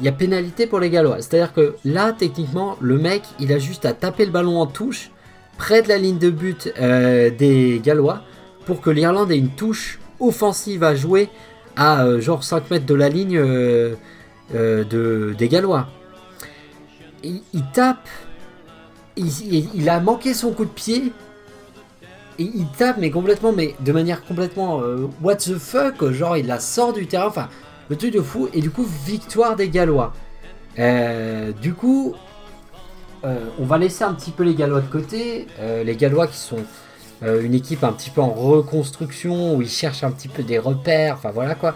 Il 0.00 0.06
y 0.06 0.08
a 0.08 0.12
pénalité 0.12 0.66
pour 0.66 0.80
les 0.80 0.88
Gallois. 0.88 1.18
C'est-à-dire 1.20 1.52
que 1.52 1.76
là, 1.84 2.12
techniquement, 2.12 2.76
le 2.80 2.98
mec, 2.98 3.22
il 3.38 3.52
a 3.52 3.58
juste 3.58 3.84
à 3.84 3.92
taper 3.92 4.24
le 4.24 4.32
ballon 4.32 4.58
en 4.58 4.66
touche, 4.66 5.10
près 5.58 5.82
de 5.82 5.88
la 5.88 5.98
ligne 5.98 6.18
de 6.18 6.30
but 6.30 6.72
des 6.78 7.80
Gallois, 7.84 8.22
pour 8.66 8.80
que 8.80 8.90
l'Irlande 8.90 9.30
ait 9.30 9.38
une 9.38 9.50
touche 9.50 9.98
offensive 10.20 10.82
à 10.82 10.94
jouer 10.94 11.28
à 11.76 12.04
euh, 12.04 12.20
genre 12.20 12.44
5 12.44 12.70
mètres 12.70 12.86
de 12.86 12.94
la 12.94 13.08
ligne 13.08 13.36
euh, 13.36 13.94
euh, 14.54 14.84
de, 14.84 15.34
des 15.36 15.48
Gallois. 15.48 15.88
Il, 17.22 17.42
tape, 17.72 18.06
il, 19.16 19.88
a 19.88 19.98
manqué 19.98 20.34
son 20.34 20.52
coup 20.52 20.66
de 20.66 20.70
pied, 20.70 21.10
et 22.38 22.42
il 22.42 22.66
tape 22.76 22.98
mais 22.98 23.10
complètement, 23.10 23.50
mais 23.50 23.74
de 23.80 23.92
manière 23.92 24.22
complètement 24.26 24.82
what 25.22 25.36
the 25.36 25.56
fuck, 25.56 26.04
genre 26.10 26.36
il 26.36 26.46
la 26.46 26.60
sort 26.60 26.92
du 26.92 27.06
terrain, 27.06 27.28
enfin 27.28 27.48
le 27.88 27.96
truc 27.96 28.12
de 28.12 28.20
fou, 28.20 28.50
et 28.52 28.60
du 28.60 28.70
coup 28.70 28.84
victoire 29.06 29.56
des 29.56 29.70
Gallois. 29.70 30.12
du 30.76 31.72
coup, 31.72 32.14
on 33.22 33.64
va 33.64 33.78
laisser 33.78 34.04
un 34.04 34.12
petit 34.12 34.30
peu 34.30 34.42
les 34.42 34.54
Gallois 34.54 34.82
de 34.82 34.92
côté, 34.92 35.46
les 35.82 35.96
Gallois 35.96 36.26
qui 36.26 36.36
sont 36.36 36.62
une 37.22 37.54
équipe 37.54 37.84
un 37.84 37.92
petit 37.92 38.10
peu 38.10 38.20
en 38.20 38.30
reconstruction 38.30 39.54
où 39.56 39.62
ils 39.62 39.70
cherchent 39.70 40.04
un 40.04 40.10
petit 40.10 40.28
peu 40.28 40.42
des 40.42 40.58
repères, 40.58 41.14
enfin 41.14 41.30
voilà 41.30 41.54
quoi. 41.54 41.74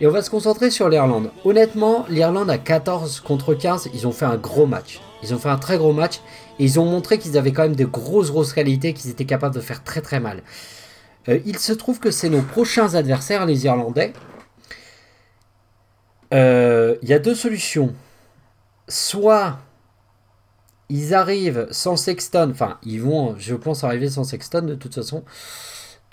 Et 0.00 0.06
on 0.06 0.10
va 0.10 0.20
se 0.20 0.28
concentrer 0.28 0.70
sur 0.70 0.90
l'Irlande. 0.90 1.30
Honnêtement, 1.44 2.04
l'Irlande 2.10 2.50
à 2.50 2.58
14 2.58 3.20
contre 3.20 3.54
15, 3.54 3.90
ils 3.94 4.06
ont 4.06 4.12
fait 4.12 4.26
un 4.26 4.36
gros 4.36 4.66
match. 4.66 5.00
Ils 5.22 5.34
ont 5.34 5.38
fait 5.38 5.48
un 5.48 5.56
très 5.56 5.78
gros 5.78 5.92
match 5.92 6.20
et 6.58 6.64
ils 6.64 6.78
ont 6.78 6.84
montré 6.84 7.18
qu'ils 7.18 7.38
avaient 7.38 7.52
quand 7.52 7.62
même 7.62 7.76
de 7.76 7.84
grosses 7.86 8.30
grosses 8.30 8.52
qualités, 8.52 8.92
qu'ils 8.92 9.10
étaient 9.10 9.24
capables 9.24 9.54
de 9.54 9.60
faire 9.60 9.82
très 9.82 10.02
très 10.02 10.20
mal. 10.20 10.42
Euh, 11.28 11.38
il 11.46 11.58
se 11.58 11.72
trouve 11.72 11.98
que 11.98 12.10
c'est 12.10 12.28
nos 12.28 12.42
prochains 12.42 12.94
adversaires, 12.94 13.46
les 13.46 13.64
Irlandais. 13.64 14.12
Euh, 16.34 16.96
Il 17.02 17.08
y 17.08 17.14
a 17.14 17.18
deux 17.18 17.34
solutions. 17.34 17.94
Soit 18.88 19.58
ils 20.88 21.14
arrivent 21.14 21.66
sans 21.70 21.96
Sexton, 21.96 22.50
enfin 22.52 22.78
ils 22.82 23.00
vont, 23.00 23.36
je 23.38 23.54
pense, 23.54 23.84
arriver 23.84 24.08
sans 24.08 24.24
Sexton 24.24 24.62
de 24.62 24.74
toute 24.74 24.94
façon. 24.94 25.24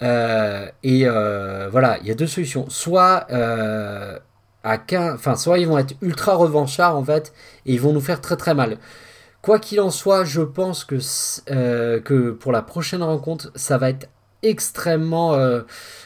Euh, 0.02 0.68
et 0.84 1.04
euh, 1.06 1.70
voilà, 1.72 1.98
il 2.02 2.08
y 2.08 2.12
a 2.12 2.16
deux 2.16 2.28
solutions. 2.28 2.70
Soit 2.70 3.28
euh, 3.32 4.18
à 4.64 4.78
15, 4.78 5.16
enfin 5.16 5.36
soit 5.36 5.60
ils 5.60 5.68
vont 5.68 5.78
être 5.78 5.96
ultra 6.02 6.36
revanchards 6.36 6.96
en 6.96 7.04
fait 7.04 7.34
et 7.66 7.74
ils 7.74 7.82
vont 7.82 7.94
nous 7.94 8.02
faire 8.02 8.22
très 8.22 8.38
très 8.38 8.54
mal. 8.54 8.78
Quoi 9.42 9.60
qu'il 9.60 9.82
en 9.82 9.92
soit, 9.92 10.24
je 10.24 10.42
pense 10.42 10.86
que, 10.86 11.00
que 12.00 12.32
pour 12.32 12.52
la 12.52 12.62
prochaine 12.62 13.04
rencontre, 13.04 13.52
ça 13.56 13.78
va 13.78 13.90
être 13.90 14.10
extrêmement 14.42 15.38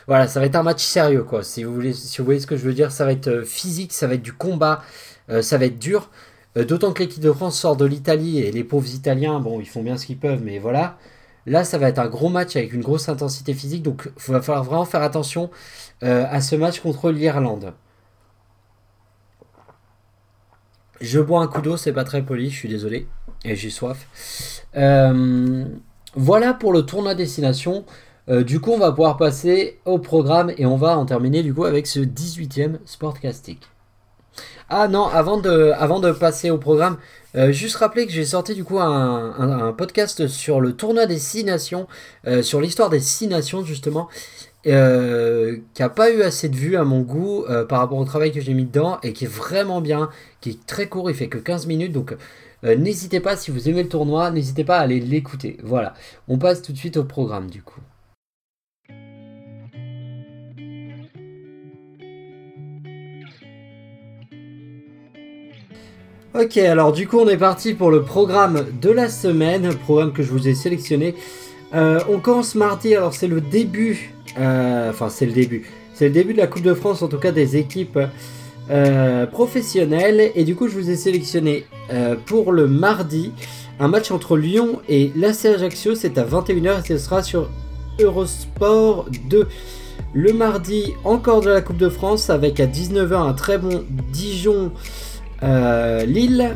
voilà 0.05 0.28
ça 0.28 0.39
va 0.39 0.45
être 0.45 0.55
un 0.55 0.61
match 0.61 0.84
sérieux 0.84 1.24
quoi 1.24 1.41
si 1.41 1.63
vous 1.63 1.74
voulez 1.74 1.93
si 1.93 2.20
vous 2.20 2.26
voyez 2.26 2.39
ce 2.39 2.45
que 2.45 2.55
je 2.55 2.63
veux 2.63 2.74
dire 2.74 2.91
ça 2.91 3.03
va 3.03 3.11
être 3.11 3.41
physique 3.41 3.93
ça 3.93 4.05
va 4.05 4.13
être 4.13 4.22
du 4.22 4.34
combat 4.34 4.84
ça 5.41 5.57
va 5.57 5.65
être 5.65 5.80
dur 5.80 6.11
d'autant 6.66 6.93
que 6.93 7.03
l'équipe 7.03 7.22
de 7.22 7.32
France 7.32 7.60
sort 7.60 7.76
de 7.76 7.86
l'Italie 7.86 8.39
et 8.39 8.51
les 8.51 8.64
pauvres 8.64 8.93
Italiens 8.93 9.39
bon 9.39 9.60
ils 9.60 9.68
font 9.68 9.84
bien 9.84 9.97
ce 9.97 10.05
qu'ils 10.05 10.18
peuvent 10.18 10.41
mais 10.43 10.60
voilà 10.60 10.97
Là, 11.47 11.64
ça 11.64 11.78
va 11.78 11.88
être 11.88 11.99
un 11.99 12.08
gros 12.08 12.28
match 12.28 12.58
avec 12.58 12.74
une 12.74 12.82
grosse 12.82 13.08
intensité 13.08 13.53
physique, 13.53 13.82
donc 13.82 14.10
il 14.28 14.34
va 14.34 14.41
falloir 14.41 14.66
vraiment 14.66 14.84
faire 14.84 15.01
attention 15.01 15.49
euh, 16.03 16.26
à 16.30 16.41
ce 16.41 16.58
match 16.58 16.82
contre 16.82 17.10
l'Irlande. 17.10 17.74
Je 20.99 21.22
bois 21.22 21.41
un 21.41 21.47
coup 21.47 21.62
d'eau, 21.62 21.78
c'est 21.78 21.93
pas 21.93 22.03
très 22.03 22.22
poli, 22.22 22.49
je 22.49 22.55
suis 22.55 22.68
désolé, 22.68 23.08
et 23.45 23.55
j'ai 23.55 23.70
soif. 23.70 24.08
Euh, 24.76 25.64
voilà 26.16 26.53
pour 26.53 26.74
le 26.74 26.82
tournoi 26.82 27.16
destination. 27.16 27.86
Euh, 28.28 28.43
du 28.43 28.60
coup, 28.60 28.72
on 28.72 28.78
va 28.78 28.91
pouvoir 28.91 29.16
passer 29.16 29.80
au 29.86 29.99
programme 29.99 30.51
et 30.58 30.66
on 30.66 30.76
va 30.76 30.97
en 30.97 31.05
terminer 31.05 31.43
du 31.43 31.53
coup 31.53 31.64
avec 31.64 31.88
ce 31.88 32.01
18e 32.01 32.80
Sportcasting. 32.84 33.60
Ah 34.70 34.90
non, 34.90 35.08
avant 35.08 35.38
de, 35.38 36.12
passer 36.12 36.50
au 36.50 36.58
programme, 36.58 36.98
euh, 37.36 37.54
juste 37.54 37.78
rappeler 37.78 38.06
que 38.06 38.12
j'ai 38.12 38.26
sorti 38.26 38.54
du 38.54 38.66
coup 38.66 38.80
un, 38.80 39.74
podcast 39.78 40.28
sur 40.28 40.60
le 40.60 40.74
tournoi 40.74 41.06
des 41.06 41.20
six 41.20 41.46
nations, 41.46 41.88
euh, 42.28 42.42
sur 42.42 42.60
l'histoire 42.60 42.90
des 42.90 43.00
six 43.00 43.28
nations 43.28 43.64
justement, 43.64 44.10
euh, 44.66 45.58
qui 45.74 45.84
a 45.84 45.90
pas 45.90 46.12
eu 46.12 46.22
assez 46.22 46.50
de 46.50 46.56
vues 46.58 46.76
à 46.76 46.84
mon 46.84 47.00
goût 47.00 47.46
par 47.70 47.80
rapport 47.80 47.98
au 47.98 48.06
travail 48.06 48.34
que 48.34 48.42
j'ai 48.42 48.54
mis 48.54 48.66
dedans 48.66 49.00
et 49.04 49.14
qui 49.14 49.24
est 49.24 49.34
vraiment 49.34 49.80
bien, 49.80 50.10
qui 50.42 50.50
est 50.52 50.66
très 50.66 50.88
court, 50.88 51.10
il 51.10 51.16
fait 51.16 51.30
que 51.30 51.38
15 51.38 51.66
minutes 51.68 51.94
donc 51.94 52.16
n'hésitez 52.64 53.22
pas 53.22 53.38
si 53.38 53.52
vous 53.52 53.70
aimez 53.70 53.84
le 53.84 53.90
tournoi, 53.90 54.32
n'hésitez 54.32 54.66
pas 54.66 54.80
à 54.80 54.82
aller 54.82 55.00
l'écouter. 55.00 55.58
Voilà, 55.64 55.94
on 56.28 56.38
passe 56.38 56.62
tout 56.62 56.74
de 56.74 56.78
suite 56.78 56.98
au 56.98 57.06
programme 57.06 57.50
du 57.50 57.62
coup. 57.62 57.80
Ok, 66.36 66.58
alors 66.58 66.92
du 66.92 67.08
coup 67.08 67.20
on 67.20 67.28
est 67.30 67.38
parti 67.38 67.74
pour 67.74 67.90
le 67.90 68.04
programme 68.04 68.66
de 68.82 68.90
la 68.90 69.10
semaine, 69.10 69.74
programme 69.74 70.12
que 70.12 70.22
je 70.22 70.30
vous 70.30 70.48
ai 70.48 70.56
sélectionné. 70.56 71.16
Euh, 71.74 72.00
on 72.10 72.20
commence 72.20 72.54
mardi, 72.54 72.94
alors 72.94 73.14
c'est 73.14 73.28
le 73.28 73.40
début, 73.40 74.14
euh, 74.38 74.90
enfin 74.90 75.10
c'est 75.10 75.26
le 75.26 75.32
début, 75.32 75.66
c'est 75.94 76.10
le 76.10 76.14
début 76.14 76.34
de 76.34 76.38
la 76.38 76.48
Coupe 76.48 76.64
de 76.64 76.74
France, 76.74 77.02
en 77.02 77.08
tout 77.08 77.18
cas 77.18 77.32
des 77.32 77.56
équipes 77.56 77.98
euh, 78.70 79.26
professionnelles. 79.26 80.32
Et 80.36 80.44
du 80.44 80.56
coup 80.56 80.68
je 80.68 80.74
vous 80.74 80.90
ai 80.90 80.98
sélectionné 80.98 81.66
pour 82.26 82.52
le 82.52 82.68
mardi 82.68 83.32
un 83.80 83.88
match 83.88 84.12
entre 84.12 84.38
Lyon 84.38 84.82
et 84.90 85.12
l'AC 85.16 85.46
Ajaccio, 85.46 85.96
c'est 85.96 86.18
à 86.18 86.26
21h 86.26 86.80
et 86.80 86.88
ce 86.88 86.98
sera 86.98 87.24
sur 87.24 87.50
Eurosport 88.00 89.06
2. 89.30 89.48
Le 90.14 90.34
mardi, 90.34 90.94
encore 91.04 91.42
de 91.42 91.50
la 91.50 91.62
Coupe 91.62 91.78
de 91.78 91.90
France 91.90 92.30
avec 92.30 92.60
à 92.60 92.66
19h 92.66 93.16
un 93.16 93.34
très 93.34 93.58
bon 93.58 93.86
Dijon. 94.12 94.72
Euh, 95.44 96.06
Lille, 96.06 96.56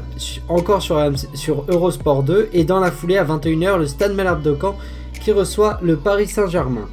encore 0.50 0.82
sur, 0.82 1.66
Eurosport 1.68 2.24
2, 2.24 2.50
et 2.54 2.64
dans 2.64 2.80
la 2.80 2.92
foulée 2.92 3.18
à 3.18 3.26
21h, 3.26 3.78
le 3.78 3.88
Stade 3.88 4.14
Malherbe 4.14 4.42
de 4.42 4.58
Caen 4.60 4.76
qui 5.22 5.32
reçoit 5.32 5.80
le 5.84 5.98
Paris 5.98 6.28
Saint-Germain. 6.28 6.88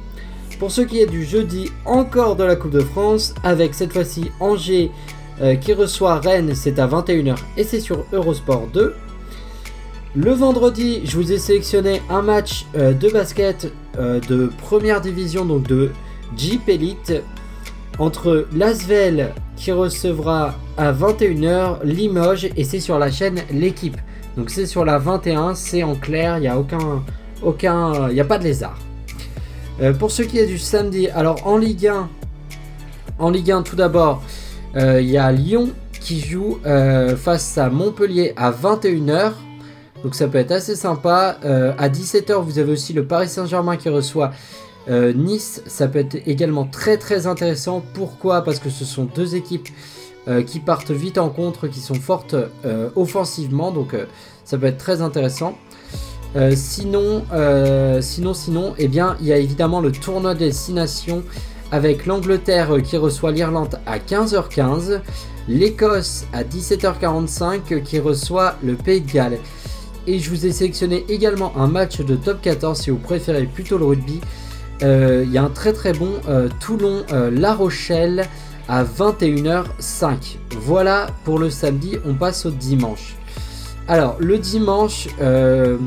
Pour 0.59 0.71
ce 0.71 0.81
qui 0.81 0.99
est 0.99 1.07
du 1.07 1.23
jeudi, 1.23 1.71
encore 1.85 2.35
de 2.35 2.43
la 2.43 2.55
Coupe 2.55 2.71
de 2.71 2.81
France, 2.81 3.33
avec 3.43 3.73
cette 3.73 3.93
fois-ci 3.93 4.29
Angers 4.39 4.91
euh, 5.41 5.55
qui 5.55 5.73
reçoit 5.73 6.19
Rennes, 6.19 6.53
c'est 6.53 6.77
à 6.79 6.87
21h 6.87 7.35
et 7.57 7.63
c'est 7.63 7.79
sur 7.79 8.05
Eurosport 8.13 8.67
2. 8.73 8.93
Le 10.15 10.31
vendredi, 10.31 11.01
je 11.05 11.15
vous 11.15 11.31
ai 11.31 11.39
sélectionné 11.39 12.01
un 12.09 12.21
match 12.21 12.65
euh, 12.75 12.93
de 12.93 13.09
basket 13.09 13.71
de 14.29 14.49
première 14.61 15.01
division, 15.01 15.43
donc 15.43 15.63
de 15.63 15.89
Jeep 16.37 16.69
Elite, 16.69 17.21
entre 17.99 18.47
Lasvel 18.55 19.33
qui 19.55 19.71
recevra 19.71 20.55
à 20.77 20.93
21h 20.93 21.83
Limoges 21.83 22.49
et 22.55 22.63
c'est 22.63 22.79
sur 22.79 22.97
la 22.97 23.11
chaîne 23.11 23.41
L'équipe. 23.51 23.97
Donc 24.37 24.49
c'est 24.49 24.65
sur 24.65 24.85
la 24.85 24.97
21, 24.97 25.53
c'est 25.53 25.83
en 25.83 25.95
clair, 25.95 26.37
il 26.37 26.41
n'y 26.41 26.47
a 26.47 26.57
aucun, 26.57 27.03
aucun, 27.43 28.07
il 28.09 28.13
n'y 28.13 28.21
a 28.21 28.25
pas 28.25 28.37
de 28.37 28.45
lézard. 28.45 28.77
Euh, 29.81 29.93
pour 29.93 30.11
ce 30.11 30.21
qui 30.23 30.37
est 30.37 30.45
du 30.45 30.57
samedi, 30.57 31.09
alors 31.09 31.45
en 31.45 31.57
Ligue 31.57 31.87
1, 31.87 32.09
en 33.19 33.29
Ligue 33.29 33.51
1 33.51 33.63
tout 33.63 33.75
d'abord, 33.75 34.21
euh, 34.75 35.01
il 35.01 35.09
y 35.09 35.17
a 35.17 35.31
Lyon 35.31 35.69
qui 35.99 36.21
joue 36.21 36.59
euh, 36.65 37.15
face 37.17 37.57
à 37.57 37.69
Montpellier 37.69 38.33
à 38.37 38.51
21h. 38.51 39.33
Donc 40.03 40.15
ça 40.15 40.27
peut 40.27 40.37
être 40.37 40.53
assez 40.53 40.77
sympa. 40.77 41.37
à 41.77 41.89
17h, 41.89 42.41
vous 42.41 42.57
avez 42.57 42.71
aussi 42.71 42.93
le 42.93 43.05
Paris 43.05 43.27
Saint-Germain 43.27 43.75
qui 43.75 43.89
reçoit 43.89 44.31
euh, 44.89 45.13
nice, 45.13 45.61
ça 45.67 45.87
peut 45.87 45.99
être 45.99 46.17
également 46.25 46.65
très 46.65 46.97
très 46.97 47.27
intéressant. 47.27 47.83
Pourquoi? 47.93 48.43
Parce 48.43 48.59
que 48.59 48.69
ce 48.69 48.85
sont 48.85 49.05
deux 49.05 49.35
équipes 49.35 49.69
euh, 50.27 50.41
qui 50.41 50.59
partent 50.59 50.91
vite 50.91 51.17
en 51.17 51.29
contre, 51.29 51.67
qui 51.67 51.79
sont 51.79 51.95
fortes 51.95 52.35
euh, 52.65 52.89
offensivement, 52.95 53.71
donc 53.71 53.95
ça 54.45 54.57
peut 54.57 54.65
être 54.65 54.77
très 54.77 55.01
intéressant. 55.01 55.57
sinon, 56.55 57.23
sinon, 58.01 58.33
sinon, 58.33 58.73
eh 58.77 58.87
bien, 58.87 59.15
il 59.19 59.27
y 59.27 59.33
a 59.33 59.37
évidemment 59.37 59.81
le 59.81 59.91
tournoi 59.91 60.35
des 60.35 60.51
6 60.51 60.73
nations 60.73 61.23
avec 61.71 62.07
l'Angleterre 62.07 62.81
qui 62.83 62.97
reçoit 62.97 63.31
l'Irlande 63.31 63.79
à 63.85 63.99
15h15, 63.99 65.01
l'Écosse 65.47 66.25
à 66.33 66.43
17h45 66.43 67.83
qui 67.83 67.99
reçoit 67.99 68.55
le 68.63 68.75
Pays 68.75 69.01
de 69.01 69.11
Galles. 69.11 69.39
Et 70.07 70.17
je 70.17 70.29
vous 70.31 70.47
ai 70.47 70.51
sélectionné 70.51 71.05
également 71.09 71.55
un 71.57 71.67
match 71.67 72.01
de 72.01 72.15
top 72.15 72.41
14 72.41 72.79
si 72.79 72.89
vous 72.89 72.97
préférez 72.97 73.43
plutôt 73.43 73.77
le 73.77 73.85
rugby. 73.85 74.19
Euh, 74.81 75.23
il 75.25 75.31
y 75.31 75.37
a 75.37 75.43
un 75.43 75.49
très 75.49 75.73
très 75.73 75.91
bon 75.91 76.13
euh, 76.29 76.47
Toulon-La 76.61 77.51
euh, 77.51 77.55
Rochelle 77.55 78.25
à 78.69 78.85
21h05. 78.85 80.37
Voilà 80.57 81.07
pour 81.25 81.37
le 81.37 81.49
samedi, 81.49 81.97
on 82.05 82.13
passe 82.13 82.45
au 82.45 82.51
dimanche. 82.51 83.15
Alors 83.87 84.15
le 84.19 84.37
dimanche, 84.37 85.07
le 85.19 85.79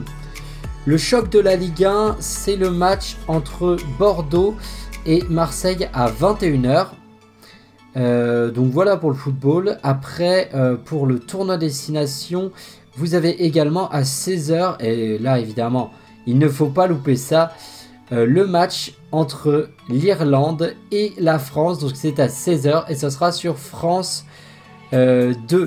choc 0.96 1.30
de 1.30 1.38
la 1.38 1.54
Ligue 1.54 1.84
1, 1.84 2.16
c'est 2.18 2.56
le 2.56 2.70
match 2.70 3.16
entre 3.28 3.76
Bordeaux 3.96 4.56
et 5.06 5.22
Marseille 5.30 5.88
à 5.94 6.10
21h. 6.10 6.88
donc 8.52 8.72
voilà 8.72 8.96
pour 8.96 9.10
le 9.10 9.16
football. 9.16 9.78
Après, 9.84 10.50
pour 10.84 11.06
le 11.06 11.20
tournoi 11.20 11.58
destination, 11.58 12.50
vous 12.96 13.14
avez 13.14 13.44
également 13.44 13.88
à 13.90 14.02
16h, 14.02 14.82
et 14.84 15.18
là 15.18 15.38
évidemment, 15.38 15.92
il 16.26 16.38
ne 16.38 16.48
faut 16.48 16.70
pas 16.70 16.88
louper 16.88 17.14
ça, 17.14 17.52
euh, 18.12 18.26
le 18.26 18.46
match 18.46 18.92
entre 19.10 19.70
l'Irlande 19.88 20.74
et 20.90 21.14
la 21.18 21.38
France. 21.38 21.78
Donc 21.78 21.92
c'est 21.94 22.20
à 22.20 22.26
16h 22.26 22.84
et 22.90 22.94
ce 22.94 23.08
sera 23.08 23.32
sur 23.32 23.58
France 23.58 24.26
2. 24.92 24.98
Euh, 24.98 25.66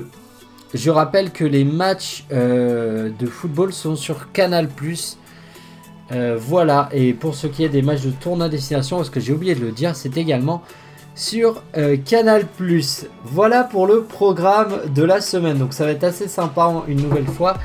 Je 0.74 0.90
rappelle 0.90 1.32
que 1.32 1.44
les 1.44 1.64
matchs 1.64 2.24
euh, 2.32 3.10
de 3.18 3.26
football 3.26 3.72
sont 3.72 3.96
sur 3.96 4.32
Canal⁇ 4.32 4.68
voilà, 6.38 6.88
et 6.92 7.14
pour 7.14 7.34
ce 7.34 7.48
qui 7.48 7.64
est 7.64 7.68
des 7.68 7.82
matchs 7.82 8.02
de 8.02 8.12
tournoi 8.12 8.48
destination, 8.48 8.98
parce 8.98 9.10
que 9.10 9.18
j'ai 9.18 9.32
oublié 9.32 9.56
de 9.56 9.64
le 9.64 9.72
dire, 9.72 9.96
c'est 9.96 10.16
également 10.16 10.62
sur 11.16 11.64
Canal⁇ 12.04 12.46
Voilà 13.24 13.64
pour 13.64 13.88
le 13.88 14.02
programme 14.02 14.82
de 14.94 15.02
la 15.02 15.20
semaine, 15.20 15.58
donc 15.58 15.72
ça 15.72 15.84
va 15.84 15.90
être 15.90 16.04
assez 16.04 16.28
sympa 16.28 16.84
une 16.86 17.02
nouvelle 17.02 17.26
fois. 17.26 17.56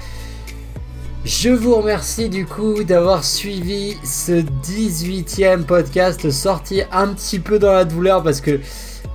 Je 1.23 1.49
vous 1.49 1.75
remercie 1.75 2.29
du 2.29 2.47
coup 2.47 2.83
d'avoir 2.83 3.23
suivi 3.23 3.95
ce 4.03 4.41
18e 4.41 5.65
podcast 5.65 6.31
sorti 6.31 6.81
un 6.91 7.09
petit 7.09 7.37
peu 7.37 7.59
dans 7.59 7.71
la 7.71 7.85
douleur 7.85 8.23
parce 8.23 8.41
que 8.41 8.59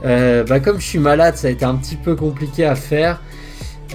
euh, 0.04 0.44
bah, 0.44 0.60
comme 0.60 0.78
je 0.78 0.86
suis 0.86 1.00
malade 1.00 1.36
ça 1.36 1.48
a 1.48 1.50
été 1.50 1.64
un 1.64 1.74
petit 1.74 1.96
peu 1.96 2.14
compliqué 2.14 2.64
à 2.64 2.76
faire. 2.76 3.20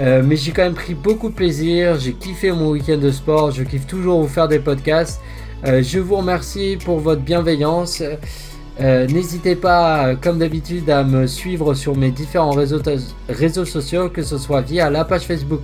Euh, 0.01 0.21
mais 0.25 0.35
j'ai 0.35 0.51
quand 0.51 0.63
même 0.63 0.73
pris 0.73 0.93
beaucoup 0.93 1.29
de 1.29 1.35
plaisir, 1.35 1.99
j'ai 1.99 2.11
kiffé 2.11 2.51
mon 2.51 2.71
week-end 2.71 2.97
de 2.97 3.11
sport, 3.11 3.51
je 3.51 3.63
kiffe 3.63 3.87
toujours 3.87 4.21
vous 4.21 4.27
faire 4.27 4.49
des 4.49 4.59
podcasts. 4.59 5.21
Euh, 5.65 5.81
je 5.81 5.99
vous 5.99 6.17
remercie 6.17 6.77
pour 6.83 6.99
votre 6.99 7.21
bienveillance. 7.21 8.03
N'hésitez 8.79 9.55
pas, 9.55 10.15
comme 10.15 10.39
d'habitude, 10.39 10.89
à 10.89 11.03
me 11.03 11.27
suivre 11.27 11.75
sur 11.75 11.95
mes 11.95 12.09
différents 12.09 12.51
réseaux, 12.51 12.81
réseaux 13.29 13.65
sociaux, 13.65 14.09
que 14.09 14.23
ce 14.23 14.39
soit 14.39 14.61
via 14.61 14.89
la 14.89 15.05
page 15.05 15.21
Facebook 15.21 15.61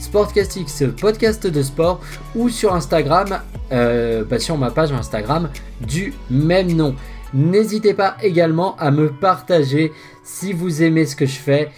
Sportcastix, 0.00 0.82
podcast 0.98 1.46
de 1.46 1.62
sport, 1.62 2.00
ou 2.34 2.48
sur 2.48 2.74
Instagram, 2.74 3.40
euh, 3.70 4.24
bah, 4.24 4.38
sur 4.38 4.56
ma 4.56 4.70
page 4.70 4.92
Instagram 4.92 5.50
du 5.86 6.14
même 6.30 6.72
nom. 6.72 6.96
N'hésitez 7.34 7.94
pas 7.94 8.16
également 8.22 8.76
à 8.76 8.90
me 8.90 9.10
partager 9.10 9.92
si 10.24 10.52
vous 10.52 10.82
aimez 10.82 11.06
ce 11.06 11.14
que 11.14 11.26
je 11.26 11.38
fais 11.38 11.70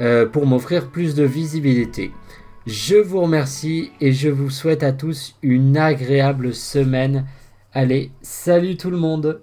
euh, 0.00 0.26
pour 0.26 0.46
m'offrir 0.46 0.88
plus 0.88 1.14
de 1.14 1.24
visibilité. 1.24 2.12
Je 2.66 2.96
vous 2.96 3.22
remercie 3.22 3.90
et 4.00 4.12
je 4.12 4.28
vous 4.28 4.50
souhaite 4.50 4.82
à 4.84 4.92
tous 4.92 5.34
une 5.42 5.76
agréable 5.76 6.54
semaine. 6.54 7.24
Allez, 7.72 8.12
salut 8.20 8.76
tout 8.76 8.90
le 8.90 8.98
monde 8.98 9.40